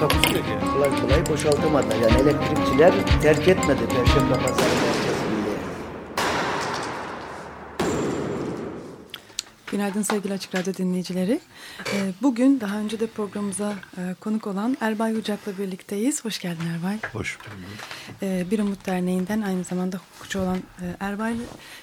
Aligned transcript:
Takusuyor 0.00 0.44
yani. 0.44 0.72
kolay 0.72 1.00
kolay 1.00 1.26
boşaltamadılar. 1.26 1.96
Yani 1.96 2.20
elektrikçiler 2.20 2.92
terk 3.22 3.48
etmedi 3.48 3.80
Perşembe 3.88 4.34
Pazarı 4.34 4.74
merkezini. 4.74 5.28
Günaydın 9.70 10.02
sevgili 10.02 10.32
Açık 10.32 10.54
Radyo 10.54 10.74
dinleyicileri. 10.74 11.40
Ee, 11.92 12.12
Bugün 12.22 12.60
daha 12.60 12.78
önce 12.78 13.00
de 13.00 13.06
programımıza 13.06 13.74
e, 13.96 14.14
konuk 14.20 14.46
olan 14.46 14.76
Erbay 14.80 15.16
Ucak'la 15.16 15.58
birlikteyiz. 15.58 16.24
Hoş 16.24 16.38
geldin 16.40 16.64
Erbay. 16.76 16.98
Hoş 17.12 17.38
bulduk. 17.40 17.52
Ee, 18.22 18.46
Bir 18.50 18.58
Umut 18.58 18.86
Derneği'nden 18.86 19.40
aynı 19.42 19.64
zamanda 19.64 19.96
hukukçu 19.96 20.40
olan 20.40 20.56
e, 20.56 20.84
Erbay 21.00 21.34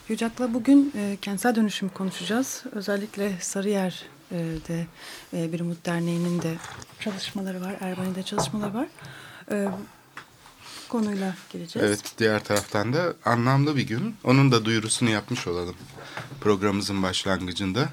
Yücak'la 0.09 0.53
bugün 0.53 0.93
e, 0.97 1.17
kentsel 1.21 1.55
dönüşüm 1.55 1.89
konuşacağız. 1.89 2.63
Özellikle 2.71 3.31
Sarıyer'de 3.39 4.14
e, 4.31 4.85
Bir 5.33 5.59
Umut 5.59 5.85
Derneği'nin 5.85 6.41
de 6.41 6.55
çalışmaları 6.99 7.61
var. 7.61 7.75
Erbay'ın 7.81 8.15
da 8.15 8.23
çalışmaları 8.23 8.73
var. 8.73 8.87
Ee, 9.51 9.67
Konuyla 10.89 11.35
geleceğiz. 11.53 11.89
Evet 11.89 12.13
diğer 12.17 12.43
taraftan 12.43 12.93
da 12.93 13.13
anlamlı 13.25 13.75
bir 13.75 13.87
gün. 13.87 14.15
Onun 14.23 14.51
da 14.51 14.65
duyurusunu 14.65 15.09
yapmış 15.09 15.47
olalım 15.47 15.75
programımızın 16.41 17.03
başlangıcında. 17.03 17.89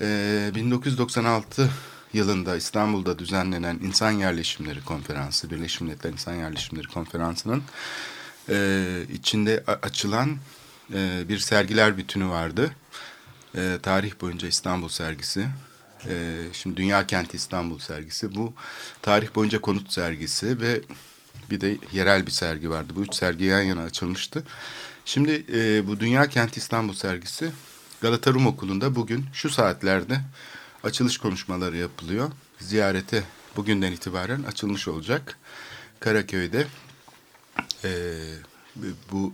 Ee, 0.00 0.50
1996 0.54 1.70
yılında 2.12 2.56
İstanbul'da 2.56 3.18
düzenlenen 3.18 3.78
İnsan 3.82 4.10
Yerleşimleri 4.10 4.84
Konferansı, 4.84 5.50
Birleşmiş 5.50 5.80
Milletler 5.80 6.10
İnsan 6.10 6.34
Yerleşimleri 6.34 6.86
Konferansı'nın 6.86 7.62
e, 8.48 9.06
içinde 9.12 9.64
açılan 9.82 10.36
e, 10.94 11.28
bir 11.28 11.38
sergiler 11.38 11.96
bütünü 11.96 12.28
vardı. 12.28 12.70
E, 13.56 13.78
tarih 13.82 14.12
boyunca 14.20 14.48
İstanbul 14.48 14.88
sergisi. 14.88 15.48
E, 16.08 16.44
şimdi 16.52 16.76
Dünya 16.76 17.06
Kenti 17.06 17.36
İstanbul 17.36 17.78
sergisi. 17.78 18.34
Bu 18.34 18.54
tarih 19.02 19.34
boyunca 19.34 19.60
konut 19.60 19.92
sergisi 19.92 20.60
ve 20.60 20.80
bir 21.50 21.60
de 21.60 21.78
yerel 21.92 22.26
bir 22.26 22.30
sergi 22.30 22.70
vardı. 22.70 22.92
Bu 22.96 23.02
üç 23.02 23.14
sergi 23.14 23.44
yan 23.44 23.60
yana 23.60 23.82
açılmıştı. 23.82 24.44
Şimdi 25.04 25.44
e, 25.52 25.86
bu 25.86 26.00
Dünya 26.00 26.28
Kenti 26.28 26.60
İstanbul 26.60 26.94
sergisi 26.94 27.50
Galata 28.00 28.32
Rum 28.32 28.46
Okulu'nda 28.46 28.94
bugün 28.94 29.26
şu 29.32 29.50
saatlerde 29.50 30.20
açılış 30.84 31.18
konuşmaları 31.18 31.76
yapılıyor. 31.76 32.30
Ziyarete 32.60 33.22
bugünden 33.56 33.92
itibaren 33.92 34.42
açılmış 34.42 34.88
olacak. 34.88 35.38
Karaköy'de 36.00 36.66
e, 37.84 37.90
bu 39.12 39.32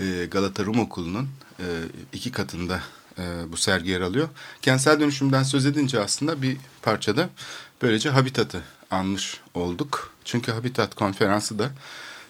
e, 0.00 0.26
Galata 0.30 0.64
Rum 0.64 0.80
Okulu'nun 0.80 1.28
e, 1.60 1.66
iki 2.12 2.32
katında 2.32 2.80
e, 3.18 3.52
bu 3.52 3.56
sergi 3.56 3.90
yer 3.90 4.00
alıyor. 4.00 4.28
Kentsel 4.62 5.00
dönüşümden 5.00 5.42
söz 5.42 5.66
edince 5.66 6.00
aslında 6.00 6.42
bir 6.42 6.56
parçada 6.82 7.28
böylece 7.82 8.10
Habitat'ı 8.10 8.62
anmış 8.90 9.40
olduk. 9.54 10.12
Çünkü 10.24 10.52
Habitat 10.52 10.94
konferansı 10.94 11.58
da 11.58 11.70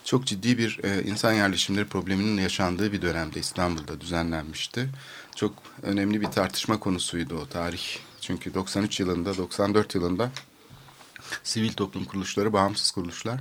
çok 0.04 0.26
ciddi 0.26 0.58
bir 0.58 0.80
e, 0.84 1.02
insan 1.02 1.32
yerleşimleri 1.32 1.84
probleminin 1.84 2.42
yaşandığı 2.42 2.92
bir 2.92 3.02
dönemde 3.02 3.40
İstanbul'da 3.40 4.00
düzenlenmişti. 4.00 4.88
Çok 5.36 5.54
önemli 5.82 6.20
bir 6.20 6.26
tartışma 6.26 6.80
konusuydu 6.80 7.36
o 7.36 7.46
tarih. 7.46 7.82
Çünkü 8.20 8.54
93 8.54 9.00
yılında, 9.00 9.36
94 9.36 9.94
yılında 9.94 10.30
sivil 11.44 11.72
toplum 11.72 12.04
kuruluşları, 12.04 12.52
bağımsız 12.52 12.90
kuruluşlar 12.90 13.40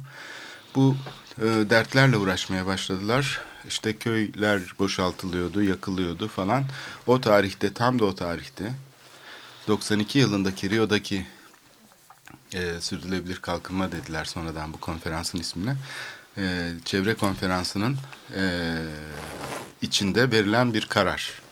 bu 0.77 0.95
e, 1.41 1.45
dertlerle 1.45 2.17
uğraşmaya 2.17 2.66
başladılar. 2.66 3.41
İşte 3.67 3.97
köyler 3.97 4.61
boşaltılıyordu, 4.79 5.63
yakılıyordu 5.63 6.28
falan. 6.28 6.63
O 7.07 7.22
tarihte, 7.22 7.73
tam 7.73 8.00
da 8.00 8.05
o 8.05 8.16
tarihte 8.16 8.73
92 9.67 10.19
yılındaki 10.19 10.69
Rio'daki 10.69 11.28
e, 12.53 12.81
sürdürülebilir 12.81 13.35
kalkınma 13.35 13.91
dediler 13.91 14.25
sonradan 14.25 14.73
bu 14.73 14.79
konferansın 14.79 15.39
ismine. 15.39 15.75
E, 16.38 16.72
çevre 16.85 17.13
konferansının 17.13 17.97
e, 18.35 18.75
içinde 19.81 20.31
verilen 20.31 20.73
bir 20.73 20.85
karar. 20.85 21.46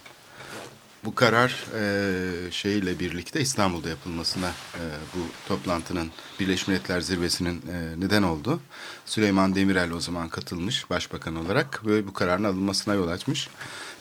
Bu 1.06 1.16
karar 1.16 1.66
e, 1.76 2.52
şeyle 2.52 3.00
birlikte 3.00 3.42
İstanbul'da 3.42 3.90
yapılmasına 3.90 4.48
e, 4.50 4.82
bu 5.16 5.20
toplantının 5.48 6.12
Birleşmiş 6.40 6.68
Milletler 6.68 7.02
Zirvesi'nin 7.02 7.62
e, 7.72 8.00
neden 8.00 8.24
oldu. 8.24 8.60
Süleyman 9.06 9.56
Demirel 9.56 9.92
o 9.92 10.00
zaman 10.00 10.30
katılmış 10.30 10.90
başbakan 10.90 11.36
olarak 11.36 11.86
ve 11.86 12.08
bu 12.08 12.14
kararın 12.14 12.44
alınmasına 12.44 12.94
yol 12.94 13.08
açmış. 13.08 13.50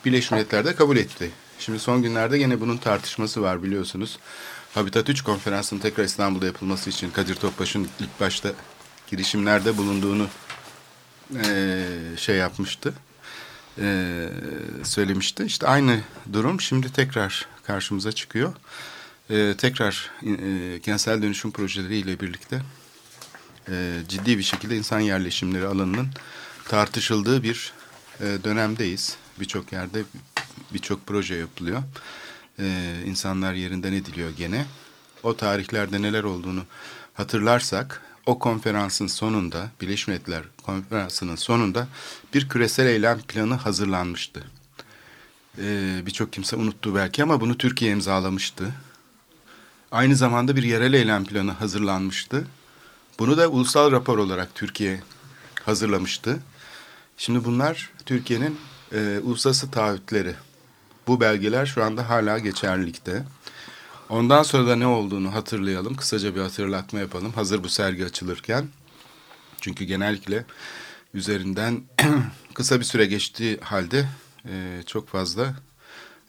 Birleşmiş 0.05 0.31
Milletler 0.31 0.65
de 0.65 0.75
kabul 0.75 0.97
etti. 0.97 1.31
Şimdi 1.59 1.79
son 1.79 2.03
günlerde 2.03 2.39
yine 2.39 2.61
bunun 2.61 2.77
tartışması 2.77 3.43
var 3.43 3.63
biliyorsunuz. 3.63 4.19
Habitat 4.75 5.09
3 5.09 5.23
konferansının 5.23 5.81
tekrar 5.81 6.05
İstanbul'da 6.05 6.47
yapılması 6.47 6.91
için 6.91 7.11
Kadir 7.11 7.35
Topbaş'ın 7.35 7.89
ilk 8.01 8.21
başta 8.21 8.53
girişimlerde 9.11 9.77
bulunduğunu 9.77 10.27
e, 11.45 11.87
şey 12.17 12.37
yapmıştı 12.37 12.95
e, 13.79 14.29
söylemişti. 14.85 15.45
İşte 15.45 15.67
aynı 15.67 16.01
durum 16.33 16.61
şimdi 16.61 16.93
tekrar 16.93 17.47
karşımıza 17.63 18.13
çıkıyor. 18.13 18.55
E, 19.31 19.55
tekrar 19.59 20.11
e, 20.23 20.81
kentsel 20.81 21.23
dönüşüm 21.23 21.51
projeleriyle 21.51 22.21
birlikte 22.21 22.63
e, 23.69 23.99
ciddi 24.09 24.39
bir 24.39 24.43
şekilde 24.43 24.77
insan 24.77 25.01
yerleşimleri 25.01 25.67
alanının 25.67 26.09
tartışıldığı 26.69 27.43
bir 27.43 27.73
e, 28.21 28.25
dönemdeyiz. 28.45 29.17
Birçok 29.41 29.73
yerde 29.73 30.03
birçok 30.75 31.07
proje 31.07 31.35
yapılıyor. 31.35 31.83
E, 32.59 32.97
insanlar 33.07 33.55
yerinden 33.55 33.93
ediliyor 33.93 34.31
gene. 34.31 34.67
O 35.23 35.37
tarihlerde 35.37 36.03
neler 36.03 36.25
olduğunu 36.25 36.65
hatırlarsak 37.15 38.03
o 38.27 38.39
konferansın 38.39 39.07
sonunda, 39.07 39.71
Birleşmiş 39.81 40.09
Milletler 40.09 40.43
konferansının 40.63 41.37
sonunda 41.37 41.89
bir 42.35 42.49
küresel 42.49 42.87
eylem 42.87 43.21
planı 43.21 43.55
hazırlanmıştı. 43.55 44.45
Ee, 45.59 46.03
Birçok 46.07 46.33
kimse 46.33 46.57
unuttu 46.57 46.95
belki 46.95 47.23
ama 47.23 47.41
bunu 47.41 47.59
Türkiye 47.59 47.93
imzalamıştı. 47.93 48.75
Aynı 49.93 50.17
zamanda 50.17 50.57
bir 50.57 50.63
yerel 50.63 50.93
eylem 50.93 51.25
planı 51.25 51.53
hazırlanmıştı. 51.53 52.47
Bunu 53.19 53.37
da 53.37 53.49
ulusal 53.49 53.93
rapor 53.93 54.19
olarak 54.19 54.55
Türkiye 54.55 55.03
hazırlamıştı. 55.65 56.39
Şimdi 57.17 57.45
bunlar 57.45 57.91
Türkiye'nin 58.07 58.59
e, 58.93 59.21
uluslararası 59.23 59.71
taahhütleri. 59.71 60.35
Bu 61.07 61.21
belgeler 61.21 61.67
şu 61.67 61.85
anda 61.85 62.09
hala 62.09 62.39
geçerlilikte. 62.39 63.25
Ondan 64.09 64.43
sonra 64.43 64.69
da 64.69 64.77
ne 64.77 64.87
olduğunu 64.87 65.35
hatırlayalım. 65.35 65.95
Kısaca 65.97 66.35
bir 66.35 66.41
hatırlatma 66.41 66.99
yapalım. 66.99 67.33
Hazır 67.33 67.65
bu 67.65 67.69
sergi 67.69 68.05
açılırken. 68.05 68.69
Çünkü 69.61 69.85
genellikle 69.85 70.45
üzerinden 71.15 71.83
kısa 72.55 72.81
bir 72.81 72.85
süre 72.85 73.07
geçtiği 73.07 73.59
halde 73.61 74.09
e, 74.49 74.83
çok 74.87 75.09
fazla 75.09 75.55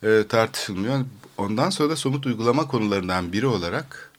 e, 0.03 0.23
tartışılmıyor. 0.29 1.05
Ondan 1.37 1.69
sonra 1.69 1.89
da 1.89 1.95
somut 1.95 2.25
uygulama 2.25 2.67
konularından 2.67 3.33
biri 3.33 3.47
olarak 3.47 4.11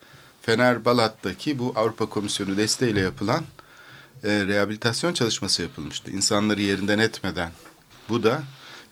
Fener 0.42 0.84
Balat'taki 0.84 1.58
bu 1.58 1.72
Avrupa 1.76 2.06
Komisyonu 2.06 2.56
desteğiyle 2.56 3.00
yapılan 3.00 3.44
e, 4.24 4.46
rehabilitasyon 4.46 5.12
çalışması 5.12 5.62
yapılmıştı. 5.62 6.10
İnsanları 6.10 6.62
yerinden 6.62 6.98
etmeden. 6.98 7.50
Bu 8.08 8.22
da 8.22 8.42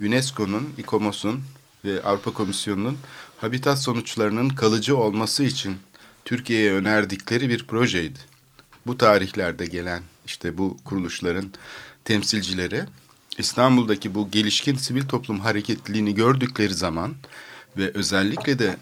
UNESCO'nun, 0.01 0.75
İKOMOS'un 0.79 1.45
ve 1.85 2.03
Avrupa 2.03 2.33
Komisyonu'nun 2.33 2.99
habitat 3.41 3.79
sonuçlarının 3.79 4.49
kalıcı 4.49 4.97
olması 4.97 5.45
için 5.45 5.77
Türkiye'ye 6.25 6.73
önerdikleri 6.73 7.49
bir 7.49 7.67
projeydi. 7.67 8.19
Bu 8.87 8.99
tarihlerde 8.99 9.67
gelen 9.67 10.03
işte 10.27 10.59
bu 10.59 10.77
kuruluşların 10.85 11.53
temsilcileri 12.05 12.85
İstanbul'daki 13.39 14.15
bu 14.15 14.31
gelişkin 14.31 14.77
sivil 14.77 15.09
toplum 15.09 15.41
hareketliliğini 15.41 16.15
gördükleri 16.15 16.75
zaman 16.75 17.15
ve 17.77 17.91
özellikle 17.95 18.59
de 18.59 18.77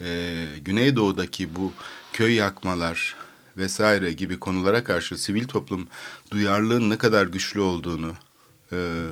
e, 0.00 0.46
Güneydoğu'daki 0.64 1.54
bu 1.56 1.72
köy 2.12 2.34
yakmalar 2.34 3.16
vesaire 3.56 4.12
gibi 4.12 4.38
konulara 4.38 4.84
karşı 4.84 5.18
sivil 5.18 5.48
toplum 5.48 5.86
duyarlılığın 6.30 6.90
ne 6.90 6.98
kadar 6.98 7.26
güçlü 7.26 7.60
olduğunu, 7.60 8.12
e, 8.72 9.06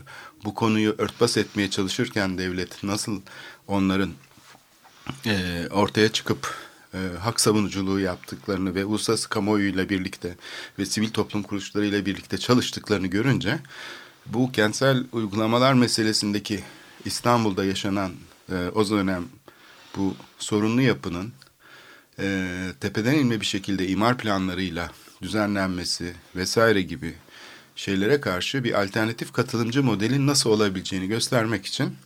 bu 0.44 0.54
konuyu 0.54 0.94
örtbas 0.98 1.36
etmeye 1.36 1.70
çalışırken 1.70 2.38
devlet 2.38 2.82
nasıl 2.82 3.20
onların 3.66 4.10
e, 5.26 5.66
ortaya 5.70 6.12
çıkıp 6.12 6.54
e, 6.94 6.98
hak 7.20 7.40
savunuculuğu 7.40 8.00
yaptıklarını 8.00 8.74
ve 8.74 8.84
uluslararası 8.84 9.28
kamuoyuyla 9.28 9.88
birlikte 9.88 10.36
ve 10.78 10.86
sivil 10.86 11.10
toplum 11.10 11.42
kuruluşlarıyla 11.42 12.06
birlikte 12.06 12.38
çalıştıklarını 12.38 13.06
görünce 13.06 13.58
bu 14.26 14.52
kentsel 14.52 15.04
uygulamalar 15.12 15.74
meselesindeki 15.74 16.60
İstanbul'da 17.04 17.64
yaşanan 17.64 18.12
e, 18.52 18.68
o 18.74 18.90
dönem 18.90 19.24
bu 19.96 20.14
sorunlu 20.38 20.80
yapının 20.82 21.32
e, 22.18 22.48
tepeden 22.80 23.14
inme 23.14 23.40
bir 23.40 23.46
şekilde 23.46 23.88
imar 23.88 24.18
planlarıyla 24.18 24.90
düzenlenmesi 25.22 26.14
vesaire 26.36 26.82
gibi 26.82 27.14
şeylere 27.76 28.20
karşı 28.20 28.64
bir 28.64 28.82
alternatif 28.82 29.32
katılımcı 29.32 29.82
modelin 29.82 30.26
nasıl 30.26 30.50
olabileceğini 30.50 31.08
göstermek 31.08 31.66
için 31.66 31.96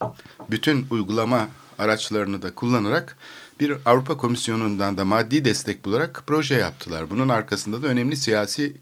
bütün 0.50 0.86
uygulama 0.90 1.48
araçlarını 1.78 2.42
da 2.42 2.54
kullanarak 2.54 3.16
bir 3.60 3.76
Avrupa 3.84 4.16
Komisyonu'ndan 4.16 4.98
da 4.98 5.04
maddi 5.04 5.44
destek 5.44 5.84
bularak 5.84 6.22
proje 6.26 6.54
yaptılar. 6.54 7.10
Bunun 7.10 7.28
arkasında 7.28 7.82
da 7.82 7.86
önemli 7.86 8.16
siyasi 8.16 8.76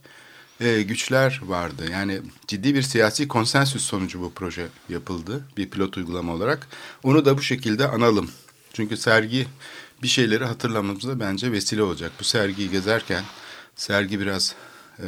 e, 0.60 0.82
güçler 0.82 1.40
vardı. 1.44 1.90
Yani 1.90 2.20
ciddi 2.46 2.74
bir 2.74 2.82
siyasi 2.82 3.28
konsensüs 3.28 3.82
sonucu 3.82 4.20
bu 4.20 4.32
proje 4.32 4.66
yapıldı 4.88 5.44
bir 5.56 5.70
pilot 5.70 5.96
uygulama 5.96 6.32
olarak. 6.32 6.68
Onu 7.02 7.24
da 7.24 7.38
bu 7.38 7.42
şekilde 7.42 7.88
analım. 7.88 8.30
Çünkü 8.72 8.96
sergi 8.96 9.46
bir 10.02 10.08
şeyleri 10.08 10.44
hatırlamamıza 10.44 11.20
bence 11.20 11.52
vesile 11.52 11.82
olacak. 11.82 12.12
Bu 12.20 12.24
sergiyi 12.24 12.70
gezerken 12.70 13.24
sergi 13.76 14.20
biraz 14.20 14.54
e, 14.98 15.06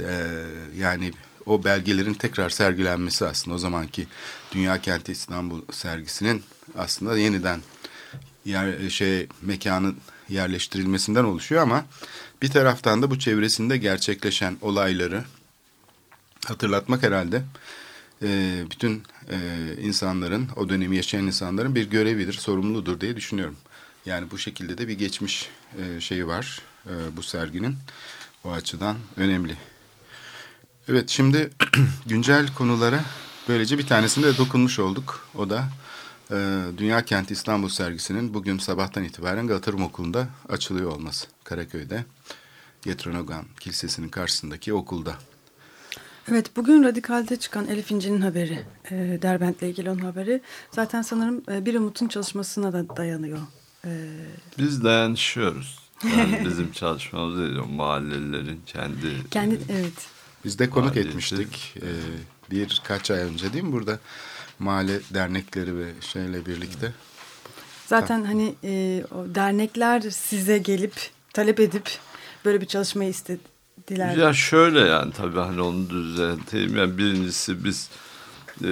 e, 0.00 0.44
yani 0.76 1.12
o 1.46 1.64
belgelerin 1.64 2.14
tekrar 2.14 2.50
sergilenmesi 2.50 3.26
aslında 3.26 3.54
o 3.54 3.58
zamanki 3.58 4.06
Dünya 4.52 4.80
Kenti 4.80 5.12
İstanbul 5.12 5.62
sergisinin 5.72 6.42
aslında 6.78 7.18
yeniden 7.18 7.60
yer, 8.44 8.90
şey 8.90 9.28
mekanın 9.42 9.96
yerleştirilmesinden 10.28 11.24
oluşuyor 11.24 11.62
ama 11.62 11.84
bir 12.42 12.50
taraftan 12.50 13.02
da 13.02 13.10
bu 13.10 13.18
çevresinde 13.18 13.76
gerçekleşen 13.76 14.56
olayları 14.60 15.24
hatırlatmak 16.46 17.02
herhalde 17.02 17.42
e, 18.22 18.62
bütün 18.70 19.02
e, 19.30 19.36
insanların 19.82 20.48
o 20.56 20.68
dönemi 20.68 20.96
yaşayan 20.96 21.26
insanların 21.26 21.74
bir 21.74 21.90
görevidir, 21.90 22.32
sorumludur 22.32 23.00
diye 23.00 23.16
düşünüyorum. 23.16 23.56
Yani 24.06 24.30
bu 24.30 24.38
şekilde 24.38 24.78
de 24.78 24.88
bir 24.88 24.98
geçmiş 24.98 25.48
e, 25.78 26.00
şeyi 26.00 26.26
var 26.26 26.60
e, 26.86 27.16
bu 27.16 27.22
serginin 27.22 27.76
o 28.44 28.50
açıdan 28.50 28.96
önemli. 29.16 29.56
Evet 30.88 31.10
şimdi 31.10 31.50
güncel 32.06 32.54
konulara 32.54 33.00
böylece 33.48 33.78
bir 33.78 33.86
tanesinde 33.86 34.26
de 34.26 34.38
dokunmuş 34.38 34.78
olduk. 34.78 35.28
O 35.34 35.50
da 35.50 35.64
e, 36.30 36.62
Dünya 36.76 37.04
Kenti 37.04 37.34
İstanbul 37.34 37.68
sergisinin 37.68 38.34
bugün 38.34 38.58
sabahtan 38.58 39.04
itibaren 39.04 39.46
Galata 39.46 39.72
Rum 39.72 39.82
Okulu'nda 39.82 40.28
açılıyor 40.48 40.92
olması. 40.92 41.26
Karaköy'de 41.44 42.04
Yetronogan 42.84 43.44
Kilisesi'nin 43.60 44.08
karşısındaki 44.08 44.74
okulda. 44.74 45.14
Evet 46.30 46.56
bugün 46.56 46.84
Radikal'de 46.84 47.36
çıkan 47.36 47.66
Elif 47.66 47.90
İnci'nin 47.90 48.20
haberi, 48.20 48.64
e, 48.90 49.18
Derbent'le 49.22 49.62
ilgili 49.62 49.90
onun 49.90 49.98
haberi 50.04 50.40
zaten 50.70 51.02
sanırım 51.02 51.42
e, 51.52 51.66
Bir 51.66 51.74
Umut'un 51.74 52.08
çalışmasına 52.08 52.72
da 52.72 52.96
dayanıyor. 52.96 53.38
E, 53.84 53.90
Biz 54.58 54.84
dayanışıyoruz. 54.84 55.78
Yani 56.16 56.42
bizim 56.44 56.72
çalışmamız 56.72 57.38
değil, 57.38 57.58
mahallelerin 57.68 58.60
kendi... 58.66 59.30
kendi 59.30 59.58
evet. 59.68 60.13
Biz 60.44 60.58
de 60.58 60.70
konuk 60.70 60.88
Faaliyeti. 60.88 61.08
etmiştik 61.08 61.74
e, 61.76 61.90
birkaç 62.50 63.10
ay 63.10 63.18
önce 63.18 63.52
değil 63.52 63.64
mi 63.64 63.72
burada? 63.72 63.98
Mahalle 64.58 65.00
dernekleri 65.14 65.78
ve 65.78 65.92
şeyle 66.00 66.46
birlikte. 66.46 66.92
Zaten 67.86 68.24
hani 68.24 68.54
e, 68.64 69.04
o 69.14 69.34
dernekler 69.34 70.00
size 70.00 70.58
gelip 70.58 70.94
talep 71.32 71.60
edip 71.60 71.98
böyle 72.44 72.60
bir 72.60 72.66
çalışmayı 72.66 73.10
istediler. 73.10 74.16
Ya 74.16 74.32
şöyle 74.32 74.80
yani 74.80 75.12
tabii 75.12 75.38
hani 75.38 75.60
onu 75.60 75.90
düzelteyim. 75.90 76.76
Yani 76.76 76.98
birincisi 76.98 77.64
biz 77.64 77.90
e, 78.62 78.70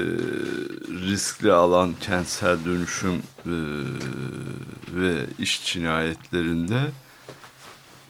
riskli 0.88 1.52
alan 1.52 1.94
kentsel 2.00 2.64
dönüşüm 2.64 3.14
e, 3.46 3.54
ve 4.94 5.26
iş 5.38 5.64
cinayetlerinde 5.72 6.80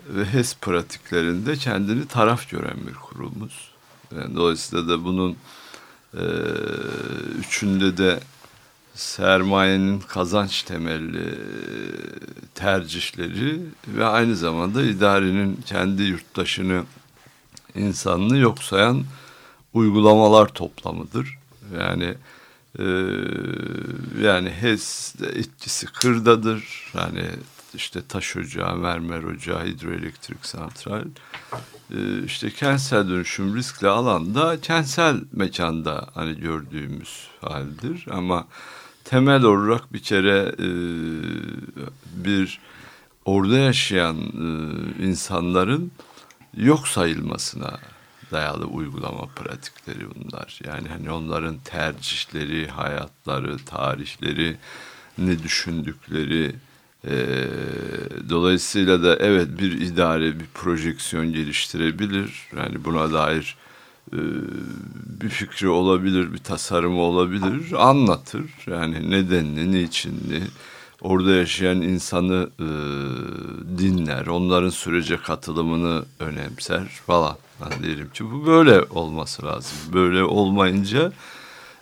ve 0.08 0.24
HES 0.24 0.56
pratiklerinde 0.56 1.56
kendini 1.56 2.06
taraf 2.06 2.50
gören 2.50 2.76
bir 2.88 2.94
kurumuz. 2.94 3.70
Yani 4.16 4.36
dolayısıyla 4.36 4.88
da 4.88 5.04
bunun 5.04 5.36
e, 6.14 6.24
üçünde 7.38 7.96
de 7.96 8.20
sermayenin 8.94 10.00
kazanç 10.00 10.62
temelli 10.62 11.38
tercihleri 12.54 13.60
ve 13.88 14.04
aynı 14.04 14.36
zamanda 14.36 14.82
idarenin 14.82 15.60
kendi 15.66 16.02
yurttaşını 16.02 16.84
insanını 17.74 18.38
yok 18.38 18.62
sayan 18.62 19.04
uygulamalar 19.74 20.48
toplamıdır. 20.48 21.38
Yani 21.78 22.14
e, 22.78 22.84
yani 24.22 24.50
HES 24.50 25.14
etkisi 25.34 25.86
kırdadır. 25.86 26.90
Yani 26.94 27.24
işte 27.74 28.00
taş 28.08 28.36
ocağı, 28.36 28.76
mermer 28.76 29.22
ocağı, 29.22 29.66
hidroelektrik 29.66 30.46
santral. 30.46 31.04
E, 31.94 32.24
işte 32.24 32.50
kentsel 32.50 33.08
dönüşüm 33.08 33.56
riskli 33.56 33.88
alanda 33.88 34.60
kentsel 34.60 35.16
mekanda 35.32 36.08
hani 36.14 36.40
gördüğümüz 36.40 37.28
haldir. 37.40 38.06
Ama 38.10 38.46
temel 39.04 39.42
olarak 39.42 39.92
bir 39.92 40.02
kere 40.02 40.54
e, 40.58 40.68
bir 42.24 42.60
orada 43.24 43.58
yaşayan 43.58 44.16
e, 44.16 45.04
insanların 45.04 45.92
yok 46.56 46.88
sayılmasına 46.88 47.78
dayalı 48.32 48.64
uygulama 48.64 49.26
pratikleri 49.26 50.06
bunlar. 50.14 50.60
Yani 50.66 50.88
hani 50.88 51.10
onların 51.10 51.56
tercihleri, 51.64 52.68
hayatları, 52.68 53.58
tarihleri, 53.58 54.56
ne 55.18 55.42
düşündükleri, 55.42 56.54
e, 57.08 57.14
dolayısıyla 58.28 59.02
da 59.02 59.16
evet 59.16 59.48
bir 59.58 59.80
idare 59.80 60.40
bir 60.40 60.46
projeksiyon 60.54 61.32
geliştirebilir. 61.32 62.48
Yani 62.56 62.84
buna 62.84 63.12
dair 63.12 63.56
e, 64.12 64.18
bir 65.20 65.28
fikri 65.28 65.68
olabilir, 65.68 66.32
bir 66.32 66.38
tasarımı 66.38 67.00
olabilir, 67.00 67.72
anlatır. 67.88 68.42
Yani 68.66 69.10
nedenini, 69.10 69.72
niçinini, 69.72 70.42
orada 71.00 71.30
yaşayan 71.30 71.80
insanı 71.80 72.50
e, 72.60 72.68
dinler, 73.78 74.26
onların 74.26 74.70
sürece 74.70 75.16
katılımını 75.16 76.04
önemser 76.20 76.86
falan. 77.06 77.36
Ben 77.60 77.82
diyelim 77.82 78.10
ki 78.10 78.24
bu 78.24 78.46
böyle 78.46 78.82
olması 78.82 79.46
lazım. 79.46 79.78
Böyle 79.92 80.24
olmayınca 80.24 81.12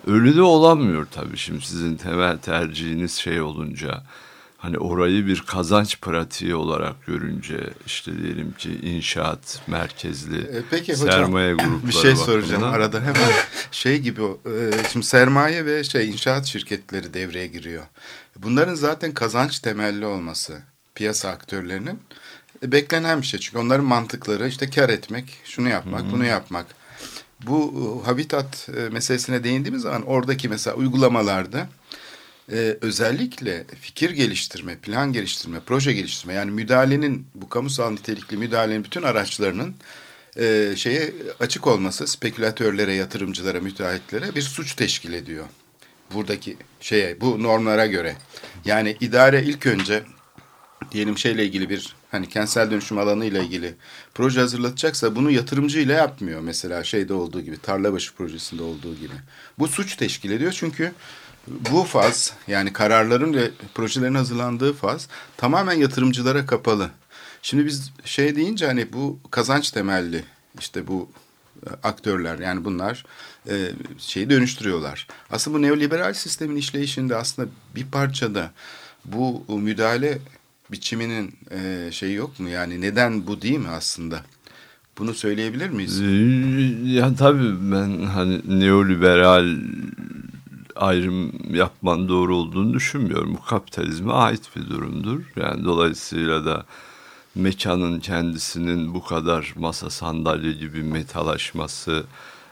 öyle 0.07 0.37
de 0.37 0.43
olamıyor 0.43 1.07
tabii. 1.11 1.37
Şimdi 1.37 1.67
sizin 1.67 1.97
temel 1.97 2.39
tercihiniz 2.39 3.13
şey 3.13 3.41
olunca 3.41 4.03
hani 4.61 4.79
orayı 4.79 5.27
bir 5.27 5.41
kazanç 5.41 6.01
pratiği 6.01 6.55
olarak 6.55 7.07
görünce 7.07 7.71
işte 7.87 8.19
diyelim 8.23 8.53
ki 8.53 8.79
inşaat 8.83 9.61
merkezli 9.67 10.39
E, 10.41 10.63
peki 10.71 10.93
hocam 10.95 11.09
sermaye 11.11 11.55
grupları 11.55 11.87
bir 11.87 11.93
şey 11.93 12.17
soracağım 12.17 12.63
bakımından- 12.63 12.73
arada 12.73 13.01
hemen 13.01 13.31
şey 13.71 13.99
gibi 13.99 14.23
e, 14.23 14.71
şimdi 14.93 15.07
sermaye 15.07 15.65
ve 15.67 15.85
şey 15.85 16.09
inşaat 16.11 16.47
şirketleri 16.47 17.15
devreye 17.15 17.47
giriyor. 17.47 17.83
Bunların 18.37 18.75
zaten 18.75 19.13
kazanç 19.15 19.59
temelli 19.59 20.07
olması 20.07 20.59
piyasa 20.95 21.29
aktörlerinin 21.29 21.99
e, 22.63 22.73
beklenen 22.73 23.23
bir 23.23 23.27
şey. 23.27 23.41
Çünkü 23.41 23.59
onların 23.59 23.87
mantıkları 23.87 24.49
işte 24.49 24.71
kar 24.71 24.89
etmek, 24.89 25.39
şunu 25.45 25.69
yapmak, 25.69 26.13
bunu 26.13 26.25
yapmak. 26.25 26.67
Bu 27.47 27.75
e, 28.05 28.07
habitat 28.07 28.69
meselesine 28.93 29.45
değindiğimiz 29.45 29.83
zaman 29.83 30.03
oradaki 30.07 30.49
mesela 30.49 30.77
uygulamalarda 30.77 31.69
e, 32.53 32.77
özellikle 32.81 33.65
fikir 33.81 34.11
geliştirme, 34.11 34.77
plan 34.77 35.13
geliştirme, 35.13 35.61
proje 35.67 35.93
geliştirme 35.93 36.35
yani 36.35 36.51
müdahalenin 36.51 37.27
bu 37.35 37.49
kamusal 37.49 37.91
nitelikli 37.91 38.37
müdahalenin 38.37 38.85
bütün 38.85 39.03
araçlarının 39.03 39.75
e, 40.37 40.73
şeye 40.77 41.13
açık 41.41 41.67
olması 41.67 42.07
spekülatörlere, 42.07 42.95
yatırımcılara, 42.95 43.61
müteahhitlere 43.61 44.35
bir 44.35 44.43
suç 44.43 44.75
teşkil 44.75 45.13
ediyor. 45.13 45.45
Buradaki 46.15 46.57
şeye, 46.81 47.21
bu 47.21 47.43
normlara 47.43 47.87
göre. 47.87 48.17
Yani 48.65 48.97
idare 49.01 49.43
ilk 49.43 49.67
önce 49.67 50.03
diyelim 50.93 51.19
şeyle 51.19 51.45
ilgili 51.45 51.71
bir 51.71 51.97
hani 52.11 52.29
kentsel 52.29 52.71
dönüşüm 52.71 52.99
alanı 52.99 53.25
ile 53.25 53.45
ilgili 53.45 53.75
proje 54.15 54.41
hazırlatacaksa 54.41 55.17
bunu 55.17 55.31
yatırımcı 55.31 55.81
ile 55.81 55.93
yapmıyor. 55.93 56.41
Mesela 56.41 56.85
şeyde 56.85 57.15
olduğu 57.15 57.41
gibi 57.41 57.59
Tarlabaşı 57.59 58.15
projesinde 58.15 58.63
olduğu 58.63 58.95
gibi. 58.95 59.15
Bu 59.59 59.69
suç 59.69 59.97
teşkil 59.97 60.31
ediyor 60.31 60.53
çünkü 60.53 60.93
bu 61.73 61.85
faz 61.85 62.33
yani 62.49 62.73
kararların 62.73 63.35
ve 63.35 63.51
projelerin 63.75 64.15
hazırlandığı 64.15 64.73
faz 64.73 65.09
tamamen 65.37 65.73
yatırımcılara 65.73 66.47
kapalı. 66.47 66.91
Şimdi 67.43 67.67
biz 67.67 67.93
şey 68.05 68.37
deyince 68.37 68.67
hani 68.67 68.93
bu 68.93 69.19
kazanç 69.31 69.71
temelli 69.71 70.25
işte 70.61 70.87
bu 70.87 71.09
e, 71.67 71.69
aktörler 71.83 72.39
yani 72.39 72.65
bunlar 72.65 73.05
e, 73.49 73.71
şeyi 73.99 74.31
dönüştürüyorlar. 74.31 75.07
Aslında 75.31 75.59
bu 75.59 75.63
neoliberal 75.63 76.13
sistemin 76.15 76.57
işleyişinde 76.57 77.17
aslında 77.17 77.49
bir 77.75 77.85
parçada 77.87 78.51
Bu 79.05 79.45
müdahale 79.49 80.19
biçiminin 80.73 81.35
e, 81.51 81.89
şeyi 81.93 82.15
yok 82.15 82.41
mu? 82.41 82.49
Yani 82.49 82.81
neden 82.81 83.27
bu 83.27 83.43
değil 83.43 83.59
mi 83.59 83.69
aslında? 83.69 84.23
Bunu 84.99 85.15
söyleyebilir 85.15 85.71
miyiz? 85.71 86.01
Ee, 86.01 86.91
Ya 86.91 87.15
tabii 87.15 87.73
ben 87.73 88.03
hani 88.07 88.61
neoliberal 88.61 89.57
ayrım 90.81 91.33
yapman 91.55 92.09
doğru 92.09 92.37
olduğunu 92.37 92.75
düşünmüyorum. 92.75 93.35
Bu 93.35 93.45
kapitalizme 93.45 94.13
ait 94.13 94.57
bir 94.57 94.71
durumdur. 94.71 95.21
Yani 95.37 95.65
dolayısıyla 95.65 96.45
da 96.45 96.65
mekanın 97.35 98.01
kendisinin 98.01 98.95
bu 98.95 99.05
kadar 99.05 99.55
masa 99.57 99.91
sandalye 99.91 100.53
gibi 100.53 100.83
metalaşması 100.83 102.05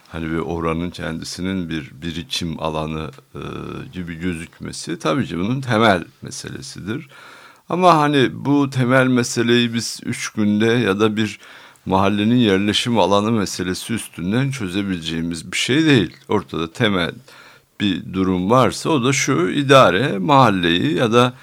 hani 0.09 0.31
bir 0.31 0.39
oranın 0.39 0.91
kendisinin 0.91 1.69
bir 1.69 1.91
birikim 2.03 2.63
alanı 2.63 3.11
e, 3.35 3.41
gibi 3.93 4.15
gözükmesi 4.15 4.99
tabii 4.99 5.27
ki 5.27 5.39
bunun 5.39 5.61
temel 5.61 6.05
meselesidir. 6.23 7.09
Ama 7.69 7.99
hani 7.99 8.31
bu 8.33 8.71
temel 8.71 9.07
meseleyi 9.07 9.75
biz 9.75 10.01
üç 10.05 10.29
günde 10.29 10.67
ya 10.67 11.01
da 11.01 11.17
bir 11.17 11.39
mahallenin 11.87 12.37
yerleşim 12.37 12.99
alanı 12.99 13.33
meselesi 13.33 13.93
üstünden 13.95 14.51
çözebileceğimiz 14.51 15.53
bir 15.53 15.57
şey 15.57 15.85
değil. 15.85 16.17
Ortada 16.29 16.73
temel 16.73 17.13
bir 17.81 18.13
durum 18.13 18.51
varsa 18.51 18.91
o 18.91 19.05
da 19.05 19.13
şu 19.13 19.49
idare 19.49 20.19
mahalleyi 20.19 20.95
ya 20.95 21.13
da 21.13 21.35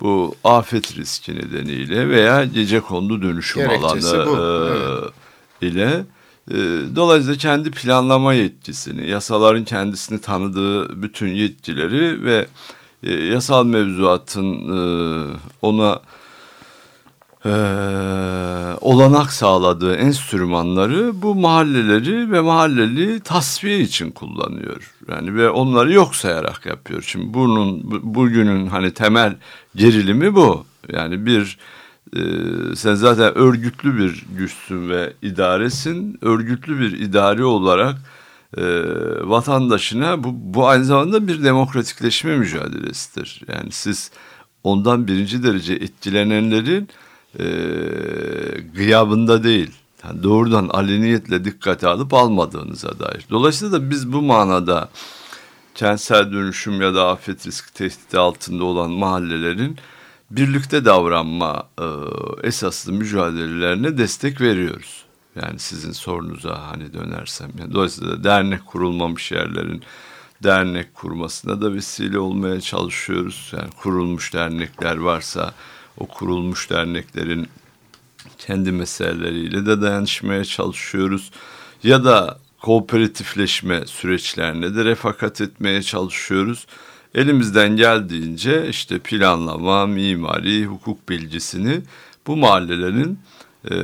bu 0.00 0.34
afet 0.44 0.96
riski 0.96 1.34
nedeniyle 1.36 2.08
veya 2.08 2.44
gece 2.44 2.80
kondu 2.80 3.22
dönüşüm 3.22 3.62
Gerekçesi 3.62 4.16
alanı 4.16 4.26
bu, 4.26 4.36
e, 4.36 5.62
evet. 5.62 5.72
ile 5.72 6.04
e, 6.50 6.56
dolayısıyla 6.96 7.38
kendi 7.38 7.70
planlama 7.70 8.34
yetkisini, 8.34 9.10
yasaların 9.10 9.64
kendisini 9.64 10.20
tanıdığı 10.20 11.02
bütün 11.02 11.28
yetkileri 11.28 12.24
ve 12.24 12.46
e, 13.02 13.14
yasal 13.14 13.64
mevzuatın 13.66 14.54
e, 14.54 14.80
ona 15.62 16.00
e, 17.44 17.50
olanak 18.80 19.32
sağladığı 19.32 19.94
enstrümanları 19.96 21.22
bu 21.22 21.34
mahalleleri 21.34 22.32
ve 22.32 22.40
mahalleli 22.40 23.20
tasfiye 23.20 23.80
için 23.80 24.10
kullanıyor. 24.10 24.94
Yani 25.08 25.34
ve 25.34 25.50
onları 25.50 25.92
yok 25.92 26.14
sayarak 26.16 26.66
yapıyor. 26.66 27.02
Şimdi 27.02 27.34
bunun 27.34 27.90
bu- 27.90 28.14
bugünün 28.14 28.66
hani 28.66 28.90
temel 28.94 29.36
gerilimi 29.76 30.34
bu. 30.34 30.64
Yani 30.92 31.26
bir 31.26 31.58
e, 32.16 32.20
sen 32.76 32.94
zaten 32.94 33.38
örgütlü 33.38 33.98
bir 33.98 34.24
güçsün 34.38 34.88
ve 34.88 35.12
idaresin. 35.22 36.18
Örgütlü 36.22 36.80
bir 36.80 36.98
idare 37.00 37.44
olarak 37.44 37.96
e, 38.56 38.62
vatandaşına 39.28 40.24
bu, 40.24 40.28
bu 40.34 40.68
aynı 40.68 40.84
zamanda 40.84 41.28
bir 41.28 41.44
demokratikleşme 41.44 42.36
mücadelesidir. 42.36 43.42
Yani 43.48 43.72
siz 43.72 44.10
ondan 44.64 45.06
birinci 45.06 45.42
derece 45.42 45.74
etkilenenlerin 45.74 46.88
e, 47.38 47.44
gıyabında 48.74 49.44
değil, 49.44 49.70
yani 50.04 50.22
doğrudan 50.22 50.68
aleniyetle 50.68 51.44
dikkate 51.44 51.88
alıp 51.88 52.14
almadığınıza 52.14 52.98
dair. 52.98 53.26
Dolayısıyla 53.30 53.72
da 53.72 53.90
biz 53.90 54.12
bu 54.12 54.22
manada 54.22 54.88
kentsel 55.74 56.32
dönüşüm 56.32 56.80
ya 56.80 56.94
da 56.94 57.08
afet 57.08 57.46
riski 57.46 57.72
tehdidi 57.72 58.18
altında 58.18 58.64
olan 58.64 58.90
mahallelerin 58.90 59.76
birlikte 60.30 60.84
davranma 60.84 61.68
e, 61.80 61.86
esaslı 62.42 62.92
mücadelelerine 62.92 63.98
destek 63.98 64.40
veriyoruz. 64.40 65.04
Yani 65.42 65.58
sizin 65.58 65.92
sorunuza 65.92 66.68
hani 66.70 66.92
dönersem. 66.92 67.50
Yani 67.58 67.72
dolayısıyla 67.72 68.24
dernek 68.24 68.66
kurulmamış 68.66 69.32
yerlerin 69.32 69.82
dernek 70.42 70.94
kurmasına 70.94 71.60
da 71.60 71.74
vesile 71.74 72.18
olmaya 72.18 72.60
çalışıyoruz. 72.60 73.52
Yani 73.56 73.70
kurulmuş 73.82 74.34
dernekler 74.34 74.96
varsa 74.96 75.54
o 75.98 76.06
kurulmuş 76.06 76.70
derneklerin 76.70 77.48
kendi 78.38 78.72
meseleleriyle 78.72 79.66
de 79.66 79.82
dayanışmaya 79.82 80.44
çalışıyoruz. 80.44 81.30
Ya 81.82 82.04
da 82.04 82.38
kooperatifleşme 82.60 83.86
süreçlerine 83.86 84.74
de 84.74 84.84
refakat 84.84 85.40
etmeye 85.40 85.82
çalışıyoruz. 85.82 86.66
Elimizden 87.14 87.76
geldiğince 87.76 88.68
işte 88.68 88.98
planlama, 88.98 89.86
mimari, 89.86 90.66
hukuk 90.66 91.08
bilgisini 91.08 91.82
bu 92.26 92.36
mahallelerin 92.36 93.18
e, 93.70 93.74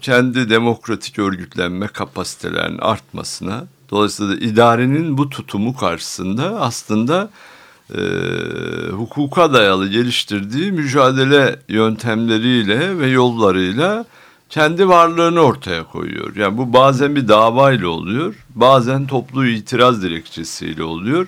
kendi 0.00 0.50
demokratik 0.50 1.18
örgütlenme 1.18 1.86
kapasitelerinin 1.86 2.78
artmasına, 2.78 3.66
dolayısıyla 3.90 4.32
da 4.32 4.36
idarenin 4.36 5.18
bu 5.18 5.30
tutumu 5.30 5.76
karşısında 5.76 6.60
aslında 6.60 7.30
e, 7.90 8.02
hukuka 8.90 9.52
dayalı 9.52 9.88
geliştirdiği 9.88 10.72
mücadele 10.72 11.56
yöntemleriyle 11.68 12.98
ve 12.98 13.06
yollarıyla 13.08 14.04
kendi 14.48 14.88
varlığını 14.88 15.40
ortaya 15.40 15.84
koyuyor. 15.84 16.36
Yani 16.36 16.58
bu 16.58 16.72
bazen 16.72 17.16
bir 17.16 17.28
davayla 17.28 17.88
oluyor, 17.88 18.34
bazen 18.54 19.06
toplu 19.06 19.46
itiraz 19.46 20.02
dilekçesiyle 20.02 20.82
oluyor. 20.82 21.26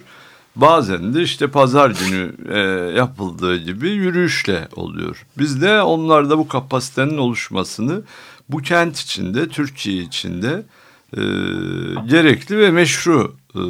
Bazen 0.56 1.14
de 1.14 1.22
işte 1.22 1.46
pazar 1.46 1.90
günü 1.90 2.32
e, 2.52 2.58
yapıldığı 2.96 3.56
gibi 3.56 3.90
yürüyüşle 3.90 4.68
oluyor. 4.76 5.26
Biz 5.38 5.62
de 5.62 5.82
onlarda 5.82 6.38
bu 6.38 6.48
kapasitenin 6.48 7.18
oluşmasını 7.18 8.02
bu 8.48 8.58
kent 8.58 8.98
içinde, 8.98 9.48
Türkiye 9.48 10.02
içinde 10.02 10.62
e, 11.16 11.20
gerekli 12.08 12.58
ve 12.58 12.70
meşru 12.70 13.34
e, 13.54 13.64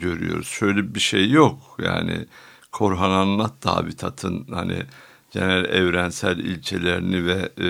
görüyoruz. 0.00 0.46
Şöyle 0.46 0.94
bir 0.94 1.00
şey 1.00 1.30
yok. 1.30 1.58
Yani 1.78 2.26
Korhan 2.72 3.10
anlattı 3.10 3.68
Habitat'ın 3.68 4.46
hani 4.50 4.82
genel 5.30 5.64
evrensel 5.64 6.38
ilçelerini 6.38 7.26
ve 7.26 7.48
e, 7.60 7.68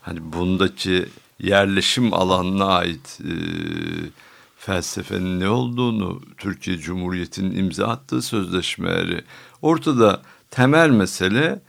hani 0.00 0.32
bundaki 0.32 1.06
yerleşim 1.38 2.14
alanına 2.14 2.66
ait 2.66 3.20
e, 3.20 3.34
felsefenin 4.56 5.40
ne 5.40 5.48
olduğunu, 5.48 6.22
Türkiye 6.38 6.78
Cumhuriyeti'nin 6.78 7.56
imza 7.56 7.86
attığı 7.88 8.22
sözleşmeleri 8.22 9.24
ortada 9.62 10.22
temel 10.50 10.90
mesele 10.90 11.60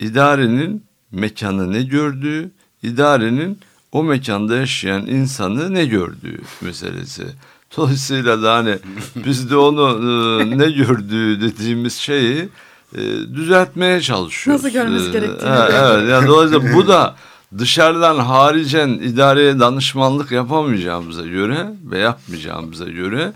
idarenin 0.00 0.84
mekanı 1.12 1.72
ne 1.72 1.82
gördüğü, 1.82 2.50
idarenin 2.82 3.58
o 3.92 4.04
mekanda 4.04 4.56
yaşayan 4.56 5.06
insanı 5.06 5.74
ne 5.74 5.86
gördüğü 5.86 6.40
meselesi. 6.60 7.26
Dolayısıyla 7.76 8.42
da 8.42 8.54
hani 8.54 8.78
biz 9.26 9.50
de 9.50 9.56
onu 9.56 9.88
e, 10.42 10.58
ne 10.58 10.70
gördüğü 10.70 11.40
dediğimiz 11.40 11.94
şeyi 11.94 12.48
e, 12.94 12.98
düzeltmeye 13.34 14.00
çalışıyoruz. 14.00 14.64
Nasıl 14.64 14.74
görmesi 14.74 15.08
E, 15.08 15.12
gerektiğini 15.12 15.50
ha, 15.50 15.68
Evet, 15.72 16.10
yani 16.10 16.28
dolayısıyla 16.28 16.74
bu 16.74 16.88
da 16.88 17.16
dışarıdan 17.58 18.18
haricen 18.18 18.88
idareye 18.88 19.60
danışmanlık 19.60 20.32
yapamayacağımıza 20.32 21.26
göre 21.26 21.70
ve 21.90 21.98
yapmayacağımıza 21.98 22.84
göre 22.88 23.32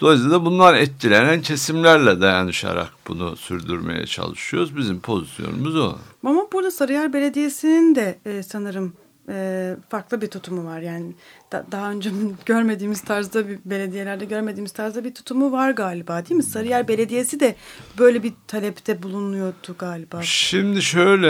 dolayısıyla 0.00 0.44
bunlar 0.44 0.74
etkilenen 0.74 1.42
kesimlerle 1.42 2.20
dayanışarak 2.20 2.88
bunu 3.08 3.36
sürdürmeye 3.36 4.06
çalışıyoruz. 4.06 4.76
Bizim 4.76 5.00
pozisyonumuz 5.00 5.76
o. 5.76 5.96
Ama 6.26 6.46
burada 6.52 6.70
Sarıyer 6.70 7.12
Belediyesi'nin 7.12 7.94
de 7.94 8.18
e, 8.26 8.42
sanırım 8.42 8.92
e, 9.28 9.76
farklı 9.88 10.20
bir 10.20 10.26
tutumu 10.26 10.64
var. 10.64 10.80
Yani 10.80 11.12
da- 11.52 11.66
daha 11.72 11.90
önce 11.90 12.10
görmediğimiz 12.46 13.00
tarzda 13.00 13.48
bir 13.48 13.58
belediyelerde 13.64 14.24
görmediğimiz 14.24 14.72
tarzda 14.72 15.04
bir 15.04 15.14
tutumu 15.14 15.52
var 15.52 15.70
galiba 15.70 16.26
değil 16.26 16.36
mi? 16.36 16.42
Sarıyer 16.42 16.88
Belediyesi 16.88 17.40
de 17.40 17.56
böyle 17.98 18.22
bir 18.22 18.32
talepte 18.46 19.02
bulunuyordu 19.02 19.76
galiba. 19.78 20.22
Şimdi 20.22 20.82
şöyle 20.82 21.28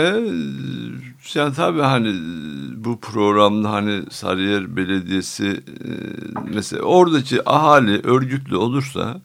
yani 1.33 1.53
tabii 1.55 1.81
hani 1.81 2.13
bu 2.75 2.99
programda 2.99 3.71
hani 3.71 4.03
Sarıyer 4.11 4.75
Belediyesi 4.75 5.47
e, 5.47 5.89
mesela 6.53 6.83
oradaki 6.83 7.49
ahali 7.49 8.01
örgütlü 8.03 8.55
olursa 8.55 9.21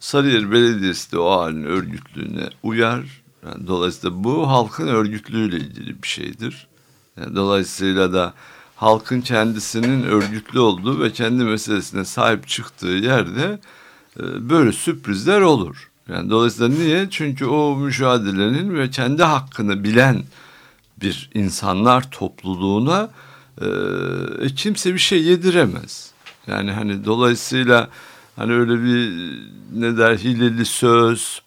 Sarıyer 0.00 0.50
Belediyesi 0.52 1.12
de 1.12 1.18
o 1.18 1.30
ahalinin 1.30 1.64
örgütlüğüne 1.64 2.48
uyar. 2.62 3.22
Yani 3.46 3.66
dolayısıyla 3.66 4.24
bu 4.24 4.48
halkın 4.50 4.86
örgütlüğüyle 4.88 5.56
ilgili 5.56 6.02
bir 6.02 6.08
şeydir. 6.08 6.68
Dolayısıyla 7.16 8.12
da 8.12 8.34
halkın 8.76 9.20
kendisinin 9.20 10.02
örgütlü 10.02 10.60
olduğu 10.60 11.00
ve 11.00 11.12
kendi 11.12 11.44
meselesine 11.44 12.04
sahip 12.04 12.48
çıktığı 12.48 12.86
yerde 12.86 13.60
e, 14.20 14.50
böyle 14.50 14.72
sürprizler 14.72 15.40
olur. 15.40 15.90
Yani 16.08 16.30
dolayısıyla 16.30 16.68
niye? 16.68 17.10
Çünkü 17.10 17.46
o 17.46 17.76
mücadelenin 17.76 18.74
ve 18.74 18.90
kendi 18.90 19.22
hakkını 19.22 19.84
bilen 19.84 20.22
bir 21.00 21.30
insanlar 21.34 22.10
topluluğuna 22.10 23.10
e, 23.60 23.66
kimse 24.56 24.94
bir 24.94 24.98
şey 24.98 25.22
yediremez. 25.22 26.10
Yani 26.46 26.72
hani 26.72 27.04
dolayısıyla 27.04 27.88
hani 28.36 28.52
öyle 28.52 28.84
bir 28.84 29.32
ne 29.72 29.96
der 29.96 30.16
hileli 30.16 30.64
söz, 30.64 31.42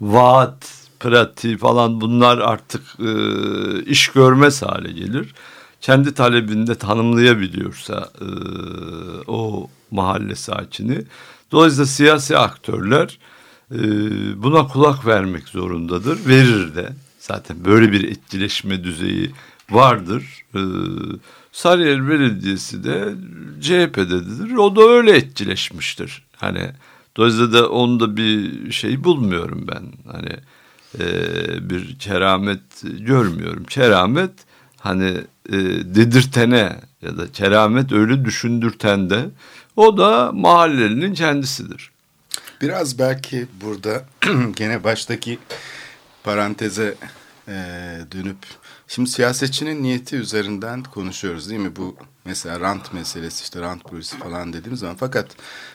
vaat, 0.00 0.83
pratiği 1.04 1.56
falan 1.56 2.00
bunlar 2.00 2.38
artık 2.38 2.82
e, 3.00 3.10
iş 3.84 4.08
görmez 4.08 4.62
hale 4.62 4.92
gelir. 4.92 5.34
Kendi 5.80 6.14
talebinde 6.14 6.74
tanımlayabiliyorsa 6.74 8.10
e, 8.20 8.26
o 9.26 9.70
mahalle 9.90 10.34
sakini. 10.34 11.04
Dolayısıyla 11.52 11.86
siyasi 11.86 12.38
aktörler 12.38 13.18
e, 13.70 13.78
buna 14.42 14.66
kulak 14.66 15.06
vermek 15.06 15.48
zorundadır. 15.48 16.26
Verir 16.26 16.74
de. 16.74 16.92
Zaten 17.18 17.56
böyle 17.64 17.92
bir 17.92 18.08
etkileşme 18.08 18.84
düzeyi 18.84 19.30
vardır. 19.70 20.44
E, 20.54 20.60
Sarıyer 21.52 22.08
Belediyesi 22.08 22.84
de 22.84 23.14
CHP'dedir. 23.60 24.56
O 24.56 24.76
da 24.76 24.82
öyle 24.82 25.16
etkileşmiştir. 25.16 26.22
Hani 26.36 26.70
dolayısıyla 27.16 27.52
da 27.52 27.68
onda 27.68 28.16
bir 28.16 28.72
şey 28.72 29.04
bulmuyorum 29.04 29.64
ben. 29.68 30.12
Hani 30.12 30.36
e, 31.00 31.70
bir 31.70 31.98
keramet 31.98 32.82
görmüyorum. 32.82 33.64
Keramet 33.64 34.30
hani 34.80 35.20
e, 35.48 35.52
dedirtene 35.94 36.80
ya 37.02 37.18
da 37.18 37.32
keramet 37.32 37.92
öyle 37.92 38.24
düşündürten 38.24 39.10
de 39.10 39.24
o 39.76 39.98
da 39.98 40.32
mahallelinin 40.32 41.14
kendisidir. 41.14 41.90
Biraz 42.60 42.98
belki 42.98 43.46
burada 43.62 44.04
gene 44.56 44.84
baştaki 44.84 45.38
paranteze 46.24 46.94
e, 47.48 47.54
dönüp 48.12 48.36
şimdi 48.88 49.10
siyasetçinin 49.10 49.82
niyeti 49.82 50.16
üzerinden 50.16 50.82
konuşuyoruz 50.82 51.50
değil 51.50 51.60
mi? 51.60 51.76
Bu 51.76 51.96
mesela 52.24 52.60
rant 52.60 52.92
meselesi 52.92 53.42
işte 53.42 53.60
rant 53.60 53.84
polisi 53.84 54.18
falan 54.18 54.52
dediğimiz 54.52 54.80
zaman 54.80 54.96
fakat 54.96 55.26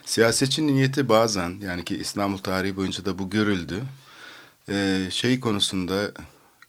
siyasetçinin 0.04 0.74
niyeti 0.76 1.08
bazen 1.08 1.54
yani 1.60 1.84
ki 1.84 1.96
İstanbul 1.96 2.38
tarihi 2.38 2.76
boyunca 2.76 3.04
da 3.04 3.18
bu 3.18 3.30
görüldü. 3.30 3.82
E, 4.68 5.06
şey 5.10 5.40
konusunda 5.40 6.12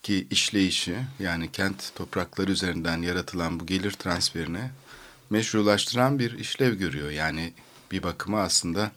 ki 0.03 0.27
işleyişi 0.29 0.95
yani 1.19 1.51
kent 1.51 1.95
toprakları 1.95 2.51
üzerinden 2.51 3.01
yaratılan 3.01 3.59
bu 3.59 3.65
gelir 3.65 3.91
transferini 3.91 4.71
meşrulaştıran 5.29 6.19
bir 6.19 6.39
işlev 6.39 6.73
görüyor. 6.73 7.11
Yani 7.11 7.53
bir 7.91 8.03
bakıma 8.03 8.41
aslında 8.41 8.91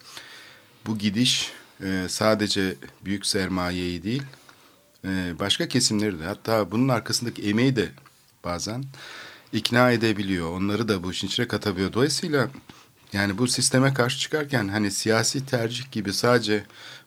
bu 0.86 0.98
gidiş 0.98 1.52
e, 1.82 2.06
sadece 2.08 2.74
büyük 3.04 3.26
sermayeyi 3.26 4.02
değil 4.02 4.22
e, 5.04 5.38
başka 5.38 5.68
kesimleri 5.68 6.20
de 6.20 6.24
hatta 6.24 6.70
bunun 6.70 6.88
arkasındaki 6.88 7.42
emeği 7.42 7.76
de 7.76 7.88
bazen 8.44 8.84
ikna 9.52 9.90
edebiliyor. 9.90 10.50
Onları 10.50 10.88
da 10.88 11.02
bu 11.02 11.12
işin 11.12 11.26
içine 11.26 11.48
katabiliyor. 11.48 11.92
Dolayısıyla 11.92 12.48
yani 13.12 13.38
bu 13.38 13.48
sisteme 13.48 13.94
karşı 13.94 14.18
çıkarken 14.18 14.68
hani 14.68 14.90
siyasi 14.90 15.46
tercih 15.46 15.92
gibi 15.92 16.12
sadece 16.12 16.64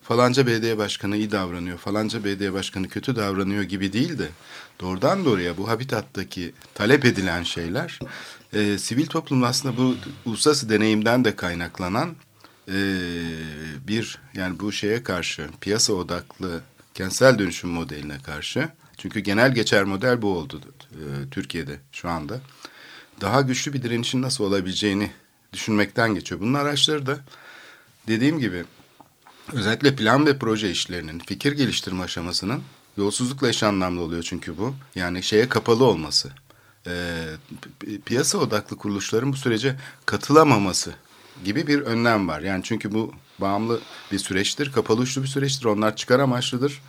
falanca 0.07 0.47
belediye 0.47 0.77
başkanı 0.77 1.17
iyi 1.17 1.31
davranıyor, 1.31 1.77
falanca 1.77 2.23
belediye 2.23 2.53
başkanı 2.53 2.89
kötü 2.89 3.15
davranıyor 3.15 3.63
gibi 3.63 3.93
değil 3.93 4.19
de 4.19 4.29
doğrudan 4.81 5.25
doğruya 5.25 5.57
bu 5.57 5.69
habitattaki 5.69 6.53
talep 6.73 7.05
edilen 7.05 7.43
şeyler 7.43 7.99
e, 8.53 8.77
sivil 8.77 9.05
toplumda 9.05 9.47
aslında 9.47 9.77
bu 9.77 9.95
uluslararası 10.25 10.69
deneyimden 10.69 11.25
de 11.25 11.35
kaynaklanan 11.35 12.15
e, 12.67 12.77
bir 13.87 14.19
yani 14.33 14.59
bu 14.59 14.71
şeye 14.71 15.03
karşı 15.03 15.49
piyasa 15.61 15.93
odaklı 15.93 16.61
kentsel 16.93 17.39
dönüşüm 17.39 17.69
modeline 17.69 18.17
karşı 18.19 18.69
çünkü 18.97 19.19
genel 19.19 19.55
geçer 19.55 19.83
model 19.83 20.21
bu 20.21 20.37
oldu 20.37 20.61
e, 20.91 21.29
Türkiye'de 21.31 21.79
şu 21.91 22.09
anda 22.09 22.39
daha 23.21 23.41
güçlü 23.41 23.73
bir 23.73 23.83
direnişin 23.83 24.21
nasıl 24.21 24.43
olabileceğini 24.43 25.11
düşünmekten 25.53 26.13
geçiyor. 26.13 26.41
Bunun 26.41 26.53
araçları 26.53 27.05
da 27.05 27.19
dediğim 28.07 28.39
gibi 28.39 28.63
özellikle 29.53 29.95
plan 29.95 30.25
ve 30.25 30.39
proje 30.39 30.71
işlerinin 30.71 31.19
fikir 31.19 31.51
geliştirme 31.51 32.03
aşamasının 32.03 32.61
yolsuzlukla 32.97 33.49
eş 33.49 33.63
anlamlı 33.63 34.01
oluyor 34.01 34.23
çünkü 34.23 34.57
bu. 34.57 34.75
Yani 34.95 35.23
şeye 35.23 35.49
kapalı 35.49 35.83
olması. 35.83 36.29
E, 36.87 37.25
piyasa 38.05 38.37
odaklı 38.37 38.77
kuruluşların 38.77 39.33
bu 39.33 39.37
sürece 39.37 39.75
katılamaması 40.05 40.93
gibi 41.45 41.67
bir 41.67 41.81
önlem 41.81 42.27
var. 42.27 42.41
Yani 42.41 42.63
çünkü 42.63 42.93
bu 42.93 43.13
bağımlı 43.39 43.79
bir 44.11 44.19
süreçtir, 44.19 44.71
kapalı 44.71 45.01
uçlu 45.01 45.23
bir 45.23 45.27
süreçtir. 45.27 45.65
Onlar 45.65 45.95
çıkar 45.95 46.19
amaçlıdır. 46.19 46.81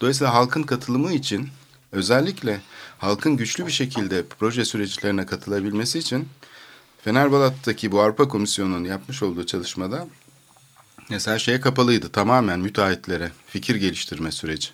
Dolayısıyla 0.00 0.34
halkın 0.34 0.62
katılımı 0.62 1.12
için 1.12 1.48
özellikle 1.92 2.60
halkın 2.98 3.36
güçlü 3.36 3.66
bir 3.66 3.72
şekilde 3.72 4.24
proje 4.38 4.64
süreçlerine 4.64 5.26
katılabilmesi 5.26 5.98
için 5.98 6.28
Fenerbalat'taki 7.04 7.92
bu 7.92 8.00
Avrupa 8.00 8.28
Komisyonu'nun 8.28 8.84
yapmış 8.84 9.22
olduğu 9.22 9.46
çalışmada 9.46 10.08
mesela 11.10 11.38
şeye 11.38 11.60
kapalıydı 11.60 12.08
tamamen 12.08 12.60
müteahhitlere 12.60 13.30
fikir 13.46 13.74
geliştirme 13.74 14.32
süreci. 14.32 14.68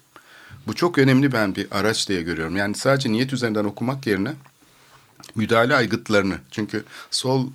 Bu 0.66 0.74
çok 0.74 0.98
önemli 0.98 1.32
ben 1.32 1.54
bir 1.56 1.66
araç 1.70 2.08
diye 2.08 2.22
görüyorum. 2.22 2.56
Yani 2.56 2.74
sadece 2.74 3.12
niyet 3.12 3.32
üzerinden 3.32 3.64
okumak 3.64 4.06
yerine 4.06 4.32
müdahale 5.34 5.74
aygıtlarını. 5.74 6.38
Çünkü 6.50 6.84
sol 7.10 7.46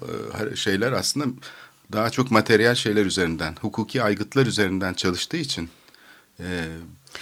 e, 0.51 0.55
şeyler 0.55 0.91
aslında 0.91 1.25
daha 1.91 2.09
çok 2.09 2.31
materyal 2.31 2.75
şeyler 2.75 3.05
üzerinden, 3.05 3.55
hukuki 3.61 4.03
aygıtlar 4.03 4.45
üzerinden 4.45 4.93
çalıştığı 4.93 5.37
için 5.37 5.69
e, 6.39 6.65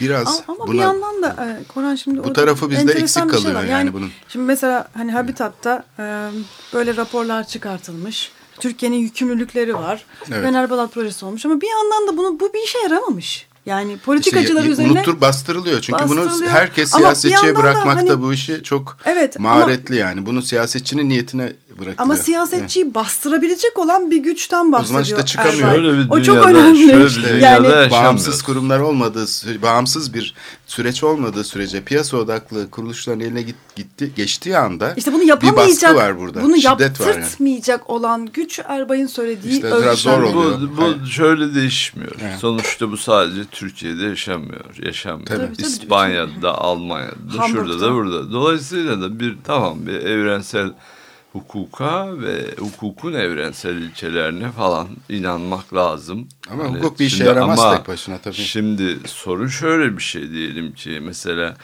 biraz 0.01 0.27
ama, 0.27 0.43
ama 0.47 0.67
buna, 0.67 0.73
bir 0.73 0.79
yandan 0.79 1.21
da 1.21 1.59
e, 1.61 1.63
Koran 1.67 1.95
şimdi 1.95 2.23
bu 2.23 2.33
tarafı 2.33 2.69
bizde 2.69 2.91
eksik 2.91 3.23
şey 3.23 3.31
kalıyor 3.31 3.55
var. 3.55 3.63
yani, 3.63 3.93
bunun. 3.93 4.11
Şimdi 4.27 4.45
mesela 4.45 4.87
hani 4.93 5.11
Habitat'ta 5.11 5.85
e, 5.99 6.29
böyle 6.73 6.95
raporlar 6.95 7.47
çıkartılmış. 7.47 8.31
Türkiye'nin 8.59 8.97
yükümlülükleri 8.97 9.73
var. 9.75 10.05
Evet. 10.31 10.43
Fenerbalat 10.43 10.93
projesi 10.93 11.25
olmuş 11.25 11.45
ama 11.45 11.61
bir 11.61 11.67
yandan 11.69 12.13
da 12.13 12.17
bunu 12.17 12.39
bu 12.39 12.53
bir 12.53 12.63
işe 12.63 12.79
yaramamış. 12.79 13.47
Yani 13.65 13.97
politikacılar 13.97 14.61
İşte 14.61 14.71
üzerine 14.71 14.91
unuttur 14.91 15.21
bastırılıyor. 15.21 15.81
Çünkü 15.81 16.09
bunu 16.09 16.25
bastırılıyor. 16.25 16.51
herkes 16.51 16.93
Ama 16.95 16.99
bir 16.99 17.15
siyasetçiye 17.15 17.47
yandan 17.47 17.55
da 17.55 17.59
bırakmakta 17.63 18.13
hani- 18.13 18.21
bu 18.21 18.33
işi 18.33 18.63
çok 18.63 18.97
Evet, 19.05 19.37
ama- 19.39 19.55
maharetli 19.55 19.95
yani. 19.95 20.25
Bunu 20.25 20.41
siyasetçinin 20.41 21.09
niyetine 21.09 21.53
bırakılıyor. 21.73 21.95
ama 21.97 22.15
siyasetçiyi 22.15 22.95
bastırabilecek 22.95 23.79
olan 23.79 24.11
bir 24.11 24.17
güçten 24.17 24.71
bahsediyor. 24.71 25.01
işte 25.01 25.25
çıkamıyor. 25.25 25.67
Erbay. 25.67 25.77
Öyle 25.77 25.97
bir 25.97 26.09
o 26.09 26.21
çok 26.23 26.45
önemli. 26.45 26.87
şöyle 26.89 27.05
bir 27.05 27.23
dünyada 27.23 27.67
yani 27.79 27.91
bağımsız 27.91 28.41
kurumlar 28.41 28.79
olmadığı, 28.79 29.25
bağımsız 29.61 30.13
bir 30.13 30.33
süreç 30.67 31.03
olmadığı 31.03 31.43
sürece 31.43 31.83
piyasa 31.83 32.17
odaklı 32.17 32.69
kuruluşların 32.69 33.19
eline 33.19 33.41
git, 33.41 33.55
gitti 33.75 34.11
geçtiği 34.15 34.57
anda 34.57 34.93
İşte 34.97 35.13
bunu 35.13 35.21
bir 35.21 35.27
yapamayacak, 35.27 35.95
baskı 35.95 35.95
var 35.95 36.19
burada. 36.19 36.43
bunu 36.43 36.55
Şiddet 36.57 37.01
var 37.01 37.07
yani. 37.07 37.17
yaptırtmayacak 37.19 37.89
olan 37.89 38.25
güç 38.33 38.59
Erbay'ın 38.67 39.07
söylediği 39.07 39.53
İşte 39.53 39.67
biraz 39.81 39.99
zor 39.99 40.21
oluyor. 40.23 40.61
Bu, 40.61 40.81
bu 41.01 41.07
şöyle 41.07 41.55
değişmiyor. 41.55 42.15
Evet. 42.21 42.39
Sonuçta 42.39 42.91
bu 42.91 42.97
sadece 42.97 43.45
Türkiye'de 43.45 44.03
yaşamıyor. 44.05 44.65
Yaşamıyor. 44.81 45.27
Tabii. 45.27 45.37
Tabii, 45.43 45.57
tabii. 45.57 45.67
İspanya'da, 45.67 46.57
Almanya'da, 46.57 47.13
Hamburg'da. 47.37 47.47
şurada 47.47 47.81
da 47.81 47.93
burada. 47.93 48.31
Dolayısıyla 48.31 49.01
da 49.01 49.19
bir 49.19 49.37
tamam 49.43 49.87
bir 49.87 49.93
evrensel 49.93 50.71
hukuka 51.33 52.21
ve 52.21 52.55
hukukun 52.59 53.13
evrensel 53.13 53.75
ilkelerine 53.75 54.51
falan 54.51 54.87
inanmak 55.09 55.73
lazım. 55.73 56.27
Ama 56.49 56.63
Hani 56.63 56.77
hukuk 56.77 56.99
bir 56.99 57.05
işe 57.05 57.23
yaramaz 57.23 57.59
ama 57.59 57.77
tek 57.77 57.87
başına 57.87 58.17
tabii. 58.17 58.35
Şimdi 58.35 58.97
sorun 59.05 59.47
şöyle 59.47 59.97
bir 59.97 60.03
şey 60.03 60.31
diyelim 60.31 60.73
ki 60.73 60.99
mesela 61.03 61.55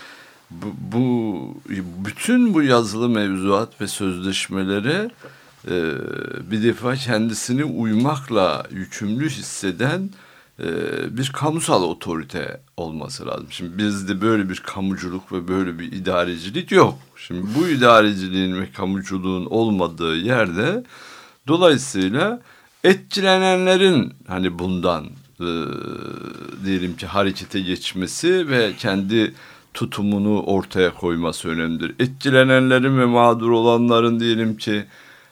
bu, 0.52 0.68
bu 0.94 1.56
bütün 2.06 2.54
bu 2.54 2.64
yazılı 2.64 3.10
mevzuat 3.10 3.82
ve 3.82 3.88
sözleşmelere 3.88 5.10
e, 5.68 5.94
bir 6.52 6.64
defa 6.64 6.96
kendisini 6.96 7.64
uymakla 7.64 8.68
yükümlü 8.72 9.30
hisseden 9.30 10.10
bir 11.10 11.32
kamusal 11.34 11.84
otorite 11.84 12.62
olması 12.78 13.28
lazım. 13.28 13.48
Şimdi 13.50 13.78
bizde 13.78 14.22
böyle 14.22 14.50
bir 14.50 14.60
kamuculuk 14.60 15.32
ve 15.32 15.48
böyle 15.48 15.80
bir 15.80 15.92
idarecilik 15.92 16.72
yok. 16.72 17.00
Şimdi 17.16 17.48
bu 17.58 17.68
idareciliğin 17.68 18.62
ve 18.62 18.72
kamuculuğun 18.72 19.46
olmadığı 19.46 20.16
yerde 20.16 20.84
dolayısıyla 21.48 22.42
etkilenenlerin 22.84 24.14
hani 24.28 24.60
bundan 24.60 25.06
e, 25.40 25.48
diyelim 26.66 26.98
ki 26.98 27.08
harekete 27.08 27.60
geçmesi 27.60 28.50
ve 28.50 28.74
kendi 28.80 29.34
tutumunu 29.74 30.42
ortaya 30.42 30.94
koyması 30.94 31.50
önemlidir. 31.50 31.96
Etkilenenlerin 32.00 33.00
ve 33.00 33.06
mağdur 33.06 33.50
olanların 33.50 34.20
diyelim 34.20 34.58
ki 34.58 34.86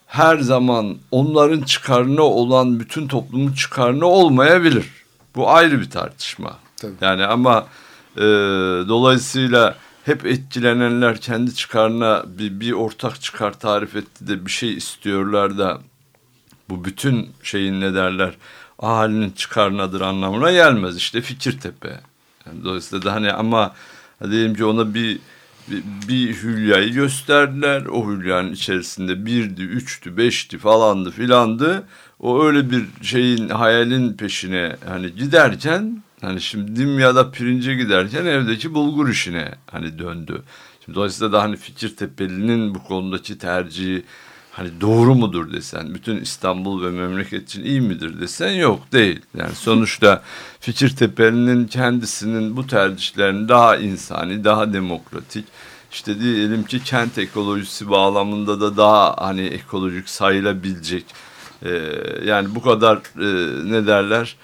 her 0.08 0.38
zaman 0.38 0.98
onların 1.12 1.62
çıkarına 1.62 2.22
olan 2.22 2.80
bütün 2.80 3.08
toplumun 3.08 3.54
çıkarına 3.54 4.06
olmayabilir. 4.06 4.86
Bu 5.38 5.50
ayrı 5.50 5.82
bir 5.82 5.90
tartışma. 5.90 6.60
Tabii. 6.78 6.94
Yani 7.02 7.26
ama 7.26 7.68
e, 8.18 8.22
dolayısıyla 8.88 9.76
hep 10.06 10.26
etkilenenler 10.26 11.22
kendi 11.22 11.56
çıkarına 11.56 12.24
bir, 12.28 12.60
bir 12.60 12.72
ortak 12.72 13.22
çıkar 13.22 13.60
tarif 13.60 13.96
etti 13.96 14.28
de 14.28 14.46
bir 14.46 14.52
şey 14.52 14.74
istiyorlar 14.74 15.58
da 15.58 15.82
bu 16.70 16.86
bütün 16.86 17.30
şeyin 17.44 17.82
ne 17.82 17.94
derler 17.94 18.34
ahalinin 18.80 19.30
çıkarınadır 19.30 20.02
anlamına 20.02 20.52
gelmez. 20.52 20.98
İşte 20.98 21.22
Fikirtepe. 21.22 22.00
Yani 22.46 22.64
dolayısıyla 22.64 23.06
da 23.06 23.14
hani 23.14 23.32
ama 23.32 23.76
diyelim 24.32 24.56
ki 24.56 24.66
ona 24.66 24.94
bir, 24.94 25.20
bir, 25.68 25.84
bir 26.08 26.34
hülyayı 26.44 26.94
gösterdiler. 26.94 27.86
O 27.86 28.10
hülyanın 28.10 28.52
içerisinde 28.52 29.26
birdi, 29.26 29.62
üçtü, 29.62 30.18
beşti 30.18 30.58
falandı 30.58 31.12
filandı. 31.12 31.84
O 32.20 32.44
öyle 32.44 32.72
bir 32.72 32.86
şeyin 33.02 33.50
hayalin 33.50 34.14
peşine 34.14 34.76
hani 34.88 35.16
giderken 35.16 36.04
hani 36.22 36.42
şimdi 36.42 36.76
Dimya'da 36.76 37.32
pirince 37.32 37.76
giderken 37.76 38.26
evdeki 38.26 38.74
bulgur 38.74 39.10
işine 39.10 39.52
hani 39.72 40.00
döndü. 40.00 40.42
Şimdi 40.86 40.96
dolayısıyla 40.96 41.32
da 41.32 41.42
hani 41.42 41.58
Fikirtepe'linin 41.58 42.76
bu 42.76 42.84
konudaki 42.84 43.38
tercihi 43.38 44.04
hani 44.52 44.82
doğru 44.82 45.16
mudur 45.16 45.54
desen, 45.54 45.96
bütün 45.96 46.18
İstanbul 46.18 46.86
ve 46.86 46.92
memleket 46.92 47.50
için 47.50 47.64
iyi 47.66 47.82
midir 47.82 48.22
desen 48.22 48.52
yok 48.52 48.92
değil. 48.92 49.22
Yani 49.38 49.56
sonuçta 49.56 50.24
Fikirtepe'nin 50.60 51.68
kendisinin 51.68 52.58
bu 52.58 52.68
tercihlerini 52.68 53.50
daha 53.50 53.78
insani, 53.78 54.44
daha 54.44 54.74
demokratik, 54.74 55.46
işte 55.92 56.20
diyelim 56.20 56.64
ki 56.64 56.84
kent 56.84 57.18
ekolojisi 57.18 57.90
bağlamında 57.90 58.62
da 58.62 58.78
daha 58.78 59.16
hani 59.18 59.42
ekolojik 59.42 60.10
sayılabilecek, 60.10 61.06
e, 61.66 61.70
yani 62.26 62.56
bu 62.56 62.62
kadar 62.62 62.98
e, 62.98 63.28
ne 63.72 63.88
derler, 63.88 64.36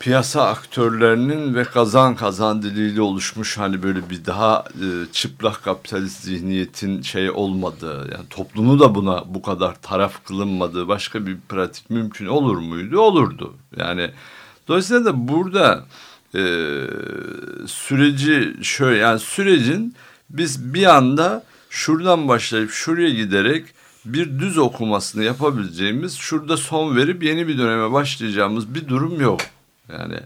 piyasa 0.00 0.48
aktörlerinin 0.48 1.54
ve 1.54 1.64
kazan 1.64 2.16
kazan 2.16 2.62
diliyle 2.62 3.00
oluşmuş 3.00 3.58
hani 3.58 3.82
böyle 3.82 4.10
bir 4.10 4.24
daha 4.24 4.64
e, 4.74 5.12
çıplak 5.12 5.64
kapitalist 5.64 6.22
zihniyetin 6.22 7.02
şey 7.02 7.30
olmadığı 7.30 7.98
yani 7.98 8.28
toplumu 8.30 8.80
da 8.80 8.94
buna 8.94 9.24
bu 9.34 9.42
kadar 9.42 9.82
taraf 9.82 10.24
kılınmadığı 10.24 10.88
başka 10.88 11.26
bir 11.26 11.36
pratik 11.48 11.90
mümkün 11.90 12.26
olur 12.26 12.58
muydu? 12.58 13.00
Olurdu. 13.00 13.54
Yani 13.76 14.10
dolayısıyla 14.68 15.04
da 15.04 15.28
burada 15.28 15.84
e, 16.34 16.42
süreci 17.66 18.54
şöyle 18.62 18.98
yani 18.98 19.18
sürecin 19.18 19.94
biz 20.30 20.74
bir 20.74 20.86
anda 20.86 21.44
şuradan 21.70 22.28
başlayıp 22.28 22.70
şuraya 22.70 23.10
giderek 23.10 23.64
bir 24.04 24.38
düz 24.38 24.58
okumasını 24.58 25.24
yapabileceğimiz 25.24 26.16
şurada 26.16 26.56
son 26.56 26.96
verip 26.96 27.22
yeni 27.22 27.48
bir 27.48 27.58
döneme 27.58 27.92
başlayacağımız 27.92 28.74
bir 28.74 28.88
durum 28.88 29.20
yok. 29.20 29.40
Yani 29.92 30.16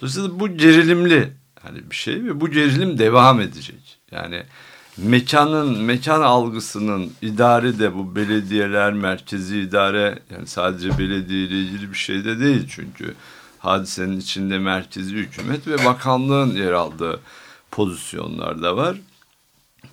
dolayısıyla 0.00 0.40
bu 0.40 0.48
gerilimli 0.48 1.32
hani 1.62 1.90
bir 1.90 1.96
şey 1.96 2.24
ve 2.24 2.40
bu 2.40 2.50
gerilim 2.50 2.98
devam 2.98 3.40
edecek. 3.40 3.98
Yani 4.10 4.42
mekanın 4.96 5.78
mekan 5.78 6.22
algısının 6.22 7.12
idare 7.22 7.78
de 7.78 7.94
bu 7.94 8.16
belediyeler 8.16 8.92
merkezi 8.92 9.60
idare 9.60 10.18
yani 10.30 10.46
sadece 10.46 10.98
belediye 10.98 11.46
ile 11.46 11.60
ilgili 11.60 11.90
bir 11.90 11.96
şey 11.96 12.24
de 12.24 12.40
değil 12.40 12.66
çünkü 12.70 13.14
hadisenin 13.58 14.20
içinde 14.20 14.58
merkezi 14.58 15.14
hükümet 15.14 15.66
ve 15.66 15.84
bakanlığın 15.84 16.56
yer 16.56 16.72
aldığı 16.72 17.20
pozisyonlar 17.70 18.62
da 18.62 18.76
var. 18.76 18.96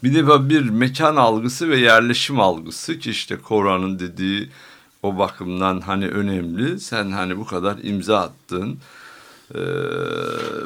Bir 0.03 0.15
de 0.15 0.49
bir 0.49 0.69
mekan 0.69 1.15
algısı 1.15 1.69
ve 1.69 1.77
yerleşim 1.77 2.39
algısı 2.39 2.99
ki 2.99 3.09
işte 3.09 3.37
Koran'ın 3.37 3.99
dediği 3.99 4.49
o 5.03 5.17
bakımdan 5.17 5.81
hani 5.81 6.07
önemli. 6.07 6.79
Sen 6.79 7.11
hani 7.11 7.37
bu 7.37 7.45
kadar 7.45 7.77
imza 7.83 8.19
attın 8.19 8.79
e, 9.55 9.61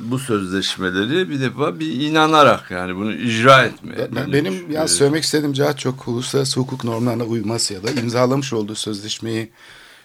bu 0.02 0.20
sözleşmeleri 0.20 1.30
bir 1.30 1.42
defa 1.42 1.80
bir 1.80 2.02
inanarak 2.02 2.72
yani 2.72 2.96
bunu 2.96 3.14
icra 3.14 3.64
etmeye. 3.64 4.16
Ben, 4.16 4.34
benim 4.34 4.72
ya 4.72 4.88
söylemek 4.88 5.24
istediğim 5.24 5.58
daha 5.58 5.76
çok 5.76 6.08
uluslararası 6.08 6.60
hukuk 6.60 6.84
normlarına 6.84 7.24
uyması 7.24 7.74
ya 7.74 7.84
da 7.84 7.92
imzalamış 7.92 8.54
olduğu 8.54 8.76
sözleşmeyi 8.76 9.50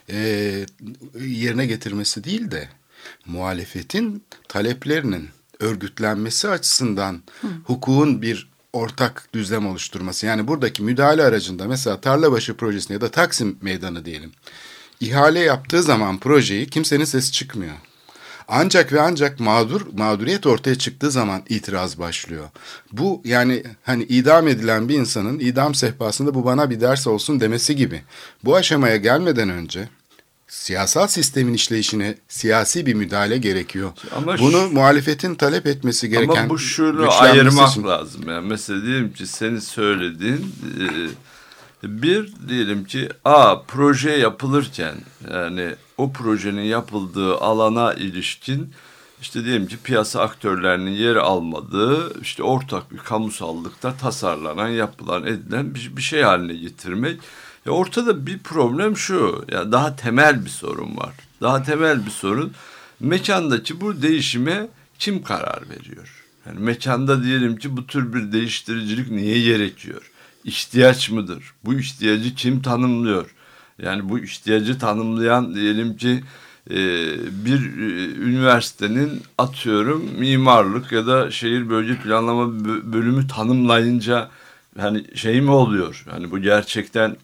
e, 0.09 0.17
yerine 1.21 1.67
getirmesi 1.67 2.25
değil 2.25 2.51
de 2.51 2.69
muhalefetin 3.27 4.23
taleplerinin 4.49 5.29
örgütlenmesi 5.61 6.49
açısından 6.49 7.23
Hı. 7.41 7.47
hukukun 7.65 8.23
bir 8.23 8.50
ortak 8.73 9.29
düzlem 9.35 9.67
oluşturması. 9.67 10.27
Yani 10.27 10.49
buradaki 10.49 10.83
müdahale 10.83 11.25
aracında 11.25 11.65
mesela 11.67 12.01
Tarlabaşı 12.01 12.55
projesini 12.57 12.95
ya 12.95 13.01
da 13.01 13.11
Taksim 13.11 13.59
Meydanı 13.63 14.05
diyelim. 14.05 14.33
İhale 15.01 15.41
yaptığı 15.41 15.83
zaman 15.83 16.19
projeyi 16.19 16.67
kimsenin 16.67 17.05
sesi 17.05 17.33
çıkmıyor. 17.33 17.75
Ancak 18.49 18.93
ve 18.93 19.01
ancak 19.01 19.41
mağdur 19.41 19.81
mağduriyet 19.93 20.47
ortaya 20.47 20.79
çıktığı 20.79 21.11
zaman 21.11 21.43
itiraz 21.49 21.99
başlıyor. 21.99 22.49
Bu 22.93 23.23
yani 23.25 23.63
hani 23.83 24.03
idam 24.03 24.49
edilen 24.49 24.89
bir 24.89 24.99
insanın 24.99 25.39
idam 25.39 25.75
sehpasında 25.75 26.35
bu 26.35 26.45
bana 26.45 26.71
bir 26.71 26.81
ders 26.81 27.07
olsun 27.07 27.41
demesi 27.41 27.77
gibi. 27.77 28.03
Bu 28.45 28.57
aşamaya 28.57 28.97
gelmeden 28.97 29.51
önce 29.51 29.89
siyasal 30.51 31.07
sistemin 31.07 31.55
işleyişine 31.55 32.15
siyasi 32.29 32.87
bir 32.87 32.95
müdahale 32.95 33.39
gerekiyor. 33.39 33.93
Ama 34.17 34.39
Bunu 34.39 34.51
şu, 34.51 34.71
muhalefetin 34.71 35.35
talep 35.35 35.67
etmesi 35.67 36.09
gereken 36.09 36.37
Ama 36.37 36.49
bu 36.49 36.59
şunu 36.59 37.13
ayırmak 37.13 37.69
için. 37.69 37.85
lazım. 37.85 38.23
Yani 38.29 38.49
mesela 38.49 38.83
diyelim 38.83 39.13
ki 39.13 39.27
senin 39.27 39.59
söylediğin 39.59 40.55
e, 40.81 40.87
bir 41.83 42.33
diyelim 42.49 42.85
ki 42.85 43.09
a 43.25 43.63
proje 43.63 44.11
yapılırken 44.11 44.95
yani 45.33 45.75
o 45.99 46.13
projenin 46.13 46.63
yapıldığı 46.63 47.37
alana 47.37 47.95
ilişkin 47.95 48.73
işte 49.21 49.45
diyelim 49.45 49.67
ki 49.67 49.77
piyasa 49.85 50.21
aktörlerinin 50.21 50.91
yer 50.91 51.17
almadığı 51.17 52.21
işte 52.21 52.43
ortak 52.43 52.93
bir 52.93 52.99
kamusallıkta 52.99 53.97
tasarlanan, 53.97 54.69
yapılan, 54.69 55.27
edilen 55.27 55.75
bir, 55.75 55.97
bir 55.97 56.03
şey 56.03 56.23
haline 56.23 56.55
getirmek. 56.55 57.21
Ya 57.67 57.73
ortada 57.73 58.27
bir 58.27 58.39
problem 58.39 58.97
şu. 58.97 59.45
Ya 59.53 59.73
daha 59.73 59.97
temel 59.97 60.45
bir 60.45 60.51
sorun 60.51 60.97
var. 60.97 61.15
Daha 61.41 61.63
temel 61.63 62.07
bir 62.07 62.11
sorun 62.11 62.53
mekandaki 63.01 63.81
bu 63.81 64.03
değişime 64.03 64.69
kim 64.99 65.23
karar 65.23 65.63
veriyor? 65.71 66.25
Yani 66.47 66.61
mekanda 66.61 67.25
diyelim 67.25 67.57
ki 67.57 67.77
bu 67.77 67.87
tür 67.87 68.15
bir 68.15 68.33
değiştiricilik 68.33 69.11
niye 69.11 69.41
gerekiyor? 69.41 70.11
İhtiyaç 70.45 71.11
mıdır? 71.11 71.45
Bu 71.65 71.75
ihtiyacı 71.75 72.35
kim 72.35 72.63
tanımlıyor? 72.63 73.35
Yani 73.83 74.09
bu 74.09 74.19
ihtiyacı 74.19 74.79
tanımlayan 74.79 75.55
diyelim 75.55 75.97
ki 75.97 76.25
e, 76.71 76.77
bir 77.45 77.79
e, 77.79 78.15
üniversitenin 78.15 79.23
atıyorum 79.39 80.11
mimarlık 80.19 80.93
ya 80.93 81.07
da 81.07 81.31
şehir 81.31 81.71
bölge 81.71 81.97
planlama 81.97 82.65
bölümü 82.93 83.27
tanımlayınca 83.27 84.31
hani 84.79 85.17
şey 85.17 85.41
mi 85.41 85.51
oluyor? 85.51 86.05
Hani 86.11 86.31
bu 86.31 86.39
gerçekten 86.39 87.17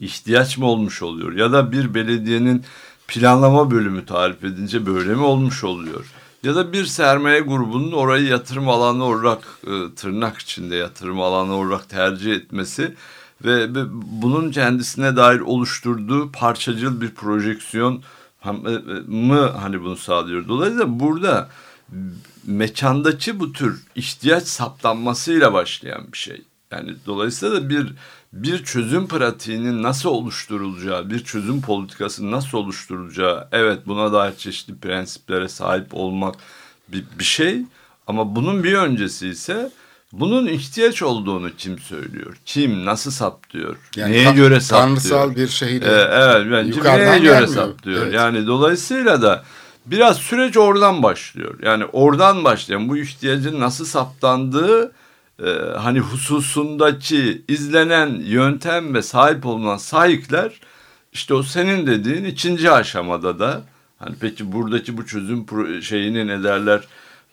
ihtiyaç 0.00 0.58
mı 0.58 0.66
olmuş 0.66 1.02
oluyor? 1.02 1.32
Ya 1.32 1.52
da 1.52 1.72
bir 1.72 1.94
belediyenin 1.94 2.64
planlama 3.08 3.70
bölümü 3.70 4.06
tarif 4.06 4.44
edince 4.44 4.86
böyle 4.86 5.14
mi 5.14 5.22
olmuş 5.22 5.64
oluyor? 5.64 6.04
Ya 6.42 6.54
da 6.54 6.72
bir 6.72 6.84
sermaye 6.84 7.40
grubunun 7.40 7.92
orayı 7.92 8.26
yatırım 8.26 8.68
alanı 8.68 9.04
olarak 9.04 9.42
e, 9.66 9.94
tırnak 9.96 10.38
içinde 10.38 10.76
yatırım 10.76 11.20
alanı 11.20 11.54
olarak 11.54 11.88
tercih 11.88 12.32
etmesi 12.34 12.94
ve, 13.44 13.74
ve 13.74 13.84
bunun 14.22 14.50
kendisine 14.50 15.16
dair 15.16 15.40
oluşturduğu 15.40 16.32
parçacıl 16.32 17.00
bir 17.00 17.10
projeksiyon 17.10 18.02
e, 18.44 18.48
e, 18.48 18.52
mı 19.06 19.46
hani 19.60 19.82
bunu 19.82 19.96
sağlıyor. 19.96 20.48
Dolayısıyla 20.48 21.00
burada 21.00 21.48
mekandaki 22.46 23.40
bu 23.40 23.52
tür 23.52 23.82
ihtiyaç 23.94 24.42
saptanmasıyla 24.42 25.52
başlayan 25.52 26.12
bir 26.12 26.18
şey. 26.18 26.42
Yani 26.70 26.94
dolayısıyla 27.06 27.56
da 27.56 27.68
bir 27.68 27.92
bir 28.32 28.64
çözüm 28.64 29.08
pratiğinin 29.08 29.82
nasıl 29.82 30.08
oluşturulacağı, 30.08 31.10
bir 31.10 31.24
çözüm 31.24 31.60
politikasının 31.60 32.32
nasıl 32.32 32.58
oluşturulacağı, 32.58 33.48
evet 33.52 33.78
buna 33.86 34.12
dair 34.12 34.36
çeşitli 34.36 34.78
prensiplere 34.78 35.48
sahip 35.48 35.86
olmak 35.92 36.34
bir, 36.88 37.04
bir 37.18 37.24
şey. 37.24 37.62
Ama 38.06 38.36
bunun 38.36 38.64
bir 38.64 38.74
öncesi 38.74 39.28
ise 39.28 39.70
bunun 40.12 40.46
ihtiyaç 40.46 41.02
olduğunu 41.02 41.50
kim 41.58 41.78
söylüyor? 41.78 42.36
Kim 42.44 42.84
nasıl 42.84 43.10
saptıyor? 43.10 43.76
Yani 43.96 44.12
neye 44.12 44.32
göre 44.32 44.60
saptıyor? 44.60 44.88
Tanrısal 44.88 45.36
bir 45.36 45.48
şeyle. 45.48 45.86
Ee, 45.86 46.08
evet 46.10 46.46
bence 46.52 46.80
neye 46.82 47.18
göre 47.18 47.18
gelmiyor. 47.18 47.46
saptıyor? 47.46 48.02
Evet. 48.02 48.14
Yani 48.14 48.46
dolayısıyla 48.46 49.22
da 49.22 49.44
biraz 49.86 50.16
süreç 50.16 50.56
oradan 50.56 51.02
başlıyor. 51.02 51.58
Yani 51.62 51.84
oradan 51.84 52.44
başlayan 52.44 52.88
bu 52.88 52.96
ihtiyacın 52.96 53.60
nasıl 53.60 53.84
saptandığı 53.84 54.92
e, 55.44 55.50
hani 55.78 56.00
hususundaki 56.00 57.44
izlenen 57.48 58.20
yöntem 58.24 58.94
ve 58.94 59.02
sahip 59.02 59.46
olunan 59.46 59.76
sahipler 59.76 60.60
işte 61.12 61.34
o 61.34 61.42
senin 61.42 61.86
dediğin 61.86 62.24
ikinci 62.24 62.70
aşamada 62.70 63.38
da 63.38 63.62
hani 63.98 64.16
peki 64.20 64.52
buradaki 64.52 64.96
bu 64.96 65.06
çözüm 65.06 65.46
şeyini 65.82 66.26
ne 66.26 66.42
derler 66.44 66.80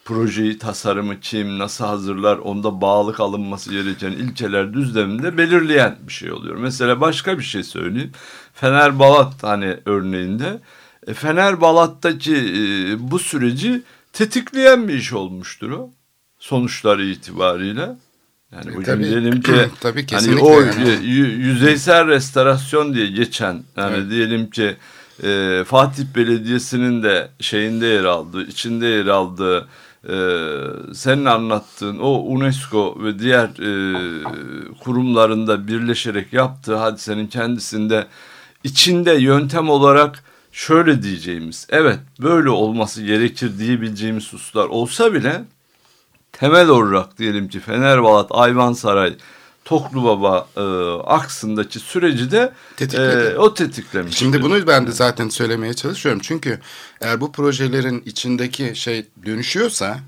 projeyi 0.05 0.57
tasarımı 0.57 1.19
kim 1.19 1.59
nasıl 1.59 1.85
hazırlar 1.85 2.37
onda 2.37 2.81
bağlık 2.81 3.19
alınması 3.19 3.71
gereken 3.71 4.11
ilkeler 4.11 4.73
düzleminde 4.73 5.37
belirleyen 5.37 5.97
bir 6.07 6.13
şey 6.13 6.31
oluyor. 6.31 6.55
Mesela 6.55 7.01
başka 7.01 7.37
bir 7.37 7.43
şey 7.43 7.63
söyleyeyim. 7.63 8.11
Fener 8.53 8.99
Balat 8.99 9.33
hani 9.43 9.77
örneğinde 9.85 10.61
e, 11.07 11.13
Fener 11.13 11.61
Balat'taki 11.61 12.35
e, 12.35 13.11
bu 13.11 13.19
süreci 13.19 13.83
tetikleyen 14.13 14.87
bir 14.87 14.93
iş 14.93 15.13
olmuştur 15.13 15.71
o 15.71 15.89
sonuçları 16.43 17.05
itibariyle. 17.05 17.89
Yani 18.51 18.71
e, 18.71 18.73
bugün 18.73 18.83
tabii, 18.83 19.03
diyelim 19.03 19.41
ki 19.41 19.69
tabii, 19.79 20.05
hani 20.11 20.39
o 20.41 20.61
yani. 20.61 21.05
yüzeysel 21.05 22.07
restorasyon 22.07 22.93
diye 22.93 23.07
geçen 23.07 23.63
yani 23.77 23.95
evet. 23.97 24.09
diyelim 24.09 24.49
ki 24.49 24.75
e, 25.23 25.63
Fatih 25.67 26.03
Belediyesi'nin 26.15 27.03
de 27.03 27.29
şeyinde 27.39 27.85
yer 27.85 28.03
aldığı, 28.03 28.47
içinde 28.47 28.85
yer 28.85 29.05
aldığı 29.05 29.67
e, 30.09 30.15
senin 30.93 31.25
anlattığın 31.25 31.99
o 31.99 32.09
UNESCO 32.09 33.03
ve 33.03 33.19
diğer 33.19 33.47
e, 33.47 34.23
kurumlarında 34.83 35.67
birleşerek 35.67 36.33
yaptığı 36.33 36.75
hadisenin 36.75 37.27
kendisinde 37.27 38.07
içinde 38.63 39.13
yöntem 39.13 39.69
olarak 39.69 40.23
şöyle 40.51 41.03
diyeceğimiz 41.03 41.67
evet 41.69 41.99
böyle 42.19 42.49
olması 42.49 43.03
gerekir 43.03 43.59
diyebileceğimiz 43.59 44.33
hususlar 44.33 44.65
olsa 44.65 45.13
bile 45.13 45.43
temel 46.33 46.67
olarak 46.67 47.17
diyelim 47.17 47.47
ki 47.47 47.59
Fenerbalat, 47.59 48.27
Ayvansaray, 48.31 49.15
Toklu 49.65 50.03
Baba 50.03 50.47
e, 50.57 50.61
aksındaki 51.03 51.79
süreci 51.79 52.31
de 52.31 52.53
Tetikledi. 52.77 53.33
e, 53.33 53.37
o 53.37 53.53
tetiklemiş. 53.53 54.17
Şimdi 54.17 54.41
bunu 54.41 54.67
ben 54.67 54.87
de 54.87 54.91
zaten 54.91 55.29
söylemeye 55.29 55.73
çalışıyorum. 55.73 56.21
Çünkü 56.23 56.59
eğer 57.01 57.21
bu 57.21 57.31
projelerin 57.31 58.03
içindeki 58.05 58.75
şey 58.75 59.05
dönüşüyorsa 59.25 59.99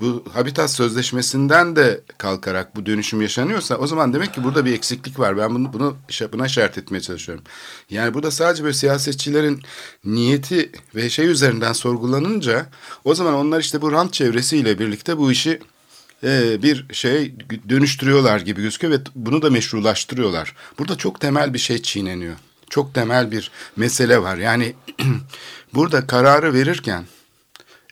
bu 0.00 0.24
Habitat 0.32 0.70
Sözleşmesi'nden 0.70 1.76
de 1.76 2.00
kalkarak 2.18 2.76
bu 2.76 2.86
dönüşüm 2.86 3.22
yaşanıyorsa 3.22 3.76
o 3.76 3.86
zaman 3.86 4.12
demek 4.12 4.34
ki 4.34 4.44
burada 4.44 4.64
bir 4.64 4.72
eksiklik 4.72 5.18
var. 5.18 5.38
Ben 5.38 5.54
bunu, 5.54 5.72
bunu 5.72 5.96
buna 6.32 6.46
işaret 6.46 6.78
etmeye 6.78 7.00
çalışıyorum. 7.00 7.44
Yani 7.90 8.14
burada 8.14 8.30
sadece 8.30 8.62
böyle 8.62 8.74
siyasetçilerin 8.74 9.62
niyeti 10.04 10.72
ve 10.94 11.10
şey 11.10 11.26
üzerinden 11.26 11.72
sorgulanınca 11.72 12.66
o 13.04 13.14
zaman 13.14 13.34
onlar 13.34 13.60
işte 13.60 13.82
bu 13.82 13.92
rant 13.92 14.12
çevresiyle 14.12 14.78
birlikte 14.78 15.18
bu 15.18 15.32
işi 15.32 15.60
e, 16.24 16.62
bir 16.62 16.94
şey 16.94 17.34
dönüştürüyorlar 17.68 18.40
gibi 18.40 18.62
gözüküyor 18.62 18.92
ve 18.92 18.98
bunu 19.14 19.42
da 19.42 19.50
meşrulaştırıyorlar. 19.50 20.54
Burada 20.78 20.96
çok 20.96 21.20
temel 21.20 21.54
bir 21.54 21.58
şey 21.58 21.82
çiğneniyor. 21.82 22.36
Çok 22.70 22.94
temel 22.94 23.30
bir 23.30 23.50
mesele 23.76 24.22
var. 24.22 24.36
Yani 24.36 24.74
burada 25.74 26.06
kararı 26.06 26.54
verirken 26.54 27.04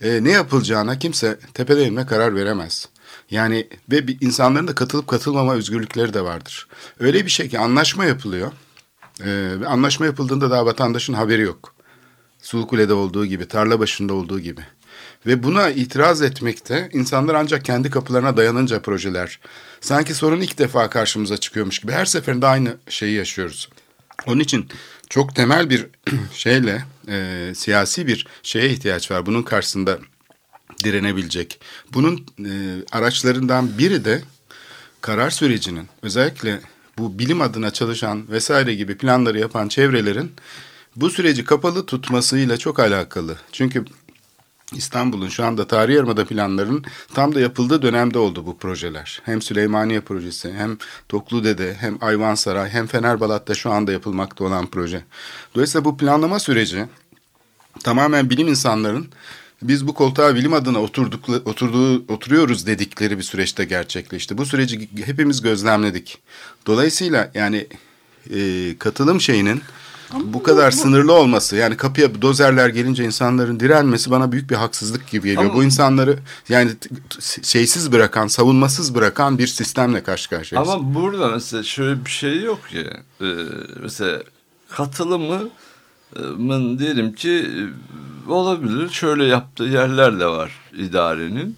e, 0.04 0.24
ne 0.24 0.30
yapılacağına 0.30 0.98
kimse 0.98 1.38
tepede 1.54 1.86
inme 1.86 2.06
karar 2.06 2.34
veremez. 2.34 2.88
Yani 3.30 3.68
ve 3.90 4.08
bir, 4.08 4.18
insanların 4.20 4.68
da 4.68 4.74
katılıp 4.74 5.06
katılmama 5.06 5.54
özgürlükleri 5.54 6.14
de 6.14 6.20
vardır. 6.20 6.68
Öyle 7.00 7.24
bir 7.24 7.30
şey 7.30 7.48
ki 7.48 7.58
anlaşma 7.58 8.04
yapılıyor. 8.04 8.52
E, 9.24 9.50
anlaşma 9.66 10.06
yapıldığında 10.06 10.50
daha 10.50 10.66
vatandaşın 10.66 11.14
haberi 11.14 11.42
yok. 11.42 11.74
Sulukule'de 12.42 12.92
olduğu 12.92 13.26
gibi, 13.26 13.48
tarla 13.48 13.80
başında 13.80 14.14
olduğu 14.14 14.40
gibi. 14.40 14.60
Ve 15.26 15.42
buna 15.42 15.70
itiraz 15.70 16.22
etmekte 16.22 16.88
insanlar 16.92 17.34
ancak 17.34 17.64
kendi 17.64 17.90
kapılarına 17.90 18.36
dayanınca 18.36 18.82
projeler. 18.82 19.40
Sanki 19.80 20.14
sorun 20.14 20.40
ilk 20.40 20.58
defa 20.58 20.90
karşımıza 20.90 21.36
çıkıyormuş 21.36 21.78
gibi. 21.78 21.92
Her 21.92 22.04
seferinde 22.04 22.46
aynı 22.46 22.76
şeyi 22.88 23.14
yaşıyoruz. 23.14 23.68
Onun 24.26 24.40
için 24.40 24.68
çok 25.10 25.34
temel 25.34 25.70
bir 25.70 25.86
şeyle 26.32 26.84
e, 27.08 27.52
siyasi 27.54 28.06
bir 28.06 28.26
şeye 28.42 28.70
ihtiyaç 28.70 29.10
var. 29.10 29.26
Bunun 29.26 29.42
karşısında 29.42 29.98
direnebilecek. 30.84 31.60
Bunun 31.92 32.26
e, 32.38 32.50
araçlarından 32.92 33.78
biri 33.78 34.04
de 34.04 34.22
karar 35.00 35.30
sürecinin 35.30 35.88
özellikle 36.02 36.60
bu 36.98 37.18
bilim 37.18 37.40
adına 37.40 37.70
çalışan 37.70 38.30
vesaire 38.30 38.74
gibi 38.74 38.96
planları 38.96 39.38
yapan 39.38 39.68
çevrelerin 39.68 40.32
bu 40.96 41.10
süreci 41.10 41.44
kapalı 41.44 41.86
tutmasıyla 41.86 42.56
çok 42.56 42.80
alakalı. 42.80 43.36
Çünkü 43.52 43.84
İstanbul'un 44.76 45.28
şu 45.28 45.44
anda 45.44 45.66
tarihi 45.66 45.96
yarımada 45.96 46.24
planların 46.24 46.84
tam 47.14 47.34
da 47.34 47.40
yapıldığı 47.40 47.82
dönemde 47.82 48.18
oldu 48.18 48.46
bu 48.46 48.58
projeler. 48.58 49.22
Hem 49.24 49.42
Süleymaniye 49.42 50.00
projesi, 50.00 50.52
hem 50.52 50.78
Tokludede, 51.08 51.74
hem 51.74 51.98
Ayvansaray, 52.00 52.70
hem 52.70 52.86
Fenerbalat'ta 52.86 53.54
şu 53.54 53.70
anda 53.70 53.92
yapılmakta 53.92 54.44
olan 54.44 54.66
proje. 54.66 55.04
Dolayısıyla 55.54 55.84
bu 55.84 55.96
planlama 55.96 56.38
süreci 56.38 56.86
tamamen 57.84 58.30
bilim 58.30 58.48
insanların 58.48 59.08
biz 59.62 59.86
bu 59.86 59.94
koltuğa 59.94 60.34
bilim 60.34 60.52
adına 60.52 60.78
oturduk, 60.78 61.28
oturduğu, 61.28 62.12
oturuyoruz 62.12 62.66
dedikleri 62.66 63.18
bir 63.18 63.22
süreçte 63.22 63.64
gerçekleşti. 63.64 64.38
Bu 64.38 64.46
süreci 64.46 64.88
hepimiz 65.04 65.42
gözlemledik. 65.42 66.18
Dolayısıyla 66.66 67.30
yani 67.34 67.66
e, 68.34 68.38
katılım 68.78 69.20
şeyinin 69.20 69.62
bu 70.24 70.42
kadar 70.42 70.72
bu, 70.72 70.76
sınırlı 70.76 71.12
olması 71.12 71.56
yani 71.56 71.76
kapıya 71.76 72.22
dozerler 72.22 72.68
gelince 72.68 73.04
insanların 73.04 73.60
direnmesi 73.60 74.10
bana 74.10 74.32
büyük 74.32 74.50
bir 74.50 74.56
haksızlık 74.56 75.10
gibi 75.10 75.28
geliyor. 75.28 75.44
Ama, 75.44 75.54
bu 75.54 75.64
insanları 75.64 76.18
yani 76.48 76.70
şeysiz 77.42 77.92
bırakan, 77.92 78.26
savunmasız 78.26 78.94
bırakan 78.94 79.38
bir 79.38 79.46
sistemle 79.46 80.02
karşı 80.02 80.30
karşıyayız. 80.30 80.70
Ama 80.70 80.94
burada 80.94 81.28
mesela 81.28 81.62
şöyle 81.62 82.04
bir 82.04 82.10
şey 82.10 82.42
yok 82.42 82.68
ki. 82.68 82.86
Ee, 83.20 83.26
mesela 83.82 84.22
katılımı 84.70 85.48
diyelim 86.78 87.12
ki 87.12 87.46
olabilir. 88.28 88.90
Şöyle 88.90 89.24
yaptığı 89.24 89.64
yerler 89.64 90.20
de 90.20 90.26
var 90.26 90.52
idarenin. 90.76 91.56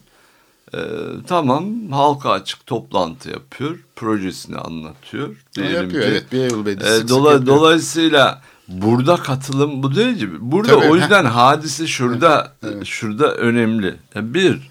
Ee, 0.74 0.78
tamam 1.26 1.90
halka 1.90 2.30
açık 2.30 2.66
toplantı 2.66 3.30
yapıyor. 3.30 3.78
Projesini 3.96 4.58
anlatıyor. 4.58 5.36
Diyelim 5.54 5.74
yapıyor 5.74 6.02
ki, 6.02 6.08
evet 6.08 6.32
bir 6.32 6.38
yıl 6.38 6.66
e, 6.66 7.08
dola, 7.08 7.46
Dolayısıyla 7.46 8.42
burada 8.68 9.16
katılım 9.16 9.82
bu 9.82 9.94
değil 9.94 10.14
gibi. 10.16 10.36
Burada 10.40 10.80
Tabii, 10.80 10.90
o 10.90 10.96
yüzden 10.96 11.24
heh. 11.24 11.30
hadise 11.30 11.86
şurada 11.86 12.52
evet. 12.62 12.86
şurada 12.86 13.34
önemli. 13.34 13.94
Bir 14.14 14.70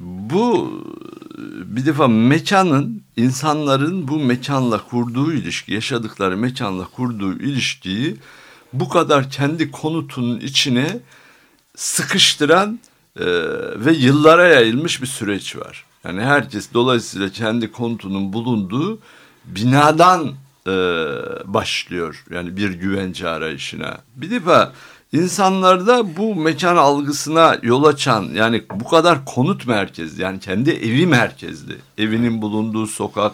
bu 0.00 0.72
bir 1.64 1.86
defa 1.86 2.08
mekanın 2.08 3.02
insanların 3.16 4.08
bu 4.08 4.18
mekanla 4.18 4.80
kurduğu 4.90 5.32
ilişki, 5.32 5.74
yaşadıkları 5.74 6.36
mekanla 6.36 6.84
kurduğu 6.84 7.32
ilişkiyi 7.32 8.16
bu 8.72 8.88
kadar 8.88 9.30
kendi 9.30 9.70
konutunun 9.70 10.40
içine 10.40 10.98
sıkıştıran 11.76 12.78
e, 13.16 13.24
ve 13.76 13.92
yıllara 13.92 14.46
yayılmış 14.46 15.02
bir 15.02 15.06
süreç 15.06 15.56
var. 15.56 15.84
Yani 16.04 16.22
herkes 16.22 16.74
dolayısıyla 16.74 17.28
kendi 17.28 17.72
konutunun 17.72 18.32
bulunduğu 18.32 18.98
binadan 19.44 20.32
e, 20.66 20.70
başlıyor. 21.44 22.24
Yani 22.30 22.56
bir 22.56 22.70
güvence 22.70 23.28
arayışına. 23.28 23.98
Bir 24.16 24.30
defa 24.30 24.72
insanlarda 25.12 26.16
bu 26.16 26.34
mekan 26.34 26.76
algısına 26.76 27.58
yol 27.62 27.84
açan 27.84 28.22
yani 28.34 28.64
bu 28.74 28.88
kadar 28.88 29.24
konut 29.24 29.66
merkezli 29.66 30.22
yani 30.22 30.40
kendi 30.40 30.70
evi 30.70 31.06
merkezli. 31.06 31.76
Evinin 31.98 32.42
bulunduğu 32.42 32.86
sokak 32.86 33.32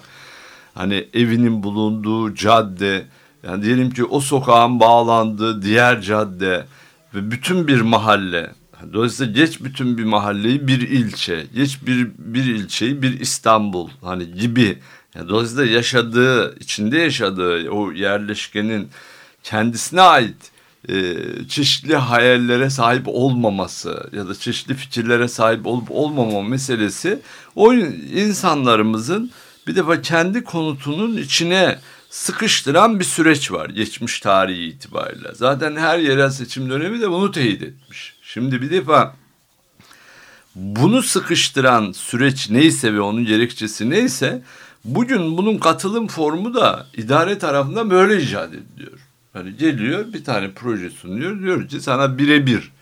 hani 0.74 1.08
evinin 1.14 1.62
bulunduğu 1.62 2.34
cadde 2.34 3.06
yani 3.42 3.62
diyelim 3.62 3.90
ki 3.90 4.04
o 4.04 4.20
sokağın 4.20 4.80
bağlandığı 4.80 5.62
diğer 5.62 6.00
cadde 6.00 6.66
ve 7.14 7.30
bütün 7.30 7.68
bir 7.68 7.80
mahalle 7.80 8.52
Dolayısıyla 8.92 9.32
geç 9.32 9.60
bütün 9.60 9.98
bir 9.98 10.04
mahalleyi 10.04 10.66
bir 10.68 10.80
ilçe, 10.80 11.46
geç 11.54 11.78
bir, 11.86 12.08
bir 12.18 12.44
ilçeyi 12.44 13.02
bir 13.02 13.20
İstanbul 13.20 13.88
hani 14.02 14.32
gibi. 14.32 14.78
Yani 15.14 15.28
dolayısıyla 15.28 15.64
yaşadığı, 15.64 16.58
içinde 16.58 16.98
yaşadığı 16.98 17.70
o 17.70 17.92
yerleşkenin 17.92 18.88
kendisine 19.42 20.00
ait 20.00 20.36
e, 20.88 21.14
çeşitli 21.48 21.96
hayallere 21.96 22.70
sahip 22.70 23.02
olmaması 23.06 24.10
ya 24.12 24.28
da 24.28 24.34
çeşitli 24.34 24.74
fikirlere 24.74 25.28
sahip 25.28 25.66
olup 25.66 25.90
olmama 25.90 26.42
meselesi 26.42 27.18
o 27.56 27.74
insanlarımızın 27.74 29.30
bir 29.66 29.76
defa 29.76 30.02
kendi 30.02 30.44
konutunun 30.44 31.16
içine 31.16 31.78
sıkıştıran 32.10 33.00
bir 33.00 33.04
süreç 33.04 33.52
var 33.52 33.70
geçmiş 33.70 34.20
tarihi 34.20 34.64
itibariyle. 34.64 35.28
Zaten 35.34 35.76
her 35.76 35.98
yerel 35.98 36.30
seçim 36.30 36.70
dönemi 36.70 37.00
de 37.00 37.10
bunu 37.10 37.30
teyit 37.30 37.62
etmiş. 37.62 38.15
Şimdi 38.36 38.62
bir 38.62 38.70
defa 38.70 39.14
bunu 40.54 41.02
sıkıştıran 41.02 41.92
süreç 41.92 42.50
neyse 42.50 42.94
ve 42.94 43.00
onun 43.00 43.24
gerekçesi 43.24 43.90
neyse 43.90 44.42
bugün 44.84 45.38
bunun 45.38 45.58
katılım 45.58 46.06
formu 46.06 46.54
da 46.54 46.86
idare 46.96 47.38
tarafından 47.38 47.90
böyle 47.90 48.22
icat 48.22 48.48
ediliyor. 48.48 48.98
Hani 49.32 49.56
geliyor 49.56 50.12
bir 50.12 50.24
tane 50.24 50.50
proje 50.52 50.90
sunuyor 50.90 51.40
diyor 51.40 51.68
ki 51.68 51.80
sana 51.80 52.18
birebir 52.18 52.72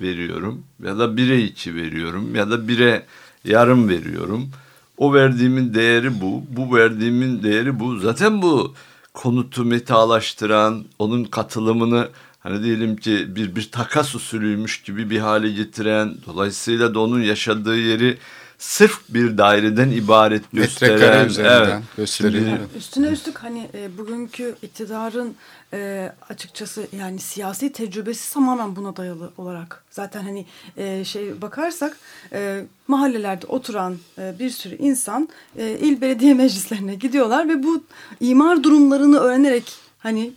veriyorum 0.00 0.64
ya 0.82 0.98
da 0.98 1.16
bire 1.16 1.42
iki 1.42 1.74
veriyorum 1.74 2.34
ya 2.34 2.50
da 2.50 2.68
bire 2.68 3.06
yarım 3.44 3.88
veriyorum. 3.88 4.50
O 4.96 5.14
verdiğimin 5.14 5.74
değeri 5.74 6.20
bu, 6.20 6.42
bu 6.48 6.76
verdiğimin 6.76 7.42
değeri 7.42 7.80
bu. 7.80 7.96
Zaten 7.96 8.42
bu 8.42 8.74
konutu 9.12 9.64
metalaştıran, 9.64 10.84
onun 10.98 11.24
katılımını 11.24 12.08
hani 12.44 12.62
diyelim 12.62 12.96
ki 12.96 13.36
bir 13.36 13.56
bir 13.56 13.70
takas 13.70 14.14
usulüymüş 14.14 14.82
gibi 14.82 15.10
bir 15.10 15.18
hale 15.18 15.50
getiren 15.50 16.14
dolayısıyla 16.26 16.94
da 16.94 17.00
onun 17.00 17.22
yaşadığı 17.22 17.76
yeri 17.76 18.18
sırf 18.58 19.00
bir 19.08 19.38
daireden 19.38 19.90
ibaret 19.90 20.52
gösteren. 20.52 20.92
Metrekare 20.92 21.26
üzerinden 21.26 21.70
evet, 21.70 21.82
gösteriyor. 21.96 22.44
Şimdi, 22.44 22.78
üstüne 22.78 23.06
üstlük 23.06 23.38
hani 23.38 23.68
e, 23.74 23.98
bugünkü 23.98 24.54
iktidarın 24.62 25.34
e, 25.72 26.12
açıkçası 26.30 26.86
yani 26.98 27.18
siyasi 27.18 27.72
tecrübesi 27.72 28.34
tamamen 28.34 28.76
buna 28.76 28.96
dayalı 28.96 29.30
olarak. 29.38 29.84
Zaten 29.90 30.22
hani 30.22 30.46
e, 30.76 31.04
şey 31.04 31.42
bakarsak 31.42 31.96
e, 32.32 32.64
mahallelerde 32.88 33.46
oturan 33.46 33.98
e, 34.18 34.34
bir 34.38 34.50
sürü 34.50 34.76
insan 34.76 35.28
e, 35.56 35.70
il 35.70 36.00
belediye 36.00 36.34
meclislerine 36.34 36.94
gidiyorlar 36.94 37.48
ve 37.48 37.62
bu 37.62 37.84
imar 38.20 38.62
durumlarını 38.62 39.18
öğrenerek 39.18 39.83
Hani 40.04 40.32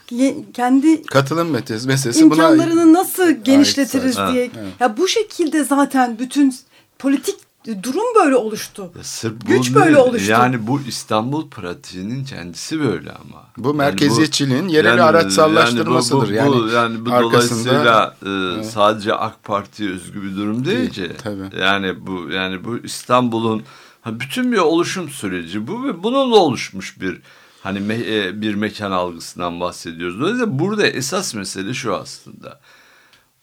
kendi 0.54 1.04
katılım 1.04 1.50
meselesi 1.50 2.20
imkanlarını 2.20 2.82
buna 2.82 2.94
nasıl 2.94 3.32
genişletiriz 3.32 4.18
ait, 4.18 4.34
diye. 4.34 4.44
Evet. 4.44 4.74
Ya 4.80 4.98
bu 4.98 5.08
şekilde 5.08 5.64
zaten 5.64 6.20
bütün 6.20 6.56
politik 7.00 7.36
durum 7.84 8.16
böyle 8.16 8.36
oluştu. 8.36 8.92
Ya 8.98 9.04
sırf 9.04 9.48
Güç 9.48 9.76
böyle 9.76 9.98
oluştu. 9.98 10.32
Yani 10.32 10.68
bu 10.68 10.82
İstanbul 10.88 11.50
pratiğinin 11.50 12.26
kendisi 12.26 12.80
böyle 12.80 13.12
ama. 13.12 13.46
Bu 13.58 13.74
merkeziyetçiliğin 13.74 14.58
yani 14.58 14.70
bu, 14.70 14.74
yerel 14.74 14.90
yani, 14.90 15.04
araçsallaştırmasıdır. 15.04 16.30
Yani, 16.30 16.50
bu, 16.50 16.64
bu, 16.64 16.68
yani 16.68 17.06
bu 17.06 17.10
dolayısıyla 17.10 18.16
e, 18.26 18.30
evet. 18.30 18.66
sadece 18.66 19.14
AK 19.14 19.44
Parti'ye 19.44 19.90
özgü 19.90 20.24
bir 20.24 20.36
durum 20.36 20.66
değil, 20.66 20.78
değil 20.78 20.90
ki. 20.90 21.12
Tabii. 21.24 21.62
Yani 21.62 22.08
bu 22.08 22.30
yani 22.32 22.64
bu 22.64 22.78
İstanbul'un 22.78 23.64
Ha, 24.02 24.20
bütün 24.20 24.52
bir 24.52 24.58
oluşum 24.58 25.10
süreci 25.10 25.68
bu 25.68 25.84
ve 25.84 26.04
bununla 26.04 26.36
oluşmuş 26.36 27.02
bir 27.02 27.22
hani 27.68 27.80
me, 27.80 27.96
e, 27.96 28.42
bir 28.42 28.56
mekan 28.56 28.92
algısından 28.92 29.60
bahsediyoruz. 29.60 30.20
Dolayısıyla 30.20 30.60
burada 30.60 30.88
esas 30.88 31.34
mesele 31.34 31.74
şu 31.74 31.96
aslında. 31.96 32.60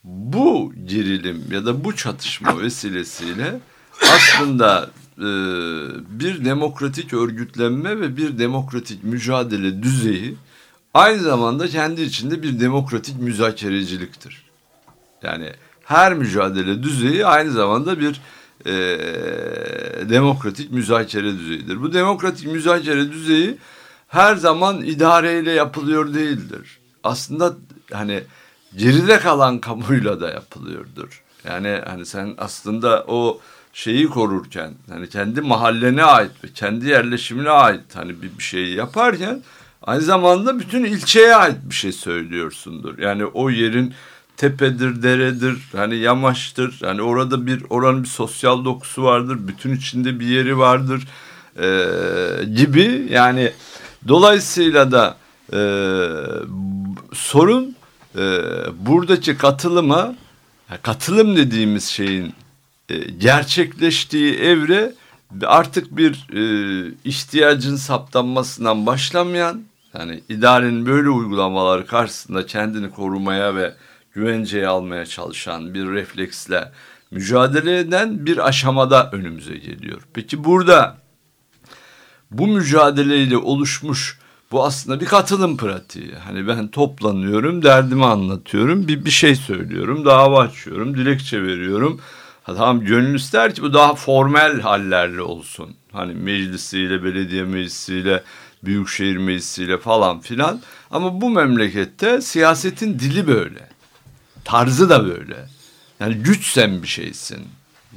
Bu 0.03 0.73
gerilim 0.85 1.43
ya 1.51 1.65
da 1.65 1.83
bu 1.83 1.95
çatışma 1.95 2.61
vesilesiyle 2.61 3.59
aslında 4.01 4.89
e, 5.17 5.27
bir 6.19 6.45
demokratik 6.45 7.13
örgütlenme 7.13 8.01
ve 8.01 8.17
bir 8.17 8.37
demokratik 8.37 9.03
mücadele 9.03 9.83
düzeyi 9.83 10.35
aynı 10.93 11.21
zamanda 11.21 11.67
kendi 11.67 12.01
içinde 12.01 12.43
bir 12.43 12.59
demokratik 12.59 13.19
müzakereciliktir. 13.19 14.45
Yani 15.23 15.51
her 15.83 16.13
mücadele 16.13 16.83
düzeyi 16.83 17.25
aynı 17.25 17.51
zamanda 17.51 17.99
bir 17.99 18.21
e, 18.65 18.73
demokratik 20.09 20.71
müzakere 20.71 21.31
düzeyidir. 21.31 21.81
Bu 21.81 21.93
demokratik 21.93 22.47
müzakere 22.47 23.11
düzeyi 23.11 23.57
her 24.07 24.35
zaman 24.35 24.83
idareyle 24.83 25.51
yapılıyor 25.51 26.13
değildir. 26.13 26.79
Aslında 27.03 27.53
hani 27.91 28.23
geride 28.77 29.19
kalan 29.19 29.59
kamuyla 29.59 30.21
da 30.21 30.29
yapılıyordur. 30.29 31.23
Yani 31.43 31.81
hani 31.85 32.05
sen 32.05 32.33
aslında 32.37 33.05
o 33.07 33.39
şeyi 33.73 34.07
korurken 34.07 34.73
hani 34.89 35.09
kendi 35.09 35.41
mahallene 35.41 36.03
ait 36.03 36.31
ve 36.43 36.47
kendi 36.55 36.87
yerleşimine 36.87 37.49
ait 37.49 37.95
hani 37.95 38.21
bir, 38.21 38.37
bir 38.37 38.43
şeyi 38.43 38.75
yaparken 38.75 39.41
aynı 39.81 40.01
zamanda 40.01 40.59
bütün 40.59 40.83
ilçeye 40.83 41.35
ait 41.35 41.57
bir 41.63 41.75
şey 41.75 41.91
söylüyorsundur. 41.91 42.99
Yani 42.99 43.25
o 43.25 43.49
yerin 43.49 43.93
tepedir, 44.37 45.03
deredir, 45.03 45.57
hani 45.71 45.95
yamaçtır. 45.95 46.79
Hani 46.83 47.01
orada 47.01 47.45
bir 47.45 47.63
oranın 47.69 48.03
bir 48.03 48.07
sosyal 48.07 48.65
dokusu 48.65 49.03
vardır. 49.03 49.37
Bütün 49.47 49.75
içinde 49.75 50.19
bir 50.19 50.27
yeri 50.27 50.57
vardır 50.57 51.07
e, 51.59 51.65
gibi. 52.55 53.07
Yani 53.09 53.51
dolayısıyla 54.07 54.91
da 54.91 55.17
e, 55.53 55.59
sorun 57.13 57.75
e, 58.17 58.21
buradaki 58.79 59.37
katılıma 59.37 60.15
katılım 60.81 61.35
dediğimiz 61.35 61.85
şeyin 61.85 62.33
e, 62.89 62.97
gerçekleştiği 62.97 64.35
evre 64.35 64.93
artık 65.45 65.97
bir 65.97 66.27
e, 66.33 66.93
ihtiyacın 67.03 67.75
saptanmasından 67.75 68.85
başlamayan 68.85 69.63
yani 69.93 70.21
idarenin 70.29 70.85
böyle 70.85 71.09
uygulamaları 71.09 71.87
karşısında 71.87 72.45
kendini 72.45 72.91
korumaya 72.91 73.55
ve 73.55 73.73
güvenceye 74.13 74.67
almaya 74.67 75.05
çalışan 75.05 75.73
bir 75.73 75.87
refleksle 75.87 76.71
mücadele 77.11 77.79
eden 77.79 78.25
bir 78.25 78.47
aşamada 78.47 79.09
önümüze 79.11 79.57
geliyor. 79.57 80.01
Peki 80.13 80.43
burada 80.43 80.97
bu 82.31 82.47
mücadeleyle 82.47 83.37
oluşmuş 83.37 84.19
bu 84.51 84.65
aslında 84.65 84.99
bir 84.99 85.05
katılım 85.05 85.57
pratiği. 85.57 86.15
Hani 86.15 86.47
ben 86.47 86.67
toplanıyorum, 86.67 87.63
derdimi 87.63 88.05
anlatıyorum, 88.05 88.87
bir, 88.87 89.05
bir 89.05 89.11
şey 89.11 89.35
söylüyorum, 89.35 90.05
dava 90.05 90.39
açıyorum, 90.39 90.97
dilekçe 90.97 91.43
veriyorum. 91.43 92.01
Tamam 92.45 92.85
gönül 92.85 93.15
ister 93.15 93.55
ki 93.55 93.61
bu 93.61 93.73
daha 93.73 93.95
formel 93.95 94.61
hallerle 94.61 95.21
olsun. 95.21 95.75
Hani 95.91 96.13
meclisiyle, 96.13 97.03
belediye 97.03 97.43
meclisiyle, 97.43 98.23
büyükşehir 98.63 99.17
meclisiyle 99.17 99.77
falan 99.77 100.19
filan. 100.19 100.61
Ama 100.91 101.21
bu 101.21 101.29
memlekette 101.29 102.21
siyasetin 102.21 102.99
dili 102.99 103.27
böyle. 103.27 103.69
Tarzı 104.43 104.89
da 104.89 105.05
böyle. 105.05 105.47
Yani 105.99 106.15
güç 106.15 106.53
sen 106.53 106.83
bir 106.83 106.87
şeysin. 106.87 107.39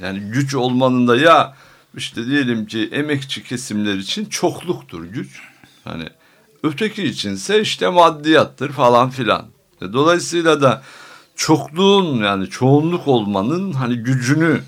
Yani 0.01 0.19
güç 0.19 0.55
olmanın 0.55 1.07
da 1.07 1.15
ya 1.15 1.55
işte 1.97 2.25
diyelim 2.25 2.65
ki 2.65 2.89
emekçi 2.91 3.43
kesimler 3.43 3.95
için 3.95 4.25
çokluktur 4.25 5.03
güç. 5.03 5.41
Hani 5.83 6.09
öteki 6.63 7.03
içinse 7.03 7.61
işte 7.61 7.89
maddiyattır 7.89 8.71
falan 8.71 9.09
filan. 9.09 9.45
E, 9.81 9.93
dolayısıyla 9.93 10.61
da 10.61 10.83
çokluğun 11.35 12.23
yani 12.23 12.49
çoğunluk 12.49 13.07
olmanın 13.07 13.73
hani 13.73 13.95
gücünü 13.95 14.61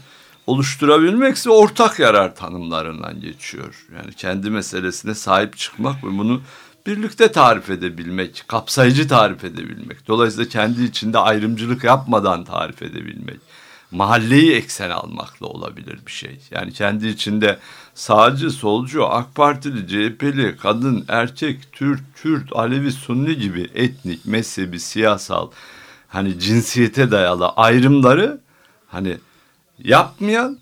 oluşturabilmekse 0.48 1.50
ortak 1.50 2.00
yarar 2.00 2.36
tanımlarından 2.36 3.22
geçiyor. 3.22 3.86
Yani 3.96 4.14
kendi 4.14 4.50
meselesine 4.50 5.16
sahip 5.16 5.58
çıkmak 5.58 6.04
ve 6.04 6.08
bunu 6.18 6.42
birlikte 6.88 7.32
tarif 7.32 7.70
edebilmek, 7.70 8.44
kapsayıcı 8.48 9.08
tarif 9.08 9.44
edebilmek. 9.44 10.08
Dolayısıyla 10.08 10.50
kendi 10.50 10.84
içinde 10.84 11.18
ayrımcılık 11.18 11.84
yapmadan 11.84 12.44
tarif 12.44 12.82
edebilmek. 12.82 13.40
Mahalleyi 13.92 14.54
eksen 14.54 14.90
almakla 14.90 15.48
olabilir 15.48 16.00
bir 16.06 16.12
şey. 16.12 16.40
Yani 16.52 16.74
kendi 16.74 17.08
içinde 17.08 17.60
sağcı, 17.94 18.50
solcu, 18.50 19.06
AK 19.08 19.36
Partili, 19.36 19.88
CHP'li, 19.88 20.58
kadın, 20.58 21.06
erkek, 21.08 21.72
Türk, 21.72 22.00
Kürt, 22.16 22.56
Alevi, 22.56 22.92
Sunni 22.92 23.38
gibi 23.38 23.70
etnik, 23.76 24.26
mezhebi, 24.26 24.80
siyasal, 24.80 25.52
hani 26.08 26.40
cinsiyete 26.40 27.12
dayalı 27.12 27.50
ayrımları 27.50 28.42
hani 28.88 29.18
yapmayan, 29.84 30.60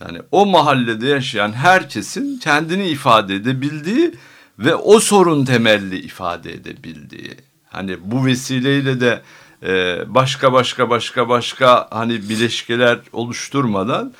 yani 0.00 0.18
o 0.30 0.46
mahallede 0.46 1.06
yaşayan 1.06 1.52
herkesin 1.52 2.38
kendini 2.38 2.88
ifade 2.88 3.34
edebildiği 3.34 4.14
ve 4.58 4.74
o 4.74 5.00
sorun 5.00 5.44
temelli 5.44 5.98
ifade 5.98 6.52
edebildiği. 6.52 7.34
Hani 7.70 7.96
bu 8.02 8.26
vesileyle 8.26 9.00
de 9.00 9.22
e, 9.64 10.04
başka 10.06 10.52
başka 10.52 10.90
başka 10.90 11.28
başka 11.28 11.88
hani 11.90 12.28
bileşkeler 12.28 12.98
oluşturmadan 13.12 14.12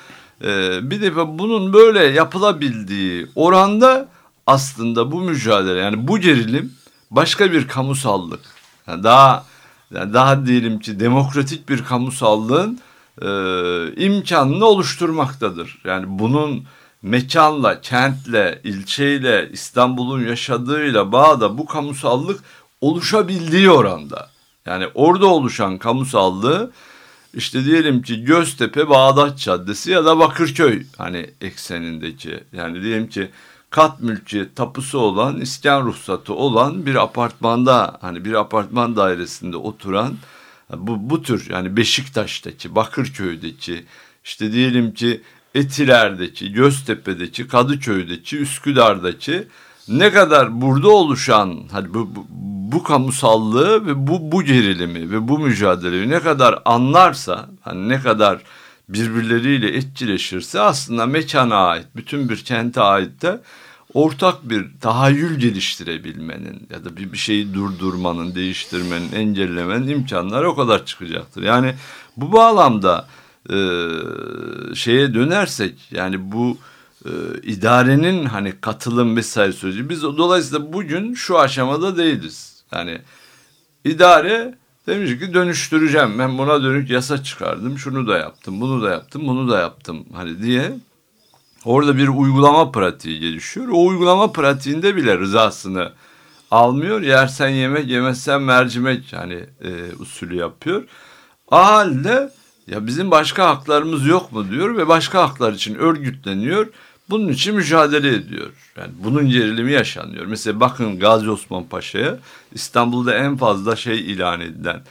e, 0.43 0.79
bir 0.89 1.01
defa 1.01 1.39
bunun 1.39 1.73
böyle 1.73 2.03
yapılabildiği 2.03 3.27
oranda 3.35 4.07
aslında 4.47 5.11
bu 5.11 5.21
mücadele 5.21 5.79
yani 5.79 6.07
bu 6.07 6.19
gerilim 6.19 6.73
başka 7.11 7.51
bir 7.51 7.67
kamusallık 7.67 8.41
yani 8.87 9.03
daha 9.03 9.45
yani 9.93 10.13
daha 10.13 10.45
diyelim 10.45 10.79
ki 10.79 10.99
demokratik 10.99 11.69
bir 11.69 11.83
kamusallığın 11.83 12.79
e, 13.21 13.27
imkanını 14.05 14.65
oluşturmaktadır. 14.65 15.81
Yani 15.83 16.05
bunun 16.07 16.63
mekanla, 17.01 17.81
kentle, 17.81 18.61
ilçeyle, 18.63 19.49
İstanbul'un 19.51 20.27
yaşadığıyla 20.27 21.11
bağda 21.11 21.57
bu 21.57 21.65
kamusallık 21.65 22.39
oluşabildiği 22.81 23.71
oranda. 23.71 24.34
Yani 24.65 24.87
orada 24.93 25.25
oluşan 25.25 25.77
kamusallığı 25.77 26.71
işte 27.33 27.65
diyelim 27.65 28.01
ki 28.01 28.23
Göztepe 28.23 28.89
Bağdat 28.89 29.39
Caddesi 29.39 29.91
ya 29.91 30.05
da 30.05 30.19
Bakırköy 30.19 30.85
hani 30.97 31.29
eksenindeki. 31.41 32.43
Yani 32.53 32.81
diyelim 32.81 33.09
ki 33.09 33.29
kat 33.69 34.01
mülkiyet 34.01 34.55
tapusu 34.55 34.99
olan 34.99 35.41
iskan 35.41 35.85
ruhsatı 35.85 36.33
olan 36.33 36.85
bir 36.85 36.95
apartmanda 36.95 37.97
hani 38.01 38.25
bir 38.25 38.33
apartman 38.33 38.95
dairesinde 38.95 39.57
oturan 39.57 40.17
bu, 40.73 41.09
bu 41.09 41.21
tür 41.21 41.49
yani 41.49 41.77
Beşiktaş'taki 41.77 42.75
Bakırköy'deki 42.75 43.85
işte 44.23 44.51
diyelim 44.51 44.93
ki 44.93 45.21
Etiler'deki, 45.55 46.51
Göztepe'deki, 46.51 47.47
Kadıköy'deki, 47.47 48.37
Üsküdar'daki 48.37 49.47
ne 49.87 50.11
kadar 50.11 50.61
burada 50.61 50.89
oluşan 50.89 51.59
hani 51.71 51.93
bu, 51.93 52.15
bu, 52.15 52.25
bu 52.71 52.83
kamusallığı 52.83 53.85
ve 53.85 54.07
bu, 54.07 54.31
bu 54.31 54.43
gerilimi 54.43 55.11
ve 55.11 55.27
bu 55.27 55.39
mücadeleyi 55.39 56.09
ne 56.09 56.19
kadar 56.19 56.59
anlarsa 56.65 57.49
hani 57.61 57.89
ne 57.89 58.01
kadar 58.01 58.41
birbirleriyle 58.89 59.67
etkileşirse 59.67 60.59
aslında 60.59 61.05
mekana 61.05 61.55
ait 61.55 61.85
bütün 61.95 62.29
bir 62.29 62.37
kente 62.37 62.81
ait 62.81 63.21
de 63.21 63.41
ortak 63.93 64.49
bir 64.49 64.65
tahayyül 64.81 65.39
geliştirebilmenin 65.39 66.67
ya 66.69 66.85
da 66.85 66.97
bir, 66.97 67.13
bir 67.13 67.17
şeyi 67.17 67.53
durdurmanın, 67.53 68.35
değiştirmenin, 68.35 69.11
engellemenin 69.11 69.87
imkanları 69.87 70.49
o 70.49 70.55
kadar 70.55 70.85
çıkacaktır. 70.85 71.43
Yani 71.43 71.75
bu 72.17 72.31
bağlamda 72.31 73.07
e, 73.49 73.57
şeye 74.75 75.13
dönersek 75.13 75.73
yani 75.91 76.31
bu 76.31 76.57
e, 77.05 77.11
idarenin 77.43 78.25
hani 78.25 78.53
katılım 78.61 79.15
vesaire 79.15 79.53
sözü 79.53 79.89
biz 79.89 80.03
dolayısıyla 80.03 80.73
bugün 80.73 81.13
şu 81.13 81.39
aşamada 81.39 81.97
değiliz. 81.97 82.63
Yani 82.71 83.01
idare 83.85 84.55
demiş 84.87 85.19
ki 85.19 85.33
dönüştüreceğim 85.33 86.19
ben 86.19 86.37
buna 86.37 86.63
dönük 86.63 86.89
yasa 86.89 87.23
çıkardım 87.23 87.77
şunu 87.77 88.07
da 88.07 88.17
yaptım 88.17 88.61
bunu 88.61 88.83
da 88.83 88.89
yaptım 88.89 89.27
bunu 89.27 89.49
da 89.49 89.59
yaptım 89.59 90.05
hani 90.13 90.41
diye 90.41 90.73
orada 91.65 91.97
bir 91.97 92.07
uygulama 92.07 92.71
pratiği 92.71 93.19
gelişiyor. 93.19 93.67
O 93.67 93.85
uygulama 93.85 94.31
pratiğinde 94.31 94.95
bile 94.95 95.17
rızasını 95.17 95.91
almıyor. 96.51 97.01
Yersen 97.01 97.49
yemek 97.49 97.87
yemezsen 97.87 98.41
mercimek 98.41 99.13
hani 99.13 99.45
e, 99.61 99.93
usulü 99.99 100.35
yapıyor. 100.35 100.83
O 101.51 101.57
halde 101.57 102.31
ya 102.67 102.87
bizim 102.87 103.11
başka 103.11 103.49
haklarımız 103.49 104.07
yok 104.07 104.31
mu 104.31 104.49
diyor 104.49 104.77
ve 104.77 104.87
başka 104.87 105.21
haklar 105.29 105.53
için 105.53 105.75
örgütleniyor. 105.75 106.67
Bunun 107.09 107.27
için 107.27 107.55
mücadele 107.55 108.15
ediyor. 108.15 108.49
Yani 108.77 108.91
bunun 109.03 109.29
gerilimi 109.29 109.71
yaşanıyor. 109.71 110.25
Mesela 110.25 110.59
bakın 110.59 110.99
Gazi 110.99 111.29
Osman 111.29 111.63
Paşa'ya 111.63 112.17
İstanbul'da 112.51 113.15
en 113.15 113.37
fazla 113.37 113.75
şey 113.75 113.99
ilan 114.11 114.41
edilen, 114.41 114.81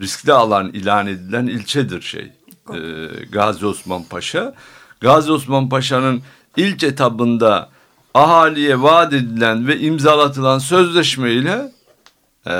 riskli 0.00 0.32
alan 0.32 0.68
ilan 0.68 1.06
edilen 1.06 1.46
ilçedir 1.46 2.02
şey. 2.02 2.32
Ee, 2.74 3.08
Gazi 3.32 3.66
Osman 3.66 4.04
Paşa. 4.04 4.54
Gazi 5.00 5.32
Osman 5.32 5.68
Paşa'nın 5.68 6.22
ilk 6.56 6.82
etabında 6.82 7.70
ahaliye 8.14 8.82
vaat 8.82 9.12
edilen 9.12 9.66
ve 9.68 9.80
imzalatılan 9.80 10.58
sözleşmeyle 10.58 11.72
e, 12.46 12.54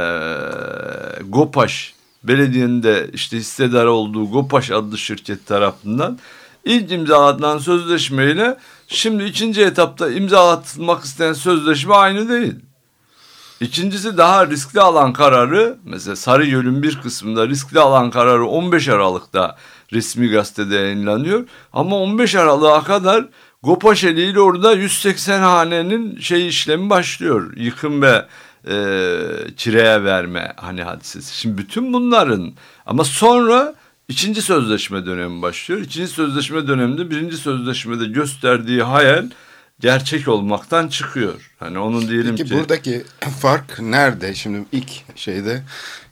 GOPAŞ 1.29 1.95
belediyenin 2.25 3.11
işte 3.13 3.37
hissedar 3.37 3.87
olduğu 3.87 4.31
GOPAŞ 4.31 4.71
adlı 4.71 4.99
şirket 4.99 5.47
tarafından 5.47 6.19
ilk 6.65 6.93
imzalatılan 6.93 7.59
sözleşmeyle 7.59 8.57
şimdi 8.93 9.25
ikinci 9.25 9.63
etapta 9.63 10.11
imzalatılmak 10.11 11.05
istenen 11.05 11.33
sözleşme 11.33 11.95
aynı 11.95 12.29
değil. 12.29 12.55
İkincisi 13.61 14.17
daha 14.17 14.47
riskli 14.47 14.81
alan 14.81 15.13
kararı 15.13 15.79
mesela 15.85 16.17
Sarıyöl'ün 16.17 16.83
bir 16.83 17.01
kısmında 17.01 17.49
riskli 17.49 17.81
alan 17.81 18.11
kararı 18.11 18.47
15 18.47 18.89
Aralık'ta 18.89 19.57
resmi 19.93 20.29
gazetede 20.29 20.75
yayınlanıyor. 20.75 21.49
Ama 21.73 21.97
15 21.97 22.35
Aralık'a 22.35 22.85
kadar 22.85 23.29
Gopaşeli 23.63 24.23
ile 24.23 24.41
orada 24.41 24.73
180 24.73 25.41
hanenin 25.41 26.21
şey 26.21 26.49
işlemi 26.49 26.91
başlıyor. 26.91 27.57
Yıkım 27.57 28.03
ve 28.03 28.27
e, 28.69 28.75
kireye 29.57 30.05
verme 30.05 30.53
hani 30.57 30.83
hadisesi. 30.83 31.37
Şimdi 31.37 31.59
bütün 31.59 31.93
bunların 31.93 32.53
ama 32.87 33.05
sonra 33.05 33.75
ikinci 34.13 34.43
sözleşme 34.43 35.07
dönemi 35.07 35.43
başlıyor. 35.43 35.81
İkinci 35.81 36.13
sözleşme 36.13 36.67
döneminde 36.67 37.11
birinci 37.11 37.37
sözleşmede 37.37 38.07
gösterdiği 38.07 38.83
hayal 38.83 39.31
gerçek 39.81 40.29
olmaktan 40.29 40.89
çıkıyor. 40.89 41.51
Hani 41.59 41.79
onun 41.79 42.09
diyelim 42.09 42.37
Peki 42.37 42.49
ki 42.49 42.55
buradaki 42.55 43.05
fark 43.41 43.81
nerede? 43.81 44.35
Şimdi 44.35 44.65
ilk 44.73 44.91
şeyde 45.17 45.63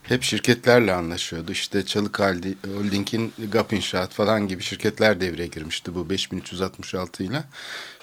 hep 0.03 0.23
şirketlerle 0.23 0.93
anlaşıyordu. 0.93 1.51
İşte 1.51 1.85
Çalık 1.85 2.19
Holding'in 2.19 3.33
GAP 3.51 3.73
İnşaat 3.73 4.13
falan 4.13 4.47
gibi 4.47 4.63
şirketler 4.63 5.21
devreye 5.21 5.47
girmişti 5.47 5.95
bu 5.95 6.09
5366 6.09 7.23
ile. 7.23 7.43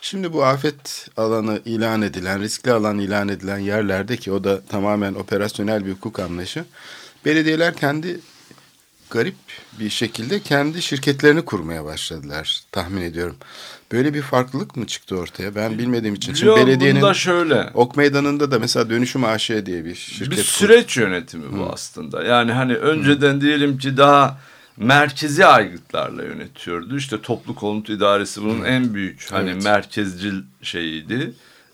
Şimdi 0.00 0.32
bu 0.32 0.44
afet 0.44 1.08
alanı 1.16 1.60
ilan 1.64 2.02
edilen, 2.02 2.42
riskli 2.42 2.72
alan 2.72 2.98
ilan 2.98 3.28
edilen 3.28 3.58
yerlerde 3.58 4.16
ki 4.16 4.32
o 4.32 4.44
da 4.44 4.60
tamamen 4.64 5.14
operasyonel 5.14 5.86
bir 5.86 5.92
hukuk 5.92 6.18
anlayışı. 6.18 6.64
Belediyeler 7.24 7.76
kendi 7.76 8.20
garip 9.10 9.34
bir 9.80 9.90
şekilde 9.90 10.40
kendi 10.40 10.82
şirketlerini 10.82 11.44
kurmaya 11.44 11.84
başladılar 11.84 12.60
tahmin 12.72 13.02
ediyorum. 13.02 13.36
Böyle 13.92 14.14
bir 14.14 14.22
farklılık 14.22 14.76
mı 14.76 14.86
çıktı 14.86 15.16
ortaya? 15.16 15.54
Ben 15.54 15.78
bilmediğim 15.78 16.14
için. 16.14 16.34
Şimdi 16.34 16.48
Yok, 16.48 16.58
belediyenin 16.58 17.12
şöyle. 17.12 17.70
Ok 17.74 17.96
Meydanı'nda 17.96 18.50
da 18.50 18.58
mesela 18.58 18.90
Dönüşüm 18.90 19.24
AŞ 19.24 19.48
diye 19.50 19.84
bir 19.84 19.94
şirket 19.94 20.30
bir 20.30 20.36
kurdu. 20.36 20.44
süreç 20.46 20.96
yönetimi 20.96 21.58
bu 21.58 21.70
aslında. 21.72 22.24
Yani 22.24 22.52
hani 22.52 22.74
önceden 22.76 23.40
diyelim 23.40 23.78
ki 23.78 23.96
daha 23.96 24.38
merkezi 24.76 25.46
aygıtlarla 25.46 26.24
yönetiyordu. 26.24 26.96
İşte 26.96 27.20
toplu 27.22 27.54
konut 27.54 27.88
idaresi 27.88 28.42
bunun 28.42 28.64
en 28.64 28.94
büyük 28.94 29.26
hani 29.32 29.50
Evet. 29.50 29.64
merkezcil 29.64 30.42
şeyiydi. 30.62 31.32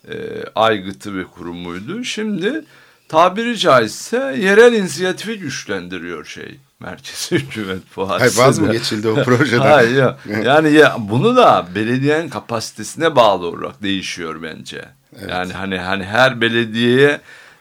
E, 0.09 0.14
aygıtı 0.55 1.16
ve 1.18 1.24
kurumuydu. 1.24 2.05
Şimdi 2.05 2.64
tabiri 3.09 3.59
caizse 3.59 4.37
yerel 4.41 4.72
inisiyatifi 4.72 5.39
güçlendiriyor 5.39 6.24
şey. 6.24 6.59
Merkezi 6.81 7.37
hükümet 7.37 7.83
bu 7.97 8.11
Hayır 8.11 8.37
vaz 8.37 8.59
mı 8.59 8.72
geçildi 8.72 9.09
o 9.09 9.25
projeden? 9.25 9.59
Hayır 9.70 9.97
ya. 9.97 10.18
yani 10.45 10.72
ya 10.72 10.97
bunu 10.99 11.37
da 11.37 11.66
belediyenin 11.75 12.29
kapasitesine 12.29 13.16
bağlı 13.16 13.47
olarak 13.47 13.83
değişiyor 13.83 14.43
bence. 14.43 14.85
Yani 15.29 15.53
hani 15.53 15.79
hani 15.79 16.05
her 16.05 16.41
belediyeye 16.41 17.20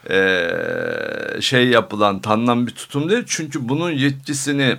e, 0.10 1.42
şey 1.42 1.68
yapılan 1.68 2.20
tanınan 2.20 2.68
bir 2.68 2.72
tutum 2.72 3.10
değil. 3.10 3.24
Çünkü 3.28 3.70
bunun 3.70 3.92
yetkisini 3.92 4.78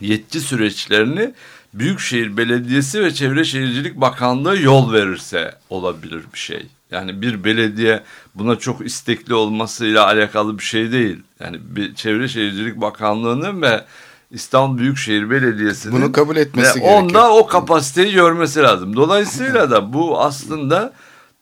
yetki 0.00 0.40
süreçlerini 0.40 1.34
Büyükşehir 1.74 2.36
Belediyesi 2.36 3.02
ve 3.02 3.14
Çevre 3.14 3.44
Şehircilik 3.44 3.96
Bakanlığı 3.96 4.60
yol 4.60 4.92
verirse 4.92 5.54
olabilir 5.70 6.24
bir 6.34 6.38
şey. 6.38 6.66
Yani 6.90 7.22
bir 7.22 7.44
belediye 7.44 8.02
buna 8.34 8.56
çok 8.56 8.86
istekli 8.86 9.34
olmasıyla 9.34 10.06
alakalı 10.06 10.58
bir 10.58 10.64
şey 10.64 10.92
değil. 10.92 11.22
Yani 11.40 11.58
bir 11.62 11.94
Çevre 11.94 12.28
Şehircilik 12.28 12.80
Bakanlığı'nın 12.80 13.62
ve 13.62 13.84
İstanbul 14.30 14.78
Büyükşehir 14.78 15.30
Belediyesi'nin 15.30 15.94
Bunu 15.94 16.12
kabul 16.12 16.36
etmesi 16.36 16.80
ve 16.80 16.84
onda 16.84 17.00
gerekiyor. 17.02 17.30
o 17.30 17.46
kapasiteyi 17.46 18.12
görmesi 18.12 18.60
lazım. 18.60 18.96
Dolayısıyla 18.96 19.70
da 19.70 19.92
bu 19.92 20.20
aslında 20.20 20.92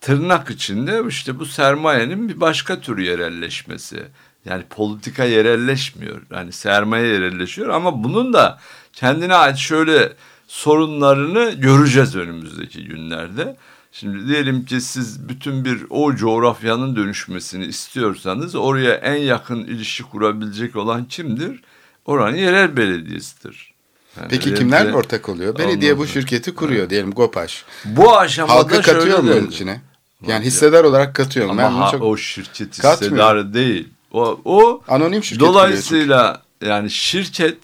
tırnak 0.00 0.50
içinde 0.50 1.02
işte 1.08 1.38
bu 1.38 1.46
sermayenin 1.46 2.28
bir 2.28 2.40
başka 2.40 2.80
tür 2.80 2.98
yerelleşmesi. 2.98 4.02
Yani 4.44 4.62
politika 4.70 5.24
yerelleşmiyor. 5.24 6.22
Yani 6.30 6.52
sermaye 6.52 7.06
yerelleşiyor 7.06 7.68
ama 7.68 8.04
bunun 8.04 8.32
da 8.32 8.58
kendine 8.92 9.34
ait 9.34 9.56
şöyle 9.56 10.12
sorunlarını 10.48 11.50
göreceğiz 11.50 12.16
önümüzdeki 12.16 12.84
günlerde. 12.84 13.56
Şimdi 13.92 14.28
diyelim 14.28 14.64
ki 14.64 14.80
siz 14.80 15.28
bütün 15.28 15.64
bir 15.64 15.86
o 15.90 16.14
coğrafyanın 16.14 16.96
dönüşmesini 16.96 17.64
istiyorsanız 17.64 18.54
oraya 18.54 18.94
en 18.94 19.14
yakın 19.16 19.64
ilişki 19.64 20.02
kurabilecek 20.02 20.76
olan 20.76 21.04
kimdir? 21.04 21.62
Oranın 22.06 22.36
yerel 22.36 22.76
belediyesidir. 22.76 23.72
Yani 24.16 24.28
Peki 24.30 24.54
kimler 24.54 24.88
ki- 24.90 24.96
ortak 24.96 25.28
oluyor? 25.28 25.58
Belediye 25.58 25.98
bu 25.98 26.06
şirketi 26.06 26.54
kuruyor 26.54 26.90
diyelim 26.90 27.10
GOPAŞ. 27.10 27.64
Bu 27.84 28.18
aşamada 28.18 28.54
Halkı 28.58 28.82
katıyor 28.82 29.18
mu 29.18 29.28
de- 29.28 29.40
bunun 29.40 29.50
içine? 29.50 29.80
Yani 30.26 30.44
hissedar 30.44 30.84
olarak 30.84 31.14
katıyor 31.14 31.46
mu? 31.46 31.52
Ama 31.52 31.62
Ben 31.62 31.70
ha- 31.70 31.90
çok 31.90 32.02
o 32.02 32.16
şirket 32.16 32.78
Katmıyor. 32.78 33.12
hissedarı 33.12 33.54
değil. 33.54 33.88
O, 34.12 34.40
o 34.44 34.82
anonim 34.88 35.24
şirket 35.24 35.40
dolayısıyla 35.48 36.42
yani 36.64 36.90
şirket 36.90 37.58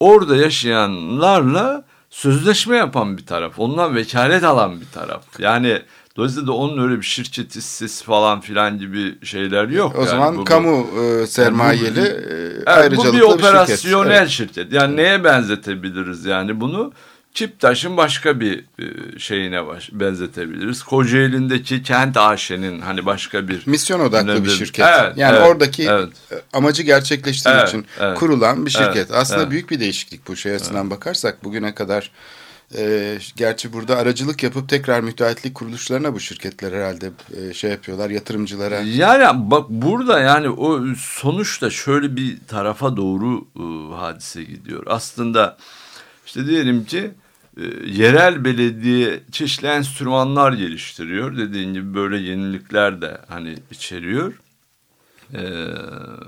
orada 0.00 0.36
yaşayanlarla 0.36 1.84
sözleşme 2.16 2.76
yapan 2.76 3.16
bir 3.18 3.26
taraf. 3.26 3.58
Ondan 3.58 3.94
vekalet 3.94 4.44
alan 4.44 4.80
bir 4.80 4.86
taraf. 4.94 5.22
Yani 5.38 5.82
dolayısıyla 6.16 6.46
da 6.46 6.52
onun 6.52 6.82
öyle 6.88 6.96
bir 7.00 7.06
şirket 7.06 7.56
hissesi 7.56 8.04
falan 8.04 8.40
filan 8.40 8.78
gibi 8.78 9.26
şeyler 9.26 9.68
yok. 9.68 9.94
O 9.96 10.00
Yani 10.00 10.08
zaman 10.10 10.36
bu- 10.36 10.44
kamu 10.44 10.86
e, 11.22 11.26
sermayeli 11.26 11.98
Yani 11.98 12.08
e, 12.08 12.12
Evet, 12.12 12.68
ayrıcalıklı 12.68 13.08
bu 13.08 13.12
bir 13.12 13.20
bir 13.20 13.26
şirket. 13.26 13.44
operasyonel 13.44 14.10
Evet. 14.10 14.28
şirket. 14.28 14.72
Yani 14.72 14.96
neye 14.96 15.24
benzetebiliriz 15.24 16.24
yani 16.24 16.60
bunu? 16.60 16.92
Kiptaş'ın 17.34 17.96
başka 17.96 18.40
bir 18.40 18.64
e, 18.78 19.18
şeyine 19.18 19.66
baş, 19.66 19.90
benzetebiliriz. 19.92 20.82
Kocaeli'ndeki 20.82 21.82
Kent 21.82 22.16
AŞ'nin 22.16 22.80
hani 22.80 23.06
başka 23.06 23.48
bir 23.48 23.66
Misyon 23.66 24.00
odaklı 24.00 24.28
bir 24.28 24.32
önemli- 24.32 24.50
şirket. 24.50 24.86
Evet, 24.88 25.16
yani 25.16 25.36
evet, 25.36 25.48
oradaki 25.48 25.84
evet. 25.84 26.08
e, 26.32 26.34
amacı 26.52 26.82
gerçekleştirmek 26.82 27.58
Evet, 27.58 27.68
için 27.68 27.86
evet. 28.00 28.18
kurulan 28.18 28.66
bir 28.66 28.70
şirket. 28.70 28.96
Evet, 28.96 29.10
Aslında 29.10 29.40
evet. 29.40 29.50
büyük 29.50 29.70
bir 29.70 29.80
değişiklik 29.80 30.28
bu 30.28 30.36
şey 30.36 30.54
açısından 30.54 30.90
bakarsak 30.90 31.44
bugüne 31.44 31.74
kadar 31.74 32.10
e, 32.76 33.18
gerçi 33.36 33.72
burada 33.72 33.96
aracılık 33.96 34.42
yapıp 34.42 34.68
tekrar 34.68 35.00
müteahhitlik 35.00 35.54
kuruluşlarına 35.54 36.14
bu 36.14 36.20
şirketler 36.20 36.72
herhalde 36.72 37.10
e, 37.36 37.54
şey 37.54 37.70
yapıyorlar 37.70 38.10
yatırımcılara. 38.10 38.80
Yani 38.80 39.50
bak 39.50 39.70
burada 39.70 40.20
yani 40.20 40.48
o 40.48 40.94
sonuçta 40.98 41.70
şöyle 41.70 42.16
bir 42.16 42.38
tarafa 42.48 42.96
doğru 42.96 43.44
e, 43.56 43.94
hadise 43.96 44.44
gidiyor. 44.44 44.82
Aslında 44.86 45.56
işte 46.26 46.46
diyelim 46.46 46.84
ki 46.84 47.10
e, 47.56 47.62
yerel 47.86 48.44
belediye 48.44 49.20
çeşitli 49.32 49.68
enstrümanlar 49.68 50.52
geliştiriyor. 50.52 51.36
Dediğin 51.36 51.74
gibi 51.74 51.94
böyle 51.94 52.18
yenilikler 52.18 53.02
de 53.02 53.18
hani 53.28 53.56
içeriyor. 53.70 54.32
Ee, 55.34 55.42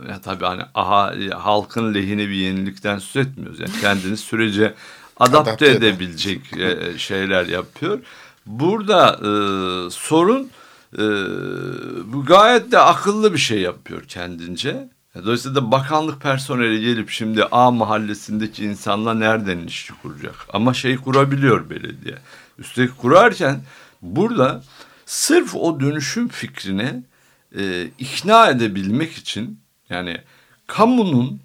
ya 0.08 0.20
tabii 0.24 0.44
hani 0.44 0.62
aha, 0.74 1.14
halkın 1.34 1.94
lehine 1.94 2.28
bir 2.28 2.34
yenilikten 2.34 2.98
söz 2.98 3.26
etmiyoruz. 3.26 3.60
Yani 3.60 3.72
kendini 3.80 4.16
sürece 4.16 4.74
adapte, 5.16 5.50
Adapte 5.50 5.66
edebilecek 5.66 6.40
e, 6.58 6.98
şeyler 6.98 7.46
yapıyor. 7.46 7.98
Burada 8.46 9.12
e, 9.12 9.30
sorun 9.90 10.50
e, 10.98 11.04
bu 12.12 12.24
gayet 12.24 12.72
de 12.72 12.78
akıllı 12.78 13.32
bir 13.32 13.38
şey 13.38 13.60
yapıyor 13.60 14.02
kendince. 14.08 14.88
Dolayısıyla 15.16 15.54
da 15.54 15.72
bakanlık 15.72 16.20
personeli 16.20 16.80
gelip 16.80 17.10
şimdi 17.10 17.44
A 17.44 17.70
mahallesindeki 17.70 18.64
insanla 18.64 19.14
nereden 19.14 19.58
ilişki 19.58 19.92
kuracak? 20.02 20.34
Ama 20.52 20.74
şey 20.74 20.96
kurabiliyor 20.96 21.70
belediye. 21.70 22.18
Üstelik 22.58 22.98
kurarken 22.98 23.60
burada 24.02 24.62
sırf 25.06 25.54
o 25.54 25.80
dönüşüm 25.80 26.28
fikrine 26.28 27.02
e, 27.58 27.84
ikna 27.98 28.48
edebilmek 28.50 29.12
için 29.12 29.60
yani 29.88 30.16
kamunun 30.66 31.40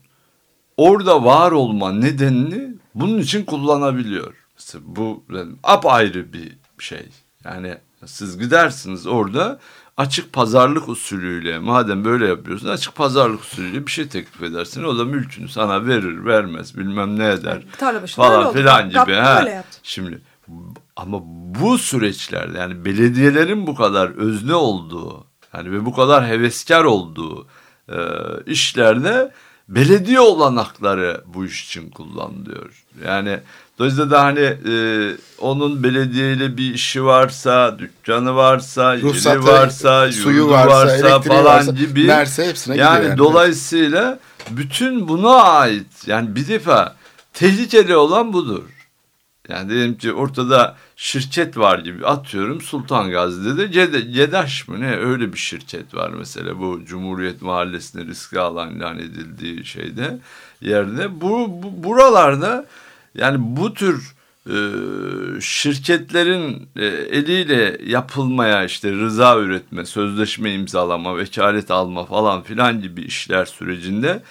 orada 0.77 1.23
var 1.23 1.51
olma 1.51 1.91
nedenini 1.91 2.75
bunun 2.95 3.17
için 3.17 3.45
kullanabiliyor. 3.45 4.33
Mesela 4.55 4.83
bu 4.87 5.23
yani 5.33 5.55
apayrı 5.63 6.33
bir 6.33 6.57
şey. 6.79 7.05
Yani 7.45 7.77
siz 8.05 8.37
gidersiniz 8.37 9.07
orada 9.07 9.59
açık 9.99 10.33
pazarlık 10.33 10.89
usulüyle 10.89 11.59
madem 11.59 12.05
böyle 12.05 12.27
yapıyorsun 12.27 12.67
açık 12.67 12.95
pazarlık 12.95 13.41
usulüyle 13.41 13.87
bir 13.87 13.91
şey 13.91 14.07
teklif 14.07 14.43
edersin. 14.43 14.83
O 14.83 14.97
da 14.97 15.05
mülkünü 15.05 15.49
sana 15.49 15.87
verir 15.87 16.25
vermez 16.25 16.77
bilmem 16.77 17.19
ne 17.19 17.27
eder 17.27 17.53
öyle 17.55 18.07
falan 18.07 18.53
filan 18.53 18.89
gibi. 18.89 19.13
Ha. 19.13 19.63
Şimdi 19.83 20.21
ama 20.95 21.17
bu 21.61 21.77
süreçlerde 21.77 22.57
yani 22.57 22.85
belediyelerin 22.85 23.67
bu 23.67 23.75
kadar 23.75 24.09
özne 24.09 24.55
olduğu 24.55 25.25
yani 25.53 25.71
ve 25.71 25.85
bu 25.85 25.95
kadar 25.95 26.27
heveskar 26.27 26.83
olduğu 26.83 27.47
e, 27.89 27.97
işlerde 28.45 29.31
belediye 29.69 30.19
olanakları 30.19 31.21
bu 31.25 31.45
iş 31.45 31.65
için 31.65 31.89
kullanılıyor. 31.89 32.83
Yani 33.05 33.39
dolayısıyla 33.79 34.11
da 34.11 34.23
hani 34.23 34.39
e, 34.39 34.73
onun 35.39 35.83
belediyeyle 35.83 36.57
bir 36.57 36.73
işi 36.73 37.05
varsa, 37.05 37.79
dükkanı 37.79 38.35
varsa, 38.35 38.97
Ruhsatı, 38.97 39.37
yeri 39.37 39.47
varsa, 39.47 40.11
suyu 40.11 40.49
varsa, 40.49 40.69
varsa, 40.69 41.21
falan 41.21 41.45
varsa, 41.45 41.71
gibi. 41.71 42.07
verse 42.07 42.47
hepsine 42.47 42.77
yani 42.77 43.05
yani. 43.05 43.17
dolayısıyla 43.17 44.19
bütün 44.49 45.07
buna 45.07 45.33
ait 45.33 46.07
yani 46.07 46.35
bir 46.35 46.47
defa 46.47 46.95
tehlikeli 47.33 47.95
olan 47.95 48.33
budur. 48.33 48.63
Yani 49.49 49.69
diyelim 49.69 49.97
ki 49.97 50.13
ortada 50.13 50.75
şirket 50.95 51.57
var 51.57 51.79
gibi 51.79 52.05
atıyorum 52.05 52.61
Sultan 52.61 53.11
Gazi'de 53.11 53.57
de 53.57 53.71
Cede, 53.71 54.11
Cedaş 54.11 54.67
mı 54.67 54.81
ne 54.81 54.95
öyle 54.95 55.33
bir 55.33 55.37
şirket 55.37 55.95
var 55.95 56.09
mesela 56.09 56.59
bu 56.59 56.81
Cumhuriyet 56.85 57.41
Mahallesi'ne 57.41 58.05
riskli 58.05 58.39
alan 58.39 58.75
ilan 58.75 58.99
edildiği 58.99 59.65
şeyde 59.65 60.17
yerde. 60.61 61.21
Bu, 61.21 61.63
bu 61.63 61.83
buralarda 61.83 62.65
yani 63.15 63.37
bu 63.39 63.73
tür 63.73 64.15
e, 64.47 64.55
şirketlerin 65.41 66.69
e, 66.75 66.85
eliyle 66.85 67.77
yapılmaya 67.85 68.63
işte 68.63 68.91
rıza 68.91 69.39
üretme, 69.39 69.85
sözleşme 69.85 70.53
imzalama, 70.53 71.17
vekalet 71.17 71.71
alma 71.71 72.05
falan 72.05 72.41
filan 72.41 72.81
gibi 72.81 73.01
işler 73.01 73.45
sürecinde 73.45 74.21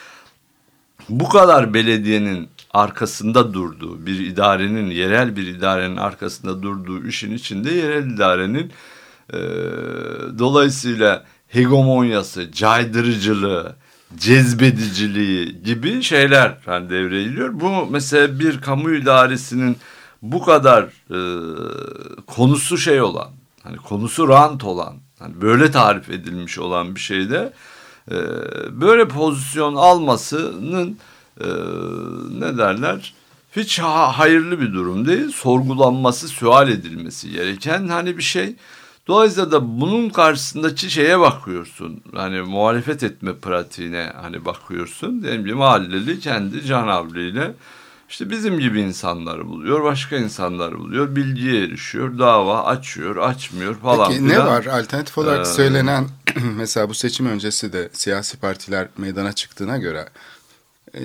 bu 1.08 1.28
kadar 1.28 1.74
belediyenin 1.74 2.48
arkasında 2.70 3.54
durduğu 3.54 4.06
bir 4.06 4.20
idarenin 4.20 4.90
yerel 4.90 5.36
bir 5.36 5.46
idarenin 5.46 5.96
arkasında 5.96 6.62
durduğu 6.62 7.06
işin 7.06 7.34
içinde 7.34 7.74
yerel 7.74 8.06
idarenin 8.06 8.72
e, 9.32 9.38
dolayısıyla 10.38 11.24
hegemonyası, 11.48 12.52
caydırıcılığı, 12.52 13.76
cezbediciliği 14.16 15.62
gibi 15.62 16.02
şeyler 16.02 16.58
hani 16.66 16.90
devreye 16.90 17.24
giriyor. 17.24 17.60
Bu 17.60 17.86
mesela 17.90 18.38
bir 18.40 18.60
kamu 18.60 18.90
idaresinin 18.90 19.76
bu 20.22 20.42
kadar 20.44 20.82
e, 21.10 21.20
konusu 22.26 22.78
şey 22.78 23.02
olan, 23.02 23.28
hani 23.62 23.76
konusu 23.76 24.28
rant 24.28 24.64
olan, 24.64 24.94
hani 25.18 25.40
böyle 25.40 25.70
tarif 25.70 26.10
edilmiş 26.10 26.58
olan 26.58 26.94
bir 26.94 27.00
şeyde 27.00 27.52
e, 28.10 28.16
böyle 28.80 29.08
pozisyon 29.08 29.74
almasının 29.74 30.98
e, 31.40 31.46
ne 32.40 32.58
derler 32.58 33.14
hiç 33.56 33.78
ha- 33.78 34.18
hayırlı 34.18 34.60
bir 34.60 34.72
durum 34.72 35.06
değil. 35.06 35.28
Sorgulanması, 35.32 36.28
sual 36.28 36.68
edilmesi 36.68 37.30
gereken 37.30 37.88
hani 37.88 38.18
bir 38.18 38.22
şey. 38.22 38.56
Dolayısıyla 39.08 39.52
da 39.52 39.80
bunun 39.80 40.08
karşısındaki 40.08 40.90
şeye 40.90 41.20
bakıyorsun. 41.20 42.00
Hani 42.14 42.40
muhalefet 42.40 43.02
etme 43.02 43.34
pratiğine 43.34 44.12
hani 44.22 44.44
bakıyorsun. 44.44 45.22
Diyelim 45.22 45.46
ki 45.46 45.52
mahalleli 45.54 46.20
kendi 46.20 46.64
canavliyle 46.64 47.52
işte 48.10 48.30
bizim 48.30 48.58
gibi 48.58 48.80
insanları 48.80 49.46
buluyor, 49.48 49.84
başka 49.84 50.16
insanları 50.16 50.78
buluyor, 50.78 51.16
bilgiye 51.16 51.64
erişiyor, 51.64 52.18
dava 52.18 52.64
açıyor, 52.64 53.16
açmıyor 53.16 53.74
falan 53.74 54.10
Peki 54.10 54.24
ne 54.28 54.32
filan. 54.32 54.46
var? 54.46 54.66
Alternatif 54.66 55.18
olarak 55.18 55.46
Ee, 55.46 55.50
söylenen 55.50 56.08
mesela 56.56 56.88
bu 56.88 56.94
seçim 56.94 57.26
öncesi 57.26 57.72
de 57.72 57.88
siyasi 57.92 58.36
partiler 58.36 58.88
meydana 58.98 59.32
çıktığına 59.32 59.78
göre 59.78 60.08
e, 60.94 61.02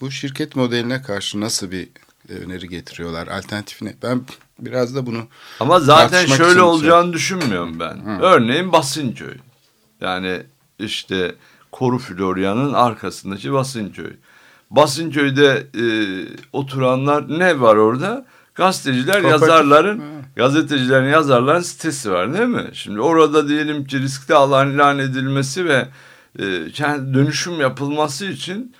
bu 0.00 0.10
şirket 0.10 0.56
modeline 0.56 1.02
karşı 1.02 1.40
nasıl 1.40 1.70
bir 1.70 1.88
e, 2.28 2.32
öneri 2.32 2.68
getiriyorlar? 2.68 3.26
Alternatif 3.26 3.82
ne? 3.82 3.94
Ben 4.02 4.22
biraz 4.58 4.94
da 4.94 5.06
bunu 5.06 5.26
Ama 5.60 5.80
zaten 5.80 6.26
şöyle 6.26 6.62
olacağını 6.62 7.12
düşünmüyorum 7.12 7.80
ben. 7.80 8.20
Örneğin 8.22 8.72
Basınköy. 8.72 9.34
Yani 10.00 10.42
işte 10.78 11.34
Koru 11.72 11.98
Florya'nın 11.98 12.72
arkasındaki 12.72 13.52
Basınköy. 13.52 14.12
Basınköy'de 14.70 15.66
e, 15.78 15.84
oturanlar 16.52 17.38
ne 17.38 17.60
var 17.60 17.76
orada? 17.76 18.26
Gazeteciler, 18.54 19.22
Kooperatif. 19.22 19.48
yazarların, 19.48 19.98
Ha. 19.98 20.04
gazetecilerin, 20.36 21.08
yazarların 21.08 21.60
sitesi 21.60 22.10
var 22.10 22.34
değil 22.34 22.48
mi? 22.48 22.70
Şimdi 22.72 23.00
orada 23.00 23.48
diyelim 23.48 23.84
ki 23.84 24.00
riskli 24.00 24.34
alan 24.34 24.70
ilan 24.70 24.98
edilmesi 24.98 25.64
ve 25.64 25.88
e, 26.38 26.42
dönüşüm 27.14 27.60
yapılması 27.60 28.26
için 28.26 28.74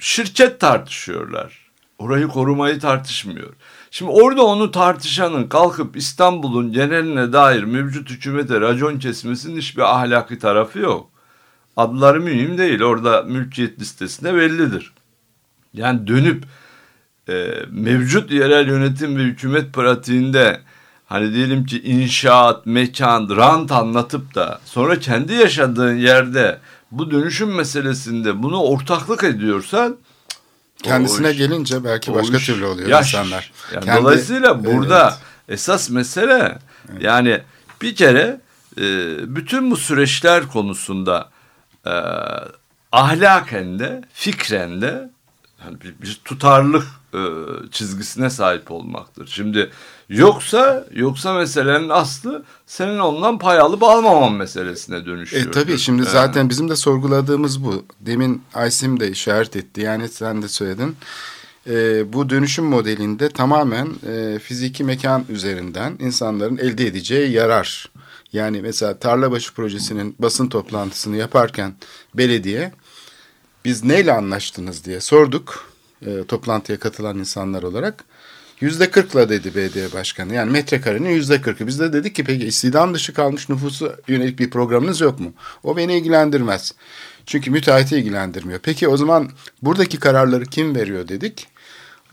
şirket 0.00 0.60
tartışıyorlar. 0.60 1.68
Orayı 1.98 2.28
korumayı 2.28 2.80
tartışmıyor. 2.80 3.52
Şimdi 3.90 4.10
orada 4.10 4.46
onu 4.46 4.70
tartışanın 4.70 5.48
kalkıp 5.48 5.96
İstanbul'un 5.96 6.72
geneline 6.72 7.32
dair 7.32 7.62
mevcut 7.62 8.10
hükümete 8.10 8.60
racon 8.60 8.98
kesmesinin 8.98 9.56
hiçbir 9.56 9.82
ahlaki 9.82 10.38
tarafı 10.38 10.78
yok. 10.78 11.10
Adları 11.76 12.20
mühim 12.20 12.58
değil. 12.58 12.82
Orada 12.82 13.22
mülkiyet 13.22 13.80
listesinde 13.80 14.34
bellidir. 14.34 14.92
Yani 15.74 16.06
dönüp 16.06 16.44
e, 17.28 17.52
mevcut 17.70 18.30
yerel 18.30 18.68
yönetim 18.68 19.16
ve 19.16 19.22
hükümet 19.22 19.72
pratiğinde 19.72 20.60
hani 21.06 21.34
diyelim 21.34 21.66
ki 21.66 21.82
inşaat, 21.82 22.66
mekan, 22.66 23.36
rant 23.36 23.72
anlatıp 23.72 24.34
da 24.34 24.60
sonra 24.64 24.98
kendi 24.98 25.34
yaşadığın 25.34 25.96
yerde 25.96 26.58
bu 26.90 27.10
dönüşüm 27.10 27.54
meselesinde 27.54 28.42
bunu 28.42 28.62
ortaklık 28.62 29.24
ediyorsan 29.24 29.96
kendisine 30.82 31.30
iş- 31.30 31.38
gelince 31.38 31.84
belki 31.84 32.14
başka 32.14 32.36
iş 32.36 32.46
türlü 32.46 32.64
oluyor 32.64 32.88
yaş. 32.88 33.14
insanlar. 33.14 33.52
Yani 33.74 33.84
Kendi- 33.84 34.00
dolayısıyla 34.00 34.64
burada 34.64 35.08
Evet. 35.08 35.18
esas 35.58 35.90
mesele 35.90 36.58
yani 37.00 37.40
bir 37.82 37.94
kere 37.96 38.40
e, 38.78 38.82
bütün 39.36 39.70
bu 39.70 39.76
süreçler 39.76 40.46
konusunda 40.46 41.30
e, 41.86 41.92
ahlaken 42.92 43.78
de 43.78 44.02
fikren 44.12 44.80
de 44.82 45.10
hani 45.58 45.80
bir, 45.80 45.94
bir 46.02 46.20
tutarlılık 46.24 46.86
e, 47.14 47.20
çizgisine 47.70 48.30
sahip 48.30 48.70
olmaktır. 48.70 49.26
Şimdi 49.26 49.70
yoksa 50.08 50.86
yoksa 50.94 51.34
meselenin 51.34 51.88
aslı 51.88 52.44
senin 52.66 52.98
ondan 52.98 53.38
pay 53.38 53.58
alıp 53.58 53.82
almaman 53.82 54.32
meselesine 54.32 55.06
dönüşüyor. 55.06 55.46
E 55.46 55.50
tabii 55.50 55.78
şimdi 55.78 56.02
Yani. 56.02 56.10
zaten 56.10 56.50
bizim 56.50 56.68
de 56.68 56.76
sorguladığımız 56.76 57.64
bu. 57.64 57.84
Demin 58.00 58.42
Aysim 58.54 59.00
de 59.00 59.10
işaret 59.10 59.56
etti. 59.56 59.80
Yani 59.80 60.08
sen 60.08 60.42
de 60.42 60.48
söyledin. 60.48 60.96
E, 61.66 62.12
bu 62.12 62.30
dönüşüm 62.30 62.64
modelinde 62.64 63.28
tamamen 63.28 63.88
e, 64.06 64.38
fiziki 64.38 64.84
mekan 64.84 65.24
üzerinden 65.28 65.96
insanların 66.00 66.56
elde 66.58 66.86
edeceği 66.86 67.32
yarar. 67.32 67.90
Yani 68.32 68.62
mesela 68.62 68.98
Tarlabaşı 68.98 69.54
projesinin 69.54 70.16
basın 70.18 70.48
toplantısını 70.48 71.16
yaparken 71.16 71.74
belediye 72.14 72.72
biz 73.64 73.84
neyle 73.84 74.12
anlaştınız 74.12 74.84
diye 74.84 75.00
sorduk 75.00 75.67
e, 76.06 76.24
toplantıya 76.24 76.78
katılan 76.78 77.18
insanlar 77.18 77.62
olarak. 77.62 78.04
Yüzde 78.60 78.90
kırkla 78.90 79.28
dedi 79.28 79.54
BD 79.54 79.94
başkanı. 79.94 80.34
Yani 80.34 80.50
metrekarenin 80.50 81.10
yüzde 81.10 81.40
kırkı. 81.40 81.66
Biz 81.66 81.80
de 81.80 81.92
dedik 81.92 82.14
ki 82.14 82.24
peki 82.24 82.46
istihdam 82.46 82.94
dışı 82.94 83.14
kalmış 83.14 83.48
nüfusu 83.48 83.96
yönelik 84.08 84.38
bir 84.38 84.50
programınız 84.50 85.00
yok 85.00 85.20
mu? 85.20 85.32
O 85.64 85.76
beni 85.76 85.98
ilgilendirmez. 85.98 86.74
Çünkü 87.26 87.50
müteahhiti 87.50 87.96
ilgilendirmiyor. 87.96 88.58
Peki 88.58 88.88
o 88.88 88.96
zaman 88.96 89.30
buradaki 89.62 89.98
kararları 89.98 90.44
kim 90.44 90.74
veriyor 90.74 91.08
dedik. 91.08 91.46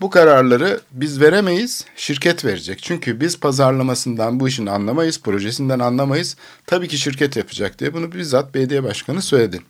Bu 0.00 0.10
kararları 0.10 0.80
biz 0.92 1.20
veremeyiz, 1.20 1.84
şirket 1.96 2.44
verecek. 2.44 2.82
Çünkü 2.82 3.20
biz 3.20 3.40
pazarlamasından 3.40 4.40
bu 4.40 4.48
işin 4.48 4.66
anlamayız, 4.66 5.20
projesinden 5.20 5.78
anlamayız. 5.78 6.36
Tabii 6.66 6.88
ki 6.88 6.98
şirket 6.98 7.36
yapacak 7.36 7.78
diye 7.78 7.94
bunu 7.94 8.12
bizzat 8.12 8.54
belediye 8.54 8.82
başkanı 8.82 9.22
söyledi. 9.22 9.60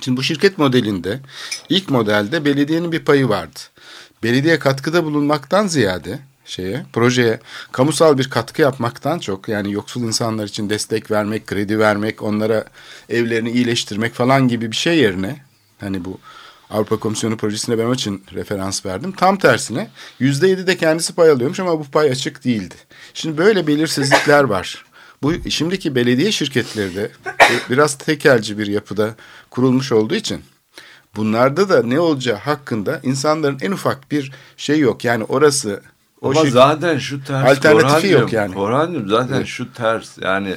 Şimdi 0.00 0.16
bu 0.16 0.22
şirket 0.22 0.58
modelinde 0.58 1.20
ilk 1.68 1.90
modelde 1.90 2.44
belediyenin 2.44 2.92
bir 2.92 3.04
payı 3.04 3.28
vardı. 3.28 3.58
Belediye 4.22 4.58
katkıda 4.58 5.04
bulunmaktan 5.04 5.66
ziyade 5.66 6.18
şeye, 6.44 6.86
projeye 6.92 7.40
kamusal 7.72 8.18
bir 8.18 8.30
katkı 8.30 8.62
yapmaktan 8.62 9.18
çok 9.18 9.48
yani 9.48 9.72
yoksul 9.72 10.02
insanlar 10.02 10.44
için 10.44 10.70
destek 10.70 11.10
vermek, 11.10 11.46
kredi 11.46 11.78
vermek, 11.78 12.22
onlara 12.22 12.64
evlerini 13.08 13.50
iyileştirmek 13.50 14.14
falan 14.14 14.48
gibi 14.48 14.70
bir 14.70 14.76
şey 14.76 14.98
yerine 14.98 15.36
hani 15.80 16.04
bu 16.04 16.18
Avrupa 16.70 16.96
Komisyonu 16.96 17.36
projesine 17.36 17.78
ben 17.78 17.92
için 17.92 18.24
referans 18.34 18.86
verdim. 18.86 19.12
Tam 19.12 19.36
tersine 19.36 19.90
yüzde 20.18 20.48
yedi 20.48 20.66
de 20.66 20.76
kendisi 20.76 21.14
pay 21.14 21.30
alıyormuş 21.30 21.60
ama 21.60 21.78
bu 21.78 21.84
pay 21.84 22.10
açık 22.10 22.44
değildi. 22.44 22.74
Şimdi 23.14 23.38
böyle 23.38 23.66
belirsizlikler 23.66 24.44
var. 24.44 24.84
Bu 25.22 25.50
şimdiki 25.50 25.94
belediye 25.94 26.32
şirketleri 26.32 26.94
de 26.96 27.10
biraz 27.70 27.98
tekelci 27.98 28.58
bir 28.58 28.66
yapıda 28.66 29.14
kurulmuş 29.50 29.92
olduğu 29.92 30.14
için 30.14 30.40
bunlarda 31.16 31.68
da 31.68 31.82
ne 31.82 32.00
olacağı 32.00 32.36
hakkında 32.38 33.00
insanların 33.02 33.58
en 33.62 33.72
ufak 33.72 34.10
bir 34.10 34.32
şey 34.56 34.78
yok. 34.78 35.04
Yani 35.04 35.24
orası 35.24 35.82
o 36.20 36.30
Ama 36.30 36.40
şirket- 36.40 36.50
zaten 36.52 36.98
şu 36.98 37.24
ters. 37.24 37.48
Alternatifi 37.50 37.82
Korhancığım, 37.88 38.20
yok 38.20 38.32
yani. 38.32 38.54
Korhancığım 38.54 39.08
zaten 39.08 39.36
Evet. 39.36 39.46
şu 39.46 39.72
ters. 39.72 40.18
Yani 40.20 40.56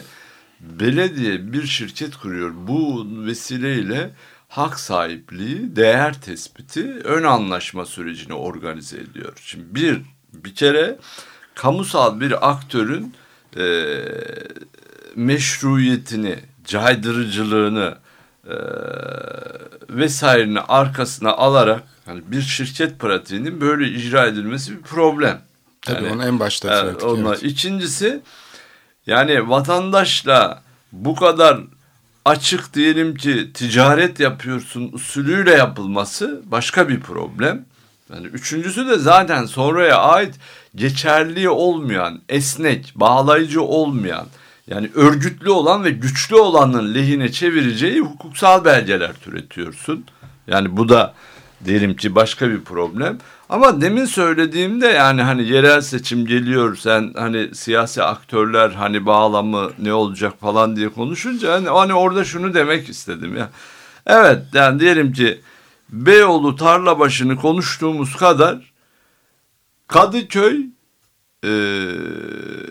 belediye 0.60 1.54
bir 1.54 1.66
şirket 1.68 2.16
kuruyor. 2.18 2.52
Bu 2.68 3.08
vesileyle 3.26 4.10
hak 4.50 4.80
sahipliği, 4.80 5.76
değer 5.76 6.22
tespiti, 6.22 6.84
ön 7.04 7.24
anlaşma 7.24 7.86
sürecini 7.86 8.34
organize 8.34 8.98
ediyor. 8.98 9.34
Şimdi 9.42 9.76
bir, 9.76 10.02
bir 10.34 10.56
kere 10.56 10.98
kamusal 11.56 12.20
bir 12.20 12.50
aktörün 12.50 13.14
e, 13.58 13.66
meşruiyetini, 15.16 16.36
caydırıcılığını 16.66 17.96
e, 18.50 18.56
vesairenin 19.90 20.60
arkasına 20.68 21.32
alarak 21.32 21.84
hani 22.06 22.22
bir 22.32 22.42
şirket 22.42 23.00
pratiğinin 23.00 23.62
böyle 23.62 23.88
icra 23.88 24.26
edilmesi 24.26 24.72
bir 24.78 24.82
problem. 24.82 25.42
Tabii 25.82 26.04
Yani, 26.04 26.14
onu 26.14 26.26
en 26.26 26.40
başta 26.40 26.70
Evet, 26.70 26.82
söyledik. 26.82 27.04
onunla. 27.04 27.30
evet. 27.30 27.44
İkincisi 27.44 28.22
yani 29.08 29.50
vatandaşla 29.50 30.62
bu 30.92 31.16
kadar 31.16 31.60
açık 32.26 32.74
diyelim 32.74 33.16
ki 33.16 33.52
ticaret 33.54 34.20
yapıyorsun 34.20 34.90
usulüyle 34.94 35.52
yapılması 35.52 36.42
başka 36.46 36.90
bir 36.90 37.00
problem. 37.00 37.66
Yani 38.14 38.28
üçüncüsü 38.28 38.88
de 38.88 38.98
zaten 38.98 39.46
sonraya 39.46 39.98
ait 39.98 40.36
geçerli 40.76 41.50
olmayan, 41.50 42.22
esnek, 42.30 42.94
bağlayıcı 42.96 43.62
olmayan 43.62 44.26
yani 44.68 44.90
örgütlü 44.96 45.50
olan 45.50 45.84
ve 45.84 45.90
güçlü 45.90 46.36
olanın 46.36 46.94
lehine 46.94 47.32
çevireceği 47.32 48.00
hukuksal 48.00 48.66
belgeler 48.66 49.14
türetiyorsun. 49.14 50.06
Yani 50.48 50.78
bu 50.78 50.90
da 50.90 51.14
diyelim 51.66 51.96
ki 51.96 52.16
başka 52.16 52.50
bir 52.50 52.62
problem. 52.62 53.18
Ama 53.50 53.82
demin 53.82 54.06
söylediğimde 54.06 54.88
yani 54.88 55.22
hani 55.22 55.48
yerel 55.48 55.82
seçim 55.82 56.26
geliyor 56.26 56.76
sen 56.76 57.14
hani 57.18 57.56
siyasi 57.56 58.04
aktörler 58.04 58.70
hani 58.70 59.06
bağlamı 59.06 59.72
ne 59.80 59.94
olacak 59.94 60.34
falan 60.42 60.76
diye 60.76 60.90
konuşunca 60.90 61.54
hani, 61.54 61.70
hani 61.70 61.94
orada 61.94 62.24
şunu 62.24 62.54
demek 62.54 62.90
istedim 62.90 63.38
ya. 63.38 63.50
Evet 64.08 64.42
yani 64.54 64.80
diyelim 64.80 65.14
ki 65.14 65.42
Beyoğlu 65.90 66.56
tarla 66.56 67.00
başını 67.00 67.36
konuştuğumuz 67.36 68.16
kadar 68.16 68.73
Kadıköy 69.94 70.66
e, 71.44 71.50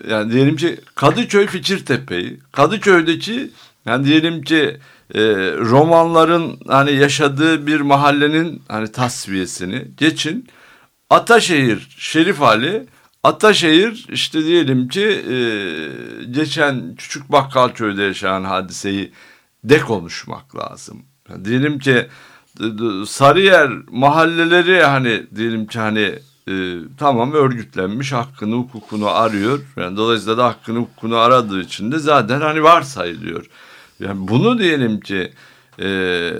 yani 0.09 0.31
diyelim 0.31 0.55
ki 0.55 0.79
Kadıköy 0.95 1.47
Fikirtepe'yi 1.47 2.39
Kadıköy'deki 2.51 3.49
yani 3.85 4.05
diyelim 4.05 4.41
ki 4.41 4.77
e, 5.15 5.21
romanların 5.57 6.59
hani 6.67 6.93
yaşadığı 6.93 7.67
bir 7.67 7.81
mahallenin 7.81 8.61
hani 8.67 8.91
tasfiyesini 8.91 9.87
geçin. 9.97 10.47
Ataşehir 11.09 11.95
Şerif 11.97 12.41
Ali 12.41 12.87
Ataşehir 13.23 14.05
işte 14.09 14.43
diyelim 14.43 14.87
ki 14.87 15.23
e, 15.29 15.37
geçen 16.31 16.95
Küçük 16.95 17.31
Bakkalköy'de 17.31 18.03
yaşanan 18.03 18.43
hadiseyi 18.43 19.11
de 19.63 19.79
konuşmak 19.79 20.55
lazım. 20.55 21.05
Yani 21.29 21.45
diyelim 21.45 21.79
ki 21.79 22.07
Sarıyer 23.07 23.69
mahalleleri 23.91 24.83
hani 24.83 25.23
diyelim 25.35 25.67
ki 25.67 25.79
hani 25.79 26.19
e, 26.49 26.77
tamam 26.97 27.33
örgütlenmiş 27.33 28.11
hakkını 28.11 28.55
hukukunu 28.55 29.07
arıyor. 29.07 29.59
Yani 29.77 29.97
dolayısıyla 29.97 30.37
da 30.37 30.45
hakkını 30.45 30.79
hukukunu 30.79 31.17
aradığı 31.17 31.61
için 31.61 31.91
de 31.91 31.99
zaten 31.99 32.41
hani 32.41 32.63
varsayılıyor. 32.63 33.45
Yani 33.99 34.27
bunu 34.27 34.59
diyelim 34.59 34.99
ki 34.99 35.33
e, 35.79 36.31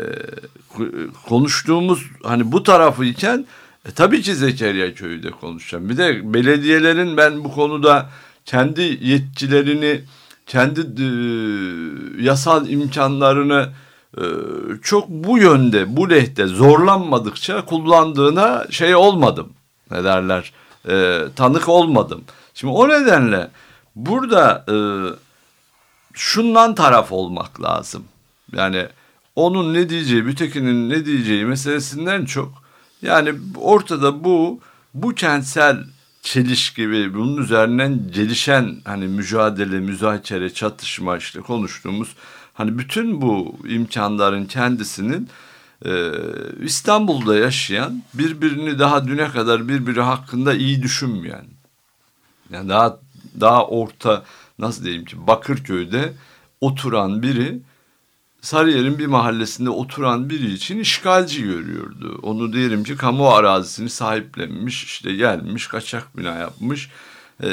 konuştuğumuz 1.27 2.03
hani 2.23 2.51
bu 2.51 2.63
tarafı 2.63 3.05
iken 3.05 3.45
e, 3.85 3.91
tabii 3.91 4.21
ki 4.21 4.35
Zekeriya 4.35 4.93
Köyü 4.93 5.23
de 5.23 5.31
konuşacağım. 5.31 5.89
Bir 5.89 5.97
de 5.97 6.33
belediyelerin 6.33 7.17
ben 7.17 7.43
bu 7.43 7.51
konuda 7.51 8.09
kendi 8.45 8.99
yetkilerini, 9.01 10.01
kendi 10.47 10.81
e, 10.81 11.07
yasal 12.23 12.69
imkanlarını 12.69 13.69
e, 14.17 14.23
çok 14.81 15.09
bu 15.09 15.37
yönde, 15.37 15.97
bu 15.97 16.09
lehte 16.09 16.47
zorlanmadıkça 16.47 17.65
kullandığına 17.65 18.65
şey 18.69 18.95
olmadım. 18.95 19.53
Ne 19.93 20.03
derler? 20.03 20.53
E, 20.89 21.23
tanık 21.35 21.69
olmadım. 21.69 22.23
Şimdi 22.53 22.73
o 22.73 22.89
nedenle 22.89 23.49
burada 23.95 24.65
e, 24.69 24.75
şundan 26.13 26.75
taraf 26.75 27.11
olmak 27.11 27.61
lazım. 27.61 28.03
Yani 28.51 28.87
onun 29.35 29.73
ne 29.73 29.89
diyeceği, 29.89 30.23
mütekinin 30.23 30.89
ne 30.89 31.05
diyeceği 31.05 31.45
meselesinden 31.45 32.25
çok 32.25 32.63
yani 33.01 33.33
ortada 33.55 34.23
bu 34.23 34.59
bu 34.93 35.15
kentsel 35.15 35.77
çelişki 36.21 36.91
ve 36.91 37.13
bunun 37.13 37.41
üzerinden 37.41 38.11
gelişen 38.11 38.75
hani 38.85 39.07
mücadele, 39.07 39.79
müzakere, 39.79 40.53
çatışma 40.53 41.17
işte 41.17 41.39
konuştuğumuz 41.39 42.15
hani 42.53 42.77
bütün 42.77 43.21
bu 43.21 43.55
imkanların 43.67 44.45
kendisinin 44.45 45.29
e, 45.85 46.11
İstanbul'da 46.61 47.37
yaşayan 47.37 48.03
birbirini 48.13 48.79
daha 48.79 49.07
düne 49.07 49.27
kadar 49.27 49.67
birbiri 49.67 50.01
hakkında 50.01 50.53
iyi 50.53 50.83
düşünmeyen 50.83 51.45
yani 52.49 52.69
daha 52.69 52.99
daha 53.39 53.67
orta 53.67 54.23
nasıl 54.59 54.83
diyeyim 54.83 55.05
ki 55.05 55.27
Bakırköy'de 55.27 56.13
oturan 56.61 57.23
biri 57.23 57.59
Sarıyer'in 58.41 58.99
bir 58.99 59.05
mahallesinde 59.05 59.69
oturan 59.69 60.29
biri 60.29 60.53
için 60.53 60.79
işgalci 60.79 61.43
görüyordu. 61.43 62.19
Onu 62.21 62.53
diyelim 62.53 62.83
ki 62.83 62.95
kamu 62.95 63.29
arazisini 63.29 63.89
sahiplenmiş, 63.89 64.83
işte 64.83 65.15
gelmiş, 65.15 65.67
kaçak 65.67 66.17
bina 66.17 66.35
yapmış 66.35 66.89
e, 67.43 67.49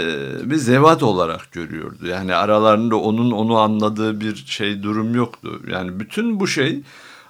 bir 0.51 0.57
zevat 0.57 1.03
olarak 1.03 1.53
görüyordu. 1.53 2.07
Yani 2.07 2.35
aralarında 2.35 2.97
onun 2.97 3.31
onu 3.31 3.59
anladığı 3.59 4.21
bir 4.21 4.37
şey 4.37 4.83
durum 4.83 5.15
yoktu. 5.15 5.63
Yani 5.71 6.01
bütün 6.01 6.41
bu 6.41 6.47
şey 6.47 6.83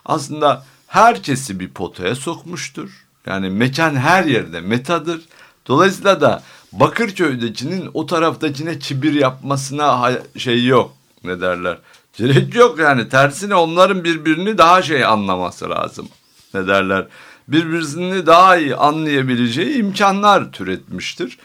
aslında 0.04 0.64
herkesi 0.90 1.60
bir 1.60 1.68
potaya 1.68 2.14
sokmuştur. 2.14 3.06
Yani 3.26 3.50
mekan 3.50 3.96
her 3.96 4.24
yerde 4.24 4.60
metadır. 4.60 5.20
Dolayısıyla 5.66 6.20
da 6.20 6.42
Bakırköy'dekinin 6.72 7.90
o 7.94 8.06
taraftakine 8.06 8.78
kibir 8.78 9.12
yapmasına 9.12 10.12
şey 10.36 10.66
yok. 10.66 10.94
Ne 11.24 11.40
derler? 11.40 11.78
Gerek 12.16 12.54
yok 12.54 12.78
yani 12.78 13.08
tersine 13.08 13.54
onların 13.54 14.04
birbirini 14.04 14.58
daha 14.58 14.82
şey 14.82 15.04
anlaması 15.04 15.70
lazım. 15.70 16.08
Ne 16.54 16.66
derler? 16.66 17.06
Birbirini 17.48 18.26
daha 18.26 18.56
iyi 18.56 18.76
anlayabileceği 18.76 19.76
imkanlar 19.76 20.52
türetmiştir. 20.52 21.38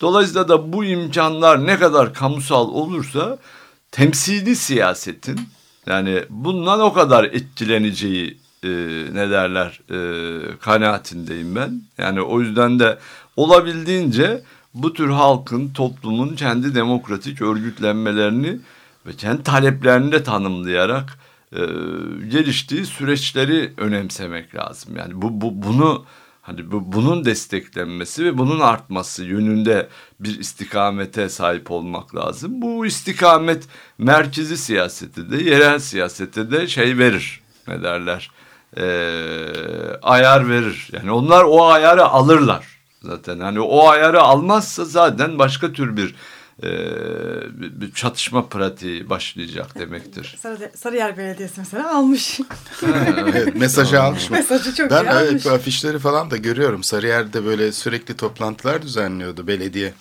Dolayısıyla 0.00 0.48
da 0.48 0.72
bu 0.72 0.84
imkanlar 0.84 1.66
ne 1.66 1.78
kadar 1.78 2.14
kamusal 2.14 2.68
olursa 2.68 3.38
temsili 3.90 4.56
siyasetin 4.56 5.40
yani 5.86 6.24
bundan 6.30 6.80
o 6.80 6.92
kadar 6.92 7.24
etkileneceği 7.24 8.41
e, 8.64 8.68
ne 9.12 9.30
derler 9.30 9.80
e, 9.90 10.58
kanaatindeyim 10.60 11.56
ben. 11.56 11.82
Yani 11.98 12.22
o 12.22 12.40
yüzden 12.40 12.78
de 12.78 12.98
olabildiğince 13.36 14.42
bu 14.74 14.92
tür 14.92 15.08
halkın, 15.10 15.68
toplumun 15.68 16.36
kendi 16.36 16.74
demokratik 16.74 17.42
örgütlenmelerini 17.42 18.58
ve 19.06 19.12
kendi 19.12 19.42
taleplerini 19.42 20.12
de 20.12 20.22
tanımlayarak 20.22 21.18
e, 21.52 21.60
geliştiği 22.28 22.86
süreçleri 22.86 23.72
önemsemek 23.76 24.54
lazım. 24.54 24.96
Yani 24.96 25.22
bu, 25.22 25.40
bu 25.40 25.62
bunu 25.62 26.04
hani 26.42 26.72
bu, 26.72 26.92
bunun 26.92 27.24
desteklenmesi 27.24 28.24
ve 28.24 28.38
bunun 28.38 28.60
artması 28.60 29.24
yönünde 29.24 29.88
bir 30.20 30.38
istikamete 30.38 31.28
sahip 31.28 31.70
olmak 31.70 32.14
lazım. 32.14 32.62
Bu 32.62 32.86
istikamet 32.86 33.64
merkezi 33.98 34.56
siyaseti 34.56 35.30
de 35.30 35.36
yerel 35.50 35.78
siyasete 35.78 36.50
de 36.50 36.66
şey 36.66 36.98
verir 36.98 37.40
ne 37.68 37.82
derler 37.82 38.30
e, 38.76 38.84
ayar 40.02 40.48
verir. 40.48 40.88
Yani 40.92 41.12
onlar 41.12 41.44
o 41.44 41.66
ayarı 41.66 42.04
alırlar 42.04 42.66
zaten. 43.02 43.40
Hani 43.40 43.60
o 43.60 43.88
ayarı 43.88 44.20
almazsa 44.20 44.84
zaten 44.84 45.38
başka 45.38 45.72
tür 45.72 45.96
bir 45.96 46.14
e, 46.62 46.70
bir 47.80 47.92
çatışma 47.92 48.48
pratiği 48.48 49.10
başlayacak 49.10 49.78
demektir. 49.78 50.36
Sarı, 50.42 50.70
Sarıyer 50.76 51.16
Belediyesi 51.16 51.54
mesela 51.60 51.96
almış. 51.96 52.40
evet, 53.26 53.56
mesajı 53.56 54.02
almış 54.02 54.30
mı? 54.30 54.36
Mesajı 54.36 54.74
çok 54.74 54.90
ben 54.90 55.04
iyi 55.04 55.10
almış. 55.10 55.30
evet, 55.30 55.46
afişleri 55.46 55.98
falan 55.98 56.30
da 56.30 56.36
görüyorum. 56.36 56.82
Sarıyer'de 56.82 57.44
böyle 57.44 57.72
sürekli 57.72 58.16
toplantılar 58.16 58.82
düzenliyordu 58.82 59.46
belediye. 59.46 59.94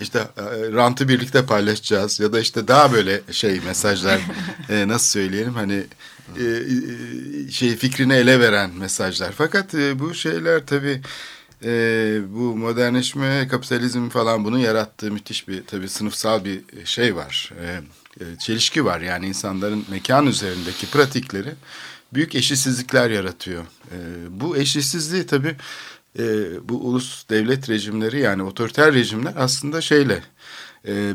İşte 0.00 0.18
e, 0.18 0.72
rantı 0.72 1.08
birlikte 1.08 1.46
paylaşacağız 1.46 2.20
ya 2.20 2.32
da 2.32 2.40
işte 2.40 2.68
daha 2.68 2.92
böyle 2.92 3.20
şey 3.30 3.60
mesajlar 3.60 4.20
e, 4.70 4.88
nasıl 4.88 5.06
söyleyelim 5.06 5.54
hani 5.54 5.84
e, 6.38 6.44
e, 6.44 7.50
şey 7.50 7.76
fikrini 7.76 8.12
ele 8.12 8.40
veren 8.40 8.70
mesajlar. 8.78 9.32
Fakat 9.32 9.74
e, 9.74 9.98
bu 9.98 10.14
şeyler 10.14 10.66
tabii 10.66 11.00
e, 11.64 11.70
bu 12.28 12.56
modernleşme, 12.56 13.48
kapitalizm 13.48 14.08
falan 14.08 14.44
bunun 14.44 14.58
yarattığı 14.58 15.12
müthiş 15.12 15.48
bir 15.48 15.66
tabii 15.66 15.88
sınıfsal 15.88 16.44
bir 16.44 16.60
şey 16.84 17.16
var. 17.16 17.52
E, 17.60 17.80
e, 18.20 18.24
çelişki 18.38 18.84
var 18.84 19.00
yani 19.00 19.26
insanların 19.26 19.84
mekan 19.90 20.26
üzerindeki 20.26 20.86
pratikleri 20.86 21.52
büyük 22.14 22.34
eşitsizlikler 22.34 23.10
yaratıyor. 23.10 23.62
E, 23.62 23.96
bu 24.30 24.56
eşitsizliği 24.56 25.26
tabii 25.26 25.56
e, 26.18 26.22
bu 26.68 26.74
ulus 26.74 27.28
devlet 27.28 27.68
rejimleri 27.68 28.20
yani 28.20 28.42
otoriter 28.42 28.94
rejimler 28.94 29.34
aslında 29.36 29.80
şeyle 29.80 30.22
e, 30.86 31.12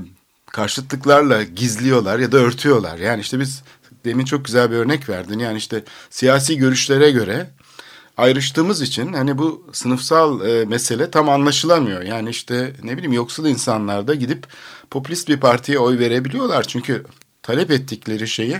karşıtlıklarla 0.51 1.43
gizliyorlar 1.43 2.19
ya 2.19 2.31
da 2.31 2.37
örtüyorlar. 2.37 2.97
Yani 2.97 3.21
işte 3.21 3.39
biz 3.39 3.63
demin 4.07 4.25
çok 4.25 4.45
güzel 4.45 4.71
bir 4.71 4.75
örnek 4.75 5.09
verdin. 5.09 5.39
Yani 5.39 5.57
işte 5.57 5.83
siyasi 6.09 6.57
görüşlere 6.57 7.11
göre 7.11 7.49
ayrıştığımız 8.17 8.81
için 8.81 9.13
hani 9.13 9.37
bu 9.37 9.67
sınıfsal 9.73 10.47
e, 10.47 10.65
mesele 10.65 11.11
tam 11.11 11.29
anlaşılamıyor. 11.29 12.01
Yani 12.01 12.29
işte 12.29 12.73
ne 12.83 12.93
bileyim 12.93 13.13
yoksul 13.13 13.45
insanlar 13.45 14.07
da 14.07 14.15
gidip 14.15 14.47
popülist 14.91 15.29
bir 15.29 15.39
partiye 15.39 15.79
oy 15.79 15.99
verebiliyorlar. 15.99 16.63
Çünkü 16.63 17.03
talep 17.43 17.71
ettikleri 17.71 18.27
şeyi 18.27 18.57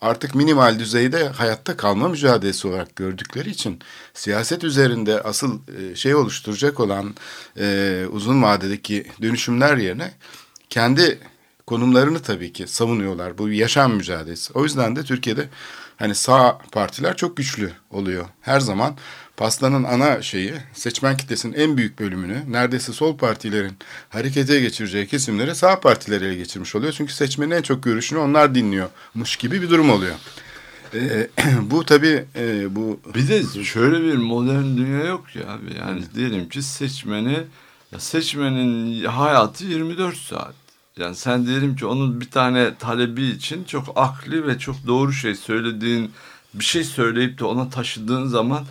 artık 0.00 0.34
minimal 0.34 0.78
düzeyde 0.78 1.28
hayatta 1.28 1.76
kalma 1.76 2.08
mücadelesi 2.08 2.68
olarak 2.68 2.96
gördükleri 2.96 3.50
için 3.50 3.78
siyaset 4.14 4.64
üzerinde 4.64 5.22
asıl 5.22 5.58
e, 5.78 5.94
şey 5.94 6.14
oluşturacak 6.14 6.80
olan 6.80 7.14
e, 7.58 8.04
uzun 8.12 8.42
vadedeki 8.42 9.06
dönüşümler 9.22 9.76
yerine 9.76 10.12
kendi 10.70 11.18
konumlarını 11.70 12.22
tabii 12.22 12.52
ki 12.52 12.66
savunuyorlar. 12.66 13.38
Bu 13.38 13.48
bir 13.48 13.54
yaşam 13.54 13.94
mücadelesi. 13.94 14.52
O 14.52 14.64
yüzden 14.64 14.96
de 14.96 15.02
Türkiye'de 15.02 15.48
hani 15.96 16.14
sağ 16.14 16.58
partiler 16.72 17.16
çok 17.16 17.36
güçlü 17.36 17.72
oluyor. 17.90 18.24
Her 18.40 18.60
zaman 18.60 18.96
pastanın 19.36 19.84
ana 19.84 20.22
şeyi 20.22 20.52
seçmen 20.72 21.16
kitlesinin 21.16 21.54
en 21.54 21.76
büyük 21.76 21.98
bölümünü 21.98 22.52
neredeyse 22.52 22.92
sol 22.92 23.16
partilerin 23.16 23.72
harekete 24.08 24.60
geçireceği 24.60 25.06
kesimleri 25.06 25.54
sağ 25.54 25.80
partiler 25.80 26.20
ele 26.20 26.34
geçirmiş 26.34 26.74
oluyor. 26.74 26.92
Çünkü 26.92 27.12
seçmenin 27.12 27.50
en 27.50 27.62
çok 27.62 27.82
görüşünü 27.82 28.18
onlar 28.18 28.54
dinliyormuş 28.54 29.36
gibi 29.36 29.62
bir 29.62 29.70
durum 29.70 29.90
oluyor. 29.90 30.14
Ee, 30.94 31.28
bu 31.60 31.84
tabii 31.84 32.24
e, 32.36 32.76
bu 32.76 33.00
Bir 33.14 33.28
de 33.28 33.64
şöyle 33.64 34.04
bir 34.04 34.14
modern 34.14 34.76
dünya 34.76 35.04
yok 35.04 35.36
ya 35.36 35.42
abi. 35.52 35.78
Yani 35.78 36.02
diyelim 36.14 36.48
ki 36.48 36.62
seçmeni 36.62 37.38
ya 37.92 38.00
seçmenin 38.00 39.04
hayatı 39.04 39.64
24 39.64 40.16
saat. 40.16 40.59
Yani 40.96 41.14
sen 41.14 41.46
diyelim 41.46 41.76
ki 41.76 41.86
onun 41.86 42.20
bir 42.20 42.30
tane 42.30 42.74
talebi 42.74 43.24
için 43.24 43.64
çok 43.64 43.84
akli 43.96 44.46
ve 44.46 44.58
çok 44.58 44.86
doğru 44.86 45.12
şey 45.12 45.34
söylediğin 45.34 46.12
bir 46.54 46.64
şey 46.64 46.84
söyleyip 46.84 47.38
de 47.38 47.44
ona 47.44 47.70
taşıdığın 47.70 48.26
zaman 48.26 48.64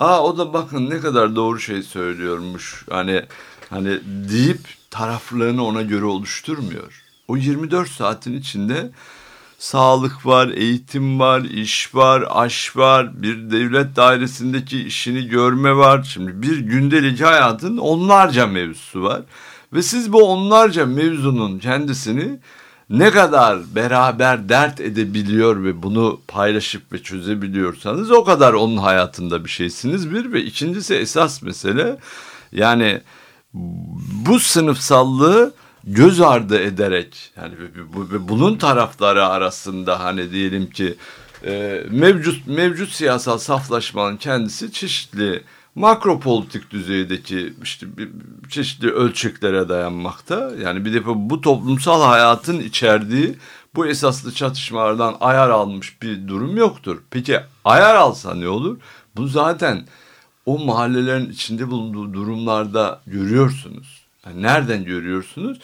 aa 0.00 0.22
o 0.24 0.38
da 0.38 0.52
bakın 0.52 0.90
ne 0.90 1.00
kadar 1.00 1.36
doğru 1.36 1.60
şey 1.60 1.82
söylüyormuş. 1.82 2.84
Hani 2.90 3.24
hani 3.70 4.00
deyip 4.04 4.60
taraflarını 4.90 5.64
ona 5.64 5.82
göre 5.82 6.04
oluşturmuyor. 6.04 7.02
O 7.28 7.36
24 7.36 7.90
saatin 7.90 8.36
içinde 8.36 8.90
sağlık 9.58 10.26
var, 10.26 10.48
eğitim 10.48 11.20
var, 11.20 11.40
iş 11.40 11.94
var, 11.94 12.24
aş 12.30 12.76
var, 12.76 13.22
bir 13.22 13.50
devlet 13.50 13.96
dairesindeki 13.96 14.84
işini 14.84 15.26
görme 15.28 15.76
var. 15.76 16.02
Şimdi 16.02 16.42
bir 16.42 16.58
gündelik 16.58 17.20
hayatın 17.20 17.76
onlarca 17.76 18.46
mevzusu 18.46 19.02
var. 19.02 19.22
Ve 19.74 19.82
siz 19.82 20.12
bu 20.12 20.22
onlarca 20.22 20.86
mevzunun 20.86 21.58
kendisini 21.58 22.38
ne 22.90 23.10
kadar 23.10 23.74
beraber 23.74 24.48
dert 24.48 24.80
edebiliyor 24.80 25.64
ve 25.64 25.82
bunu 25.82 26.20
paylaşıp 26.28 26.92
ve 26.92 27.02
çözebiliyorsanız 27.02 28.10
o 28.10 28.24
kadar 28.24 28.52
onun 28.52 28.76
hayatında 28.76 29.44
bir 29.44 29.50
şeysiniz 29.50 30.10
bir. 30.10 30.32
Ve 30.32 30.42
ikincisi 30.44 30.94
esas 30.94 31.42
mesele 31.42 31.96
yani 32.52 33.00
bu 34.26 34.40
sınıfsallığı 34.40 35.54
göz 35.84 36.20
ardı 36.20 36.58
ederek 36.60 37.32
yani 37.36 37.54
bu- 37.94 38.10
bu- 38.10 38.28
bunun 38.28 38.56
tarafları 38.56 39.26
arasında 39.26 40.00
hani 40.00 40.30
diyelim 40.30 40.70
ki 40.70 40.94
e, 41.46 41.82
mevcut 41.90 42.46
mevcut 42.46 42.90
siyasal 42.90 43.38
saflaşmanın 43.38 44.16
kendisi 44.16 44.72
çeşitli 44.72 45.42
makro 45.74 46.20
politik 46.20 46.70
düzeydeki 46.70 47.54
işte 47.62 47.86
çeşitli 48.48 48.90
ölçeklere 48.90 49.68
dayanmakta. 49.68 50.52
Yani 50.62 50.84
bir 50.84 50.92
defa 50.94 51.10
bu 51.14 51.40
toplumsal 51.40 52.02
hayatın 52.02 52.60
içerdiği 52.60 53.34
bu 53.74 53.86
esaslı 53.86 54.32
çatışmalardan 54.32 55.16
ayar 55.20 55.50
almış 55.50 56.02
bir 56.02 56.28
durum 56.28 56.56
yoktur. 56.56 57.02
Peki 57.10 57.40
ayar 57.64 57.94
alsa 57.94 58.34
ne 58.34 58.48
olur? 58.48 58.78
Bu 59.16 59.28
zaten 59.28 59.86
o 60.46 60.58
mahallelerin 60.58 61.30
içinde 61.30 61.70
bulunduğu 61.70 62.14
durumlarda 62.14 63.00
görüyorsunuz. 63.06 64.04
Yani 64.26 64.42
nereden 64.42 64.84
görüyorsunuz? 64.84 65.58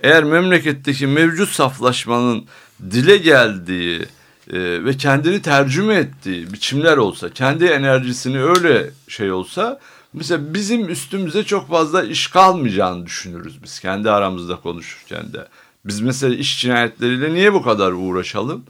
Eğer 0.00 0.24
memleketteki 0.24 1.06
mevcut 1.06 1.48
saflaşmanın 1.48 2.44
dile 2.90 3.16
geldiği 3.16 4.06
e, 4.52 4.84
ve 4.84 4.96
kendini 4.96 5.42
tercüme 5.42 5.94
ettiği 5.94 6.52
biçimler 6.52 6.96
olsa, 6.96 7.30
kendi 7.30 7.64
enerjisini 7.64 8.42
öyle 8.42 8.90
şey 9.08 9.32
olsa, 9.32 9.80
mesela 10.12 10.54
bizim 10.54 10.88
üstümüze 10.88 11.44
çok 11.44 11.68
fazla 11.68 12.02
iş 12.02 12.26
kalmayacağını 12.26 13.06
düşünürüz 13.06 13.62
biz 13.62 13.80
kendi 13.80 14.10
aramızda 14.10 14.56
konuşurken 14.56 15.32
de. 15.32 15.48
Biz 15.84 16.00
mesela 16.00 16.34
iş 16.34 16.60
cinayetleriyle 16.60 17.34
niye 17.34 17.52
bu 17.52 17.62
kadar 17.62 17.92
uğraşalım? 17.92 18.64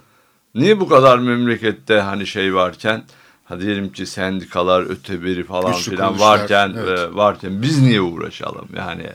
Niye 0.55 0.81
bu 0.81 0.89
kadar 0.89 1.19
memlekette 1.19 2.01
hani 2.01 2.27
şey 2.27 2.55
varken, 2.55 3.03
ha 3.45 3.61
diyelim 3.61 3.93
ki 3.93 4.07
sendikalar, 4.07 4.83
öteberi 4.83 5.45
falan 5.45 5.73
Güçlü 5.73 5.91
filan 5.91 6.21
varken 6.21 6.75
evet. 6.79 6.99
e, 6.99 7.15
varken 7.15 7.63
biz 7.63 7.83
niye 7.83 8.01
uğraşalım 8.01 8.69
yani? 8.77 9.07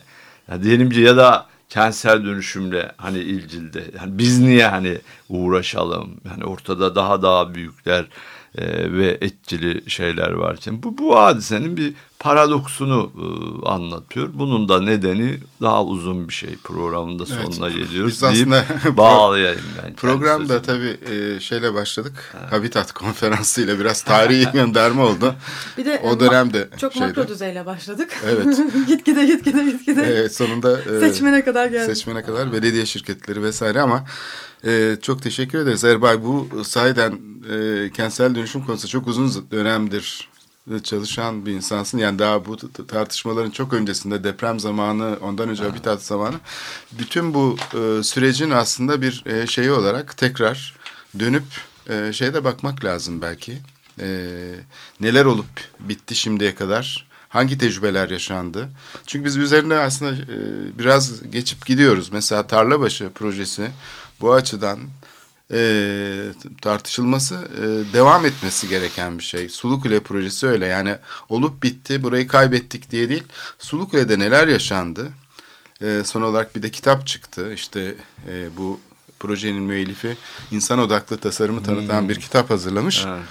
Ya 0.52 0.64
diyelim 0.64 0.90
ki 0.90 1.00
ya 1.00 1.18
da 1.18 1.51
kentsel 1.72 2.26
dönüşümle 2.26 2.92
hani 2.98 3.20
ilgili 3.20 3.84
yani 4.00 4.18
biz 4.18 4.40
niye 4.40 4.68
hani 4.68 4.98
uğraşalım? 5.30 6.22
Yani 6.30 6.46
ortada 6.46 6.96
daha 6.96 7.22
daha 7.22 7.54
büyükler 7.56 8.06
e, 8.58 8.92
ve 8.94 9.18
etkili 9.22 9.90
şeyler 9.90 10.32
varken 10.32 10.84
bu 10.84 10.98
bu 10.98 11.20
hadisenin 11.20 11.78
bir 11.78 11.94
paradoksunu 12.20 13.12
e, 13.16 13.26
anlatıyor. 13.70 14.30
Bunun 14.34 14.70
da 14.70 14.82
nedeni 14.82 15.38
daha 15.62 15.84
uzun 15.86 16.28
bir 16.28 16.34
şey 16.34 16.50
programında 16.64 17.24
Evet. 17.34 17.54
sonuna 17.54 17.70
geliyoruz 17.70 18.12
Biz 18.12 18.22
deyip 18.22 18.48
aslında 18.54 18.98
bağlayayım 18.98 19.62
ben. 19.84 19.94
Programda 19.94 20.62
tabii 20.62 20.98
e, 21.12 21.40
şeyle 21.40 21.74
başladık. 21.74 22.36
Habitat 22.50 22.92
konferansıyla 22.94 23.80
biraz 23.80 24.02
tarihi 24.02 24.52
gönderme 24.54 25.02
oldu. 25.02 25.36
Bir 25.78 25.86
de 25.86 26.02
O 26.04 26.10
e, 26.10 26.12
ma- 26.14 26.20
dönemde 26.20 26.70
çok 26.78 26.94
şeyde. 26.94 27.06
makro 27.08 27.28
düzeyle 27.28 27.66
başladık. 27.66 28.10
Evet. 28.26 28.58
git 28.88 29.06
gide 29.06 29.26
git 29.26 29.46
gide 29.46 29.64
git 29.64 29.86
gide. 29.86 30.02
Evet, 30.04 30.36
sonunda 30.36 30.82
e, 30.82 31.00
Seçmene 31.00 31.44
kadar 31.46 31.66
geldik. 31.66 31.86
seçmene 31.96 32.24
kadar 32.24 32.54
belediye 32.54 32.86
şirketleri 32.86 33.44
vesaire 33.44 33.82
ama 33.82 34.06
e, 34.66 34.98
çok 35.02 35.22
teşekkür 35.22 35.60
ederiz 35.60 35.84
Erbay. 35.84 36.24
Bu 36.24 36.64
sahiden 36.64 37.20
e, 37.52 37.90
kentsel 37.92 38.36
dönüşüm 38.36 38.66
konusu 38.66 38.88
çok 38.88 39.08
uzun 39.08 39.52
dönemdir 39.52 40.32
çalışan 40.84 41.46
bir 41.46 41.52
insansın. 41.52 41.98
Yani 41.98 42.20
daha 42.20 42.46
bu 42.46 42.58
tartışmaların 42.88 43.52
çok 43.52 43.74
öncesinde 43.74 44.24
deprem 44.24 44.60
zamanı, 44.60 45.18
ondan 45.22 45.50
önce 45.50 45.64
habitat 45.64 46.04
zamanı. 46.04 46.36
Bütün 46.92 47.34
bu 47.34 47.58
e, 47.74 48.04
sürecin 48.04 48.50
aslında 48.50 49.02
bir 49.02 49.24
e, 49.26 49.48
şeyi 49.48 49.72
olarak 49.72 50.18
tekrar 50.18 50.76
dönüp 51.20 51.44
e, 51.90 52.14
şeyde 52.14 52.44
bakmak 52.44 52.86
lazım 52.86 53.22
belki. 53.22 53.58
E, 54.00 54.28
neler 55.00 55.26
olup 55.26 55.48
bitti 55.80 56.16
şimdiye 56.16 56.56
kadar? 56.56 57.12
Hangi 57.30 57.58
tecrübeler 57.58 58.10
yaşandı? 58.10 58.70
Çünkü 59.08 59.26
biz 59.26 59.38
üzerine 59.38 59.76
aslında 59.76 60.12
e, 60.12 60.38
biraz 60.80 61.30
geçip 61.32 61.66
gidiyoruz. 61.66 62.10
Mesela 62.12 62.48
Tarlabaşı 62.48 63.10
projesi 63.10 63.72
bu 64.22 64.34
açıdan 64.34 64.80
e, 65.54 65.60
tartışılması, 66.62 67.36
e, 67.36 67.94
devam 67.94 68.26
etmesi 68.26 68.70
gereken 68.70 69.20
bir 69.20 69.24
şey. 69.24 69.50
Sulukule 69.50 70.00
projesi 70.00 70.48
öyle 70.48 70.66
yani 70.66 70.96
olup 71.30 71.64
bitti, 71.64 72.04
burayı 72.04 72.28
kaybettik 72.28 72.92
diye 72.92 73.10
değil. 73.10 73.24
Sulukule'de 73.60 74.20
neler 74.20 74.48
yaşandı? 74.48 75.10
E, 75.82 76.02
son 76.06 76.22
olarak 76.22 76.56
bir 76.56 76.64
de 76.64 76.72
kitap 76.72 77.08
çıktı. 77.08 77.54
İşte 77.54 77.96
e, 78.30 78.58
bu 78.58 78.80
projenin 79.20 79.64
müellifi 79.64 80.18
insan 80.52 80.80
odaklı 80.80 81.18
tasarımı 81.18 81.64
tanıtan 81.64 82.10
bir 82.10 82.20
kitap 82.20 82.50
hazırlamış. 82.50 83.06
Evet. 83.08 83.22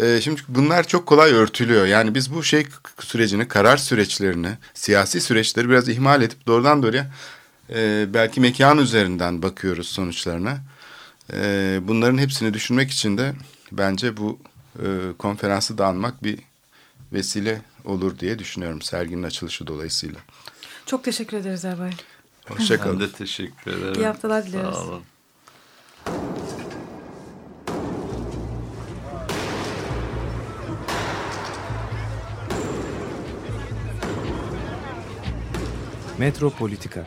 Ee, 0.00 0.20
şimdi 0.20 0.40
bunlar 0.48 0.86
çok 0.86 1.06
kolay 1.06 1.32
örtülüyor. 1.32 1.86
Yani 1.86 2.14
biz 2.14 2.34
bu 2.34 2.42
şey 2.42 2.66
sürecini, 3.00 3.48
karar 3.48 3.76
süreçlerini, 3.76 4.48
siyasi 4.74 5.20
süreçleri 5.20 5.68
biraz 5.68 5.88
ihmal 5.88 6.22
edip 6.22 6.46
doğrudan 6.46 6.82
doğruya 6.82 7.06
e, 7.70 8.06
belki 8.14 8.40
mekan 8.40 8.78
üzerinden 8.78 9.42
bakıyoruz 9.42 9.88
sonuçlarına. 9.88 10.58
E, 11.32 11.80
bunların 11.82 12.18
hepsini 12.18 12.54
düşünmek 12.54 12.90
için 12.90 13.18
de 13.18 13.34
bence 13.72 14.16
bu 14.16 14.38
e, 14.78 14.86
konferansı 15.18 15.78
da 15.78 15.86
anmak 15.86 16.24
bir 16.24 16.38
vesile 17.12 17.62
olur 17.84 18.18
diye 18.18 18.38
düşünüyorum 18.38 18.82
serginin 18.82 19.22
açılışı 19.22 19.66
dolayısıyla. 19.66 20.20
Çok 20.86 21.04
teşekkür 21.04 21.36
ederiz 21.36 21.64
Erbay. 21.64 21.92
Hoşçakalın. 22.48 23.00
Ben 23.00 23.08
de 23.08 23.12
teşekkür 23.12 23.70
ederim. 23.72 23.94
İyi 23.94 24.06
haftalar 24.06 24.46
diliyoruz. 24.46 24.74
Sağ 24.74 24.82
olun. 24.82 25.02
Metropolitika 36.18 37.06